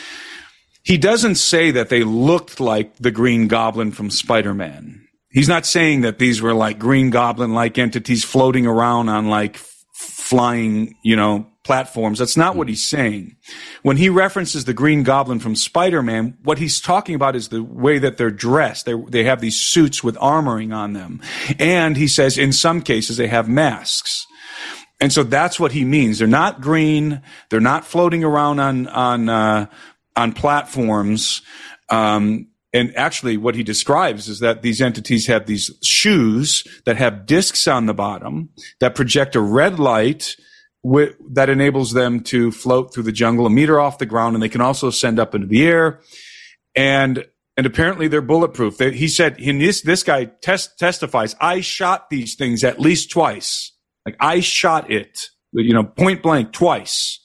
He 0.83 0.99
doesn't 0.99 1.37
say 1.37 1.71
that 1.71 1.89
they 1.89 2.05
looked 2.05 2.61
like 2.61 2.97
the 2.97 3.11
Green 3.11 3.49
Goblin 3.49 3.91
from 3.91 4.11
Spider-Man. 4.11 5.01
He's 5.31 5.49
not 5.49 5.65
saying 5.65 6.03
that 6.03 6.19
these 6.19 6.43
were 6.43 6.53
like 6.53 6.79
Green 6.79 7.09
Goblin 7.11 7.55
like 7.55 7.79
entities 7.79 8.23
floating 8.23 8.67
around 8.67 9.09
on 9.09 9.31
like 9.31 9.57
flying, 9.95 10.95
you 11.03 11.17
know, 11.17 11.47
platforms. 11.65 12.19
That's 12.19 12.37
not 12.37 12.57
what 12.57 12.69
he's 12.69 12.85
saying. 12.85 13.37
When 13.83 13.97
he 13.97 14.09
references 14.09 14.65
the 14.65 14.75
Green 14.75 15.03
Goblin 15.03 15.41
from 15.41 15.57
Spider-Man, 15.57 16.37
what 16.45 16.59
he's 16.59 16.81
talking 16.81 17.15
about 17.15 17.35
is 17.35 17.49
the 17.49 17.63
way 17.63 17.99
that 17.99 18.17
they're 18.17 18.31
dressed. 18.31 18.87
They 18.87 18.95
they 19.09 19.25
have 19.25 19.41
these 19.41 19.61
suits 19.61 20.05
with 20.05 20.17
armoring 20.17 20.75
on 20.75 20.93
them, 20.93 21.21
and 21.59 21.97
he 21.97 22.07
says 22.07 22.39
in 22.39 22.53
some 22.53 22.83
cases 22.83 23.17
they 23.17 23.29
have 23.29 23.49
masks. 23.49 24.27
And 25.01 25.13
so 25.13 25.25
that's 25.25 25.59
what 25.59 25.73
he 25.73 25.85
means. 25.85 26.19
They're 26.19 26.29
not 26.29 26.61
green. 26.61 27.21
They're 27.51 27.61
not 27.61 27.85
floating 27.85 28.23
around 28.23 28.61
on 28.61 28.87
on 28.87 29.29
uh, 29.29 29.67
on 30.15 30.33
platforms. 30.33 31.43
Um, 31.91 32.49
and 32.73 32.95
actually, 32.97 33.37
what 33.37 33.55
he 33.55 33.63
describes 33.63 34.29
is 34.29 34.41
that 34.41 34.63
these 34.63 34.81
entities 34.81 35.27
have 35.29 35.47
these 35.47 35.71
shoes 35.83 36.65
that 36.87 36.97
have 36.97 37.25
discs 37.25 37.69
on 37.69 37.87
the 37.87 37.95
bottom 37.95 38.51
that 38.81 38.95
project 38.95 39.37
a 39.37 39.41
red 39.41 39.79
light 39.79 40.37
that 40.85 41.49
enables 41.49 41.93
them 41.93 42.21
to 42.21 42.53
float 42.53 42.93
through 42.93 43.05
the 43.05 43.13
jungle 43.13 43.47
a 43.47 43.51
meter 43.51 43.81
off 43.81 43.99
the 43.99 44.07
ground, 44.07 44.37
and 44.37 44.43
they 44.43 44.49
can 44.49 44.61
also 44.61 44.91
send 44.91 45.19
up 45.19 45.35
into 45.35 45.47
the 45.47 45.65
air. 45.65 46.01
And 46.75 47.25
and 47.57 47.67
apparently 47.67 48.09
they're 48.09 48.21
bulletproof. 48.21 48.79
They, 48.79 48.93
he 48.93 49.09
said, 49.09 49.39
this 49.39 49.83
this 49.83 50.03
guy 50.03 50.27
test, 50.27 50.79
testifies. 50.79 51.37
I 51.41 51.61
shot 51.61 52.11
these 52.11 52.35
things 52.35 52.65
at 52.65 52.81
least 52.81 53.11
twice. 53.11 53.73
Like 54.05 54.17
I 54.21 54.41
shot 54.41 54.91
it, 54.91 55.31
you 55.53 55.73
know, 55.73 55.85
point 55.85 56.23
blank 56.23 56.53
twice. 56.53 57.21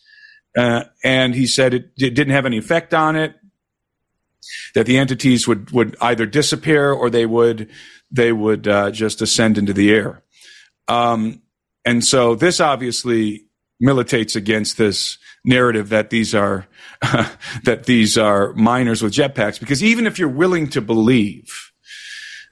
Uh, 0.58 0.86
and 1.04 1.36
he 1.36 1.46
said 1.48 1.74
it, 1.74 1.92
it 1.98 2.12
didn't 2.12 2.34
have 2.34 2.46
any 2.46 2.58
effect 2.58 2.94
on 2.94 3.16
it. 3.16 3.36
That 4.74 4.86
the 4.86 4.98
entities 4.98 5.48
would 5.48 5.72
would 5.72 5.96
either 6.02 6.26
disappear 6.26 6.92
or 6.92 7.10
they 7.10 7.26
would 7.26 7.70
they 8.10 8.32
would 8.32 8.68
uh, 8.68 8.92
just 8.92 9.22
ascend 9.22 9.58
into 9.58 9.74
the 9.74 9.92
air. 9.92 10.24
Um, 10.88 11.42
and 11.86 12.04
so 12.04 12.36
this 12.36 12.60
obviously 12.60 13.49
militates 13.80 14.36
against 14.36 14.78
this 14.78 15.18
narrative 15.46 15.90
that 15.90 16.10
these 16.10 16.36
are 16.36 16.68
that 17.64 17.84
these 17.86 18.18
are 18.18 18.54
miners 18.54 19.02
with 19.02 19.14
jetpacks. 19.14 19.60
Because 19.60 19.84
even 19.84 20.06
if 20.06 20.20
you're 20.20 20.28
willing 20.28 20.68
to 20.70 20.82
believe 20.82 21.72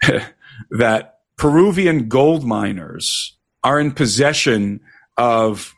that 0.71 1.19
Peruvian 1.37 2.07
gold 2.07 2.43
miners 2.43 3.37
are 3.63 3.79
in 3.79 3.91
possession 3.91 4.79
of 5.17 5.73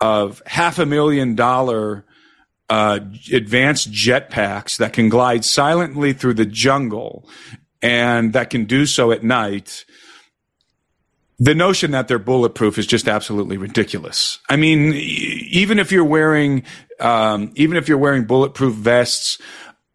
of 0.00 0.42
half 0.46 0.78
a 0.78 0.86
million 0.86 1.34
dollar 1.34 2.04
uh, 2.68 3.00
advanced 3.32 3.90
jetpacks 3.90 4.76
that 4.76 4.92
can 4.92 5.08
glide 5.08 5.44
silently 5.44 6.12
through 6.12 6.34
the 6.34 6.44
jungle 6.44 7.28
and 7.80 8.32
that 8.34 8.50
can 8.50 8.64
do 8.64 8.84
so 8.84 9.10
at 9.10 9.22
night 9.22 9.84
the 11.38 11.54
notion 11.54 11.92
that 11.92 12.08
they're 12.08 12.18
bulletproof 12.18 12.78
is 12.78 12.86
just 12.86 13.08
absolutely 13.08 13.56
ridiculous. 13.56 14.40
I 14.48 14.56
mean, 14.56 14.92
even 14.94 15.78
if 15.78 15.92
you're 15.92 16.04
wearing, 16.04 16.64
um, 16.98 17.52
even 17.54 17.76
if 17.76 17.88
you're 17.88 17.98
wearing 17.98 18.24
bulletproof 18.24 18.74
vests, 18.74 19.38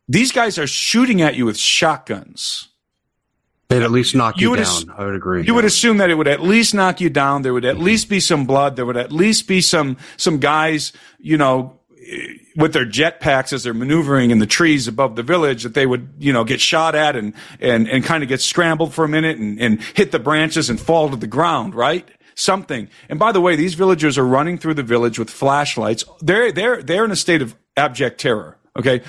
these 0.08 0.32
guys 0.32 0.58
are 0.58 0.68
shooting 0.68 1.22
at 1.22 1.36
you 1.36 1.46
with 1.46 1.58
shotguns. 1.58 2.70
They'd 3.70 3.82
at 3.82 3.92
least 3.92 4.14
knock 4.14 4.40
you, 4.40 4.52
you 4.52 4.58
down. 4.58 4.66
Ass- 4.66 4.86
I 4.96 5.06
would 5.06 5.16
agree. 5.16 5.42
You 5.42 5.48
yeah. 5.48 5.54
would 5.56 5.66
assume 5.66 5.98
that 5.98 6.10
it 6.10 6.16
would 6.16 6.28
at 6.28 6.42
least 6.42 6.74
knock 6.76 7.02
you 7.02 7.10
down. 7.10 7.42
There 7.42 7.54
would 7.54 7.66
at 7.66 7.76
mm-hmm. 7.76 7.86
least 7.86 8.08
be 8.08 8.20
some 8.20 8.46
blood. 8.46 8.76
There 8.76 8.86
would 8.86 8.98
at 8.98 9.12
least 9.12 9.48
be 9.48 9.62
some 9.62 9.98
some 10.18 10.38
guys, 10.38 10.94
you 11.18 11.38
know, 11.38 11.80
with 12.56 12.74
their 12.74 12.86
jet 12.86 13.20
packs 13.20 13.54
as 13.54 13.64
they're 13.64 13.74
maneuvering 13.74 14.32
in 14.32 14.40
the 14.40 14.46
trees 14.46 14.88
above 14.88 15.16
the 15.16 15.24
village 15.24 15.64
that 15.64 15.74
they 15.74 15.86
would, 15.86 16.10
you 16.20 16.34
know, 16.34 16.44
get 16.44 16.62
shot 16.62 16.96
at 16.96 17.16
and, 17.16 17.34
and, 17.60 17.88
and 17.88 18.04
kind 18.04 18.24
of 18.24 18.30
get 18.30 18.42
scrambled 18.42 18.94
for 18.94 19.06
a 19.06 19.10
minute 19.10 19.38
and, 19.38 19.60
and 19.60 19.82
hit 19.96 20.12
the 20.12 20.20
branches 20.20 20.70
and 20.70 20.80
fall 20.80 21.10
to 21.10 21.16
the 21.16 21.28
ground, 21.28 21.76
right? 21.76 22.08
Something. 22.36 22.90
And 23.10 23.20
by 23.20 23.32
the 23.32 23.42
way, 23.42 23.56
these 23.56 23.74
villagers 23.74 24.18
are 24.18 24.26
running 24.26 24.58
through 24.58 24.74
the 24.76 24.84
village 24.84 25.20
with 25.20 25.30
flashlights. 25.30 26.04
They're, 26.20 26.52
they're, 26.52 26.82
they're 26.82 27.06
in 27.06 27.12
a 27.12 27.16
state 27.16 27.42
of 27.42 27.56
abject 27.78 28.20
terror. 28.20 28.58
Okay. 28.78 29.02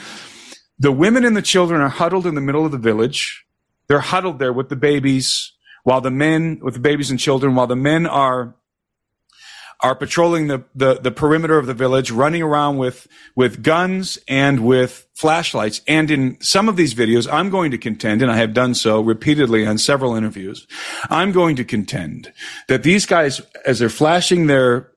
The 0.79 0.93
women 0.93 1.25
and 1.25 1.37
the 1.37 1.43
children 1.43 1.81
are 1.81 1.89
huddled 1.89 2.27
in 2.27 2.35
the 2.35 2.41
middle 2.41 2.67
of 2.67 2.73
the 2.73 2.79
village. 2.79 3.47
They're 3.87 4.01
huddled 4.01 4.39
there 4.39 4.53
with 4.53 4.69
the 4.69 4.77
babies 4.77 5.53
while 5.85 6.01
the 6.01 6.11
men, 6.11 6.61
with 6.63 6.75
the 6.75 6.81
babies 6.81 7.11
and 7.11 7.21
children, 7.21 7.55
while 7.55 7.67
the 7.67 7.77
men 7.77 8.07
are 8.07 8.55
are 9.85 9.95
patrolling 9.95 10.47
the, 10.47 10.65
the, 10.75 10.95
the 10.95 11.11
perimeter 11.11 11.59
of 11.59 11.67
the 11.67 11.75
village, 11.75 12.11
running 12.11 12.41
around 12.41 12.79
with, 12.79 13.07
with 13.37 13.63
guns 13.63 14.19
and 14.27 14.65
with 14.65 15.07
flashlights. 15.15 15.83
And 15.87 16.11
in 16.11 16.41
some 16.41 16.71
of 16.71 16.77
these 16.77 16.95
videos, 16.95 17.31
I'm 17.31 17.51
going 17.51 17.71
to 17.71 17.77
contend, 17.77 18.23
and 18.23 18.33
I 18.33 18.37
have 18.37 18.55
done 18.55 18.75
so 18.75 19.03
repeatedly 19.03 19.67
on 19.67 19.77
several 19.77 20.15
interviews, 20.15 20.67
I'm 21.11 21.33
going 21.33 21.57
to 21.57 21.65
contend 21.65 22.33
that 22.69 22.83
these 22.83 23.05
guys, 23.05 23.43
as 23.67 23.79
they're 23.79 23.91
flashing 23.91 24.47
their 24.47 24.91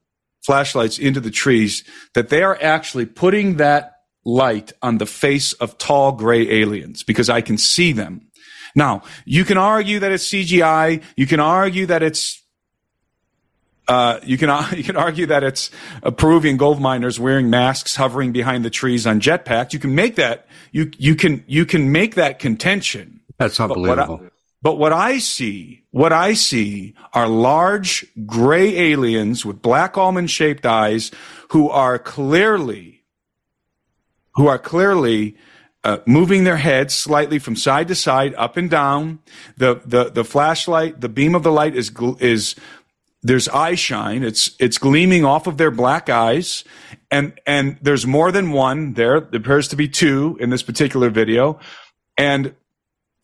flashlights 0.46 0.98
into 0.98 1.20
the 1.20 1.32
trees, 1.32 1.84
that 2.14 2.30
they 2.30 2.42
are 2.42 2.58
actually 2.62 3.06
putting 3.06 3.58
that 3.58 3.92
light 4.24 4.72
on 4.82 5.00
the 5.00 5.06
face 5.06 5.52
of 5.54 5.78
tall 5.78 6.14
gray 6.14 6.62
aliens 6.62 7.04
because 7.04 7.30
I 7.30 7.42
can 7.42 7.58
see 7.58 7.92
them. 7.92 8.30
Now, 8.74 9.04
you 9.26 9.44
can 9.44 9.58
argue 9.58 10.00
that 10.00 10.14
it's 10.14 10.30
CGI. 10.30 11.04
You 11.18 11.28
can 11.28 11.42
argue 11.42 11.88
that 11.88 12.04
it's 12.04 12.42
uh, 13.88 14.20
you 14.24 14.38
can 14.38 14.50
you 14.78 14.84
can 14.84 14.98
argue 14.98 15.26
that 15.28 15.44
it's 15.44 15.72
Peruvian 16.18 16.58
gold 16.58 16.82
miners 16.82 17.20
wearing 17.20 17.50
masks, 17.50 17.96
hovering 17.96 18.32
behind 18.32 18.66
the 18.66 18.70
trees 18.70 19.08
on 19.08 19.20
jetpacks. 19.20 19.74
You 19.74 19.80
can 19.80 19.96
make 19.96 20.16
that 20.16 20.48
you 20.72 20.92
you 20.98 21.16
can 21.16 21.44
you 21.48 21.66
can 21.66 21.92
make 21.92 22.16
that 22.16 22.40
contention. 22.40 23.22
That's 23.38 23.60
unbelievable. 23.60 24.18
But 24.18 24.20
what, 24.20 24.24
I, 24.24 24.32
but 24.62 24.78
what 24.78 24.94
I 24.94 25.20
see, 25.20 25.84
what 25.92 26.12
I 26.12 26.34
see, 26.34 26.96
are 27.14 27.28
large 27.28 28.06
gray 28.26 28.92
aliens 28.92 29.46
with 29.46 29.62
black 29.62 29.98
almond 29.98 30.32
shaped 30.32 30.66
eyes 30.66 31.12
who 31.50 31.70
are 31.70 32.00
clearly 32.00 33.04
who 34.36 34.48
are 34.48 34.60
clearly 34.60 35.36
uh, 35.84 36.00
moving 36.06 36.44
their 36.44 36.58
heads 36.58 36.94
slightly 36.94 37.40
from 37.40 37.56
side 37.56 37.88
to 37.88 37.96
side, 37.96 38.34
up 38.36 38.58
and 38.58 38.70
down. 38.70 39.20
The 39.58 39.82
the 39.86 40.10
the 40.10 40.24
flashlight, 40.24 41.02
the 41.02 41.10
beam 41.10 41.34
of 41.34 41.44
the 41.44 41.52
light 41.52 41.76
is 41.76 41.92
is 42.20 42.56
there's 43.24 43.50
eye 43.50 43.76
shine. 43.76 44.24
It's 44.24 44.56
it's 44.60 44.78
gleaming 44.78 45.26
off 45.26 45.48
of 45.48 45.58
their 45.58 45.72
black 45.72 46.10
eyes, 46.10 46.64
and 47.12 47.34
and 47.46 47.78
there's 47.82 48.06
more 48.06 48.32
than 48.32 48.52
one 48.52 48.94
there. 48.94 49.20
There 49.20 49.40
appears 49.40 49.68
to 49.70 49.76
be 49.76 49.88
two 49.88 50.38
in 50.40 50.50
this 50.50 50.64
particular 50.64 51.10
video, 51.10 51.60
and 52.18 52.56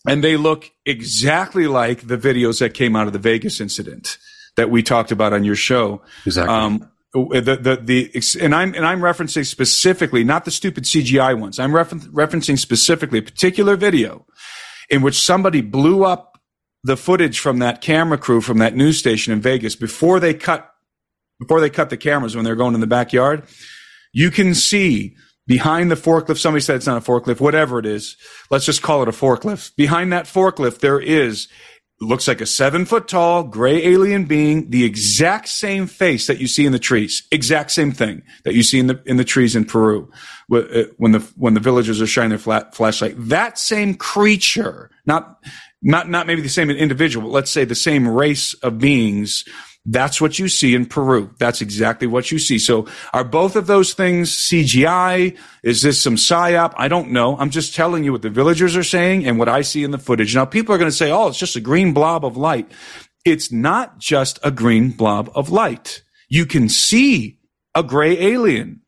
and 0.08 0.24
they 0.24 0.38
look 0.38 0.72
exactly 0.86 1.68
like 1.68 2.08
the 2.08 2.18
videos 2.18 2.60
that 2.60 2.74
came 2.74 2.96
out 2.96 3.08
of 3.08 3.14
the 3.14 3.20
Vegas 3.20 3.62
incident 3.62 4.18
that 4.58 4.70
we 4.70 4.84
talked 4.84 5.12
about 5.12 5.34
on 5.34 5.44
your 5.44 5.56
show. 5.56 6.02
Exactly. 6.26 6.54
Um, 6.54 6.90
the, 7.14 7.60
the, 7.62 7.76
the, 8.12 8.40
and 8.44 8.56
I'm, 8.56 8.74
and 8.74 8.86
I'm 8.86 9.00
referencing 9.00 9.46
specifically, 9.46 10.24
not 10.24 10.46
the 10.46 10.52
stupid 10.52 10.86
CGI 10.86 11.40
ones. 11.40 11.60
I'm 11.60 11.74
refer- 11.74 11.98
referencing 11.98 12.58
specifically 12.58 13.20
a 13.20 13.22
particular 13.22 13.76
video 13.76 14.26
in 14.90 15.04
which 15.04 15.20
somebody 15.22 15.62
blew 15.62 16.04
up 16.04 16.33
the 16.84 16.98
footage 16.98 17.40
from 17.40 17.60
that 17.60 17.82
camera 17.82 18.18
crew 18.18 18.42
from 18.42 18.58
that 18.60 18.76
news 18.76 18.98
station 18.98 19.34
in 19.34 19.42
Vegas 19.42 19.76
before 19.76 20.20
they 20.20 20.34
cut, 20.34 20.74
before 21.40 21.62
they 21.62 21.70
cut 21.70 21.90
the 21.90 21.98
cameras 21.98 22.36
when 22.36 22.44
they're 22.46 22.56
going 22.56 22.74
in 22.74 22.82
the 22.82 22.88
backyard. 22.88 23.44
You 24.12 24.32
can 24.32 24.54
see 24.54 25.16
behind 25.48 25.90
the 25.90 25.96
forklift. 25.96 26.38
Somebody 26.38 26.62
said 26.62 26.76
it's 26.76 26.88
not 26.88 26.98
a 26.98 27.12
forklift, 27.12 27.40
whatever 27.40 27.80
it 27.80 27.86
is. 27.86 28.18
Let's 28.50 28.66
just 28.66 28.82
call 28.82 29.02
it 29.02 29.08
a 29.08 29.12
forklift. 29.12 29.76
Behind 29.76 30.12
that 30.14 30.26
forklift, 30.26 30.80
there 30.80 31.00
is 31.00 31.48
looks 32.02 32.28
like 32.28 32.42
a 32.42 32.46
seven 32.46 32.86
foot 32.86 33.08
tall 33.08 33.44
gray 33.44 33.86
alien 33.86 34.26
being, 34.26 34.70
the 34.70 34.84
exact 34.84 35.48
same 35.48 35.88
face 35.88 36.28
that 36.28 36.38
you 36.38 36.48
see 36.48 36.66
in 36.66 36.72
the 36.72 36.80
trees, 36.80 37.26
exact 37.32 37.72
same 37.72 37.92
thing 37.92 38.22
that 38.44 38.54
you 38.54 38.64
see 38.64 38.80
in 38.80 38.88
the 38.88 39.02
in 39.06 39.18
the 39.18 39.24
trees 39.24 39.56
in 39.56 39.66
Peru 39.66 40.12
uh, 40.52 40.84
when 40.98 41.14
the 41.14 41.20
when 41.36 41.54
the 41.54 41.60
villagers 41.60 42.02
are 42.02 42.08
shining 42.08 42.30
their 42.30 42.38
flat, 42.38 42.76
flashlight. 42.76 43.16
That 43.18 43.58
same 43.58 43.96
creature, 43.96 44.92
not 45.06 45.40
not 45.84 46.10
not 46.10 46.26
maybe 46.26 46.42
the 46.42 46.50
same 46.50 46.72
individual, 46.72 47.28
but 47.28 47.36
let's 47.36 47.52
say 47.52 47.66
the 47.66 47.76
same 47.76 48.08
race 48.08 48.56
of 48.56 48.80
beings 48.80 49.46
that's 49.86 50.22
what 50.22 50.40
you 50.40 50.48
see 50.48 50.76
in 50.76 50.86
Peru. 50.86 51.34
That's 51.40 51.62
exactly 51.62 52.08
what 52.08 52.32
you 52.32 52.40
see. 52.40 52.58
So 52.58 52.88
are 53.12 53.26
both 53.26 53.56
of 53.56 53.68
those 53.68 53.94
things 53.94 54.32
CGI? 54.32 55.38
Is 55.62 55.82
this 55.82 56.02
some 56.02 56.16
psyop? 56.16 56.74
I 56.78 56.88
don't 56.88 57.12
know. 57.12 57.38
I'm 57.38 57.50
just 57.50 57.76
telling 57.76 58.04
you 58.06 58.14
what 58.14 58.22
the 58.22 58.30
villagers 58.30 58.78
are 58.78 58.84
saying 58.84 59.26
and 59.26 59.38
what 59.38 59.50
I 59.50 59.62
see 59.62 59.84
in 59.84 59.92
the 59.92 59.98
footage. 59.98 60.36
Now 60.36 60.46
people 60.46 60.74
are 60.74 60.78
going 60.78 60.90
to 60.90 60.96
say, 60.96 61.12
oh, 61.12 61.28
it's 61.28 61.38
just 61.38 61.58
a 61.58 61.62
green 61.62 61.94
blob 61.94 62.24
of 62.24 62.38
light. 62.38 62.72
It's 63.26 63.52
not 63.52 64.00
just 64.00 64.40
a 64.42 64.52
green 64.52 64.92
blob 64.92 65.30
of 65.36 65.50
light. 65.50 66.04
You 66.30 66.46
can 66.46 66.70
see 66.70 67.40
a 67.76 67.84
gray 67.84 68.18
alien. 68.20 68.82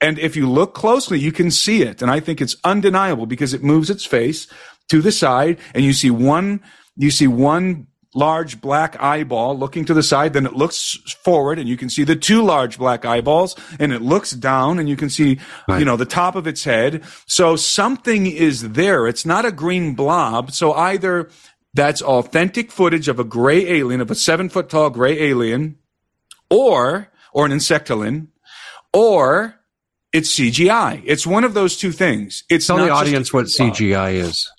And 0.00 0.18
if 0.18 0.36
you 0.36 0.48
look 0.48 0.74
closely, 0.74 1.18
you 1.18 1.32
can 1.32 1.50
see 1.50 1.82
it. 1.82 2.02
And 2.02 2.10
I 2.10 2.20
think 2.20 2.40
it's 2.40 2.56
undeniable 2.64 3.26
because 3.26 3.52
it 3.52 3.62
moves 3.62 3.90
its 3.90 4.04
face 4.04 4.46
to 4.90 5.00
the 5.00 5.12
side 5.12 5.58
and 5.74 5.84
you 5.84 5.92
see 5.92 6.10
one, 6.10 6.60
you 6.96 7.10
see 7.10 7.26
one 7.26 7.86
large 8.14 8.60
black 8.60 9.00
eyeball 9.00 9.56
looking 9.56 9.84
to 9.84 9.94
the 9.94 10.02
side. 10.02 10.32
Then 10.32 10.46
it 10.46 10.54
looks 10.54 10.98
forward 11.24 11.58
and 11.58 11.68
you 11.68 11.76
can 11.76 11.88
see 11.88 12.04
the 12.04 12.16
two 12.16 12.42
large 12.42 12.76
black 12.78 13.04
eyeballs 13.04 13.56
and 13.78 13.92
it 13.92 14.02
looks 14.02 14.32
down 14.32 14.78
and 14.78 14.88
you 14.88 14.96
can 14.96 15.08
see, 15.08 15.38
right. 15.68 15.78
you 15.78 15.84
know, 15.84 15.96
the 15.96 16.04
top 16.04 16.34
of 16.34 16.46
its 16.46 16.64
head. 16.64 17.04
So 17.26 17.56
something 17.56 18.26
is 18.26 18.72
there. 18.72 19.06
It's 19.06 19.24
not 19.24 19.44
a 19.44 19.52
green 19.52 19.94
blob. 19.94 20.52
So 20.52 20.72
either 20.72 21.30
that's 21.72 22.02
authentic 22.02 22.72
footage 22.72 23.06
of 23.08 23.20
a 23.20 23.24
gray 23.24 23.66
alien, 23.66 24.00
of 24.00 24.10
a 24.10 24.16
seven 24.16 24.48
foot 24.48 24.68
tall 24.68 24.90
gray 24.90 25.18
alien, 25.20 25.78
or, 26.50 27.12
or 27.32 27.46
an 27.46 27.52
insectilin, 27.52 28.26
or 28.92 29.54
it's 30.12 30.36
CGI. 30.36 31.02
It's 31.06 31.24
one 31.24 31.44
of 31.44 31.54
those 31.54 31.76
two 31.76 31.92
things. 31.92 32.42
It's 32.48 32.66
Tell 32.66 32.78
the 32.78 32.90
audience 32.90 33.32
what 33.32 33.46
CGI 33.46 34.14
is. 34.14 34.50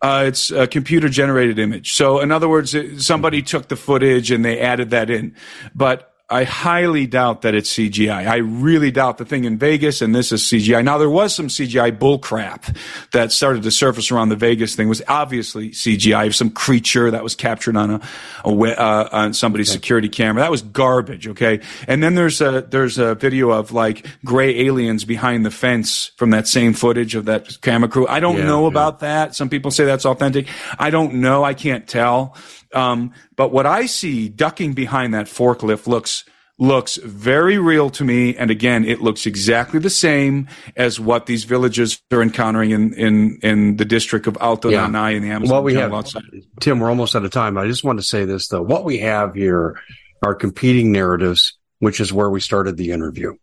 Uh, 0.00 0.24
it's 0.26 0.50
a 0.50 0.66
computer 0.66 1.08
generated 1.08 1.58
image. 1.58 1.94
So 1.94 2.20
in 2.20 2.30
other 2.30 2.48
words, 2.48 2.76
somebody 3.04 3.42
took 3.42 3.68
the 3.68 3.76
footage 3.76 4.30
and 4.30 4.44
they 4.44 4.60
added 4.60 4.90
that 4.90 5.10
in. 5.10 5.34
But 5.74 6.12
I 6.30 6.44
highly 6.44 7.06
doubt 7.06 7.40
that 7.42 7.54
it's 7.54 7.72
CGI. 7.72 8.28
I 8.28 8.36
really 8.36 8.90
doubt 8.90 9.16
the 9.16 9.24
thing 9.24 9.44
in 9.44 9.56
Vegas 9.56 10.02
and 10.02 10.14
this 10.14 10.30
is 10.30 10.42
CGI. 10.42 10.84
Now 10.84 10.98
there 10.98 11.08
was 11.08 11.34
some 11.34 11.48
CGI 11.48 11.96
bullcrap 11.96 12.76
that 13.12 13.32
started 13.32 13.62
to 13.62 13.70
surface 13.70 14.10
around 14.10 14.28
the 14.28 14.36
Vegas 14.36 14.76
thing 14.76 14.90
was 14.90 15.00
obviously 15.08 15.70
CGI. 15.70 16.26
of 16.26 16.36
Some 16.36 16.50
creature 16.50 17.10
that 17.10 17.22
was 17.22 17.34
captured 17.34 17.78
on 17.78 17.90
a, 17.92 18.00
a 18.44 18.50
uh, 18.50 19.08
on 19.10 19.32
somebody's 19.32 19.70
okay. 19.70 19.76
security 19.76 20.10
camera. 20.10 20.42
That 20.42 20.50
was 20.50 20.60
garbage. 20.60 21.26
Okay. 21.28 21.60
And 21.86 22.02
then 22.02 22.14
there's 22.14 22.42
a 22.42 22.60
there's 22.60 22.98
a 22.98 23.14
video 23.14 23.50
of 23.50 23.72
like 23.72 24.06
gray 24.22 24.66
aliens 24.66 25.06
behind 25.06 25.46
the 25.46 25.50
fence 25.50 26.10
from 26.16 26.28
that 26.30 26.46
same 26.46 26.74
footage 26.74 27.14
of 27.14 27.24
that 27.24 27.58
camera 27.62 27.88
crew. 27.88 28.06
I 28.06 28.20
don't 28.20 28.36
yeah, 28.36 28.44
know 28.44 28.62
yeah. 28.62 28.68
about 28.68 29.00
that. 29.00 29.34
Some 29.34 29.48
people 29.48 29.70
say 29.70 29.86
that's 29.86 30.04
authentic. 30.04 30.46
I 30.78 30.90
don't 30.90 31.14
know. 31.14 31.42
I 31.42 31.54
can't 31.54 31.88
tell. 31.88 32.36
Um, 32.74 33.12
but 33.36 33.52
what 33.52 33.66
I 33.66 33.86
see 33.86 34.28
ducking 34.28 34.72
behind 34.74 35.14
that 35.14 35.26
forklift 35.26 35.86
looks 35.86 36.24
looks 36.58 36.96
very 36.96 37.56
real 37.56 37.88
to 37.88 38.04
me. 38.04 38.36
And 38.36 38.50
again, 38.50 38.84
it 38.84 39.00
looks 39.00 39.26
exactly 39.26 39.78
the 39.78 39.90
same 39.90 40.48
as 40.76 40.98
what 40.98 41.26
these 41.26 41.44
villages 41.44 42.02
are 42.10 42.20
encountering 42.20 42.72
in, 42.72 42.92
in, 42.94 43.38
in 43.42 43.76
the 43.76 43.84
district 43.84 44.26
of 44.26 44.36
Alto 44.40 44.68
yeah. 44.68 44.86
Nanay 44.86 45.14
in 45.14 45.22
the 45.22 45.30
Amazon. 45.30 45.54
What 45.54 45.64
we 45.64 45.74
have, 45.74 45.94
outside. 45.94 46.24
Tim, 46.60 46.80
we're 46.80 46.88
almost 46.88 47.14
out 47.14 47.24
of 47.24 47.30
time. 47.30 47.56
I 47.56 47.66
just 47.66 47.84
want 47.84 48.00
to 48.00 48.04
say 48.04 48.24
this 48.24 48.48
though. 48.48 48.62
What 48.62 48.84
we 48.84 48.98
have 48.98 49.34
here 49.34 49.80
are 50.22 50.34
competing 50.34 50.90
narratives, 50.90 51.56
which 51.78 52.00
is 52.00 52.12
where 52.12 52.28
we 52.28 52.40
started 52.40 52.76
the 52.76 52.90
interview. 52.90 53.34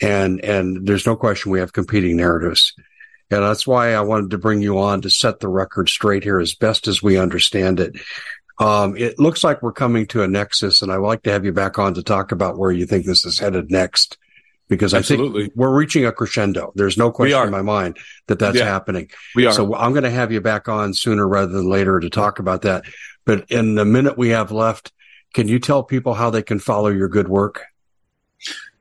And, 0.00 0.42
and 0.42 0.86
there's 0.86 1.06
no 1.06 1.16
question 1.16 1.52
we 1.52 1.60
have 1.60 1.72
competing 1.72 2.16
narratives. 2.16 2.72
And 3.30 3.42
that's 3.42 3.66
why 3.66 3.94
I 3.94 4.00
wanted 4.00 4.30
to 4.30 4.38
bring 4.38 4.60
you 4.60 4.78
on 4.78 5.02
to 5.02 5.10
set 5.10 5.40
the 5.40 5.48
record 5.48 5.88
straight 5.88 6.24
here 6.24 6.40
as 6.40 6.54
best 6.54 6.88
as 6.88 7.02
we 7.02 7.18
understand 7.18 7.80
it. 7.80 7.96
Um, 8.58 8.96
it 8.96 9.18
looks 9.18 9.42
like 9.42 9.62
we're 9.62 9.72
coming 9.72 10.06
to 10.06 10.22
a 10.22 10.28
nexus, 10.28 10.82
and 10.82 10.92
I'd 10.92 10.96
like 10.96 11.22
to 11.24 11.32
have 11.32 11.44
you 11.44 11.52
back 11.52 11.78
on 11.78 11.94
to 11.94 12.02
talk 12.02 12.32
about 12.32 12.56
where 12.56 12.70
you 12.70 12.86
think 12.86 13.04
this 13.04 13.24
is 13.24 13.38
headed 13.38 13.70
next, 13.70 14.16
because 14.68 14.94
Absolutely. 14.94 15.40
I 15.40 15.44
think 15.46 15.56
we're 15.56 15.76
reaching 15.76 16.06
a 16.06 16.12
crescendo. 16.12 16.72
There's 16.76 16.96
no 16.96 17.10
question 17.10 17.42
in 17.42 17.50
my 17.50 17.62
mind 17.62 17.98
that 18.28 18.38
that's 18.38 18.56
yeah, 18.56 18.64
happening. 18.64 19.10
We 19.34 19.46
are. 19.46 19.52
So 19.52 19.74
I'm 19.74 19.92
going 19.92 20.04
to 20.04 20.10
have 20.10 20.30
you 20.30 20.40
back 20.40 20.68
on 20.68 20.94
sooner 20.94 21.26
rather 21.26 21.52
than 21.52 21.68
later 21.68 21.98
to 21.98 22.10
talk 22.10 22.38
about 22.38 22.62
that. 22.62 22.84
But 23.24 23.50
in 23.50 23.74
the 23.74 23.84
minute 23.84 24.16
we 24.16 24.28
have 24.28 24.52
left, 24.52 24.92
can 25.32 25.48
you 25.48 25.58
tell 25.58 25.82
people 25.82 26.14
how 26.14 26.30
they 26.30 26.42
can 26.42 26.60
follow 26.60 26.88
your 26.88 27.08
good 27.08 27.28
work? 27.28 27.64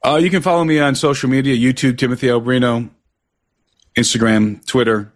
Uh, 0.06 0.18
you 0.18 0.30
can 0.30 0.42
follow 0.42 0.64
me 0.64 0.80
on 0.80 0.94
social 0.94 1.30
media: 1.30 1.56
YouTube, 1.56 1.98
Timothy 1.98 2.28
Alberino, 2.28 2.92
Instagram, 3.98 4.64
Twitter, 4.68 5.14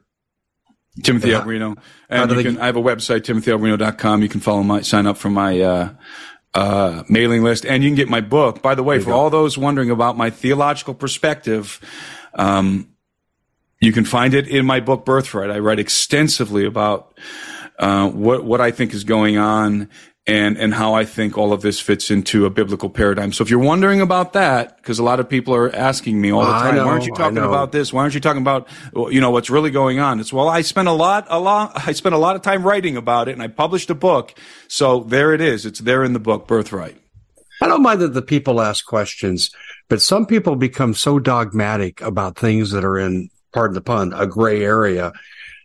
Timothy 1.04 1.30
yeah. 1.30 1.42
Alberino. 1.42 1.78
And 2.10 2.32
you 2.32 2.44
can, 2.44 2.60
I 2.60 2.66
have 2.68 2.76
a 2.76 2.82
website, 2.82 3.22
timothyalberino.com. 3.22 4.22
You 4.22 4.30
can 4.30 4.40
follow 4.40 4.64
my, 4.64 4.82
sign 4.82 5.08
up 5.08 5.18
for 5.18 5.30
my, 5.30 5.60
uh, 5.62 5.90
uh, 6.54 7.04
mailing 7.08 7.44
list 7.44 7.66
and 7.66 7.84
you 7.84 7.90
can 7.90 7.96
get 7.96 8.10
my 8.10 8.22
book. 8.22 8.62
By 8.62 8.74
the 8.76 8.84
way, 8.84 9.00
for 9.00 9.12
go. 9.12 9.18
all 9.18 9.30
those 9.30 9.58
wondering 9.58 9.92
about 9.92 10.18
my 10.18 10.30
theological 10.30 10.94
perspective, 10.94 11.80
um, 12.34 12.90
you 13.80 13.92
can 13.92 14.06
find 14.06 14.34
it 14.34 14.48
in 14.48 14.66
my 14.66 14.80
book, 14.80 15.06
Birthright. 15.06 15.52
I 15.52 15.60
write 15.60 15.80
extensively 15.80 16.66
about, 16.66 17.18
uh, 17.78 18.10
what, 18.10 18.44
what 18.44 18.60
I 18.60 18.72
think 18.72 18.94
is 18.94 19.04
going 19.04 19.38
on 19.38 19.90
and 20.28 20.58
and 20.58 20.74
how 20.74 20.94
I 20.94 21.06
think 21.06 21.38
all 21.38 21.54
of 21.54 21.62
this 21.62 21.80
fits 21.80 22.12
into 22.12 22.46
a 22.46 22.50
biblical 22.50 22.90
paradigm. 22.90 23.32
So 23.32 23.44
if 23.44 23.50
you're 23.50 23.60
wondering 23.60 24.02
about 24.02 24.34
that, 24.34 24.76
because 24.76 25.00
a 25.00 25.04
lot 25.04 25.22
of 25.22 25.30
people 25.30 25.56
are 25.56 25.74
asking 25.74 26.20
me 26.20 26.32
all 26.32 26.46
the 26.46 26.52
time, 26.52 26.76
know, 26.76 26.86
why 26.86 26.92
aren't 26.92 27.06
you 27.06 27.14
talking 27.14 27.38
about 27.38 27.72
this? 27.72 27.94
Why 27.94 28.02
aren't 28.02 28.14
you 28.14 28.20
talking 28.20 28.42
about 28.42 28.68
you 28.94 29.22
know 29.22 29.32
what's 29.32 29.50
really 29.50 29.72
going 29.72 30.00
on? 30.00 30.20
It's 30.20 30.34
well, 30.34 30.50
I 30.50 30.62
spent 30.62 30.90
a 30.90 30.92
lot 30.94 31.28
a 31.30 31.40
lot 31.40 31.72
I 31.88 31.94
spent 31.94 32.14
a 32.14 32.18
lot 32.18 32.36
of 32.36 32.42
time 32.42 32.64
writing 32.64 32.98
about 32.98 33.30
it, 33.30 33.32
and 33.32 33.42
I 33.42 33.48
published 33.48 33.90
a 33.90 33.96
book. 33.96 34.38
So 34.68 35.00
there 35.00 35.34
it 35.34 35.40
is. 35.40 35.66
It's 35.66 35.80
there 35.80 36.04
in 36.04 36.12
the 36.12 36.20
book, 36.20 36.46
Birthright. 36.46 36.98
I 37.62 37.68
don't 37.68 37.82
mind 37.82 38.02
that 38.02 38.14
the 38.14 38.22
people 38.22 38.62
ask 38.62 38.86
questions, 38.86 39.50
but 39.88 40.02
some 40.02 40.26
people 40.26 40.56
become 40.56 40.94
so 40.94 41.18
dogmatic 41.18 42.02
about 42.02 42.38
things 42.38 42.70
that 42.72 42.86
are 42.86 43.00
in, 43.00 43.30
pardon 43.52 43.74
the 43.74 43.82
pun, 43.82 44.14
a 44.14 44.28
gray 44.28 44.64
area 44.64 45.12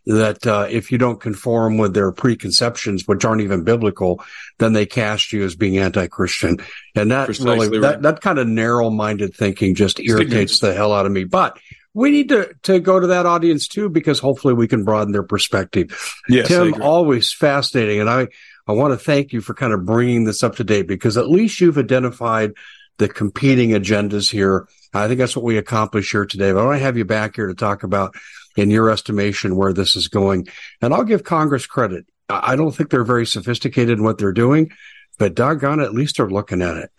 that 0.07 0.47
uh, 0.47 0.67
if 0.69 0.91
you 0.91 0.99
don't 0.99 1.21
conform 1.21 1.79
with 1.79 1.95
their 1.95 2.11
preconceptions, 2.11 3.07
which 3.07 3.25
aren't 3.25 3.43
even 3.43 3.63
biblical, 3.63 4.23
then 4.59 4.73
they 4.73 4.87
cast 4.87 5.33
you 5.33 5.45
as 5.45 5.55
being 5.55 5.79
anti-Christian. 5.79 6.59
And 6.97 7.11
that 7.13 7.27
Precisely 7.27 7.69
really, 7.69 7.79
right. 7.79 7.93
that, 7.93 8.03
that 8.03 8.21
kind 8.21 8.39
of 8.39 8.49
narrow-minded 8.49 9.35
thinking 9.35 9.75
just 9.75 10.01
irritates 10.01 10.59
the 10.59 10.75
hell 10.75 10.93
out 10.93 11.07
of 11.07 11.13
me. 11.13 11.25
But 11.25 11.59
we 11.95 12.11
need 12.11 12.31
to, 12.31 12.53
to 12.63 12.81
go 12.81 12.99
to 12.99 13.09
that 13.09 13.27
audience 13.27 13.69
too, 13.69 13.89
because 13.89 14.19
hopefully 14.19 14.55
we 14.55 14.67
can 14.67 14.83
broaden 14.83 15.13
their 15.13 15.23
perspective. 15.23 16.15
Yes, 16.29 16.49
Tim, 16.49 16.83
always 16.83 17.33
fascinating. 17.33 18.01
And 18.01 18.11
I, 18.11 18.29
I 18.67 18.73
want 18.73 18.99
to 18.99 19.05
thank 19.05 19.33
you 19.33 19.41
for 19.41 19.55
kind 19.55 19.73
of 19.73 19.85
bringing 19.85 20.25
this 20.25 20.43
up 20.43 20.57
to 20.57 20.65
date 20.65 20.89
because 20.89 21.17
at 21.17 21.29
least 21.29 21.61
you've 21.61 21.79
identified 21.79 22.53
the 22.99 23.09
competing 23.09 23.71
agendas 23.71 24.31
here. 24.31 24.69
I 24.95 25.07
think 25.07 25.19
that's 25.19 25.37
what 25.37 25.45
we 25.45 25.59
accomplished 25.59 26.13
here 26.13 26.27
today. 26.27 26.53
But 26.53 26.61
I 26.61 26.65
want 26.65 26.79
to 26.79 26.85
have 26.85 26.97
you 26.97 27.05
back 27.05 27.37
here 27.37 27.47
to 27.47 27.55
talk 27.55 27.83
about 27.83 28.15
in 28.57 28.71
your 28.71 28.91
estimation 28.91 29.57
where 29.57 29.73
this 29.73 29.97
is 29.97 30.09
going. 30.09 30.49
And 30.81 30.93
I'll 30.95 31.05
give 31.05 31.25
Congress 31.25 31.67
credit. 31.67 32.07
I 32.29 32.57
don't 32.57 32.73
think 32.73 32.91
they're 32.91 33.05
very 33.05 33.27
sophisticated 33.27 33.99
in 33.99 34.05
what 34.05 34.19
they're 34.19 34.33
doing, 34.33 34.71
but 35.19 35.35
doggone 35.35 35.81
it, 35.81 35.85
at 35.85 35.95
least 35.95 36.17
they're 36.17 36.31
looking 36.31 36.63
at 36.63 36.77
it. 36.77 36.91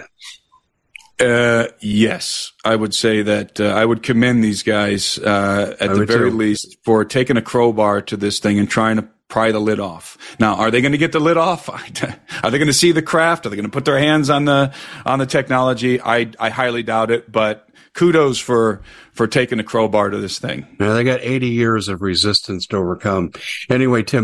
Uh, 1.20 1.68
yes, 1.80 2.52
I 2.66 2.76
would 2.76 2.94
say 2.94 3.22
that 3.22 3.60
uh, 3.60 3.66
I 3.66 3.86
would 3.86 4.04
commend 4.04 4.44
these 4.44 4.64
guys 4.64 5.20
uh, 5.20 5.76
at 5.80 5.90
I 5.90 5.94
the 5.94 6.06
very 6.06 6.32
too. 6.32 6.38
least 6.38 6.78
for 6.84 7.06
taking 7.06 7.38
a 7.38 7.42
crowbar 7.42 8.02
to 8.04 8.18
this 8.18 8.40
thing 8.40 8.60
and 8.60 8.70
trying 8.70 8.98
to 8.98 9.08
pry 9.30 9.52
the 9.52 9.60
lid 9.60 9.80
off. 9.80 10.18
Now, 10.40 10.56
are 10.56 10.70
they 10.70 10.82
going 10.82 10.92
to 10.92 10.98
get 10.98 11.12
the 11.12 11.20
lid 11.20 11.38
off? 11.38 11.70
Are 12.44 12.52
they 12.52 12.58
going 12.58 12.68
to 12.68 12.74
see 12.74 12.92
the 12.92 13.02
craft? 13.02 13.46
Are 13.46 13.50
they 13.50 13.56
going 13.56 13.66
to 13.66 13.72
put 13.72 13.86
their 13.86 13.98
hands 13.98 14.30
on 14.30 14.46
the 14.46 14.74
on 15.06 15.18
the 15.20 15.26
technology? 15.26 16.00
I 16.00 16.32
I 16.40 16.50
highly 16.50 16.84
doubt 16.84 17.10
it, 17.10 17.32
but 17.32 17.68
kudos 17.94 18.40
for 18.40 18.82
for 19.14 19.28
taking 19.28 19.60
a 19.60 19.64
crowbar 19.64 20.10
to 20.10 20.18
this 20.18 20.40
thing. 20.40 20.66
Yeah, 20.80 20.94
they 20.94 21.04
got 21.04 21.22
80 21.22 21.48
years 21.48 21.88
of 21.88 22.02
resistance 22.02 22.68
to 22.68 22.78
overcome. 22.78 23.32
Anyway, 23.70 24.04
Tim. 24.04 24.24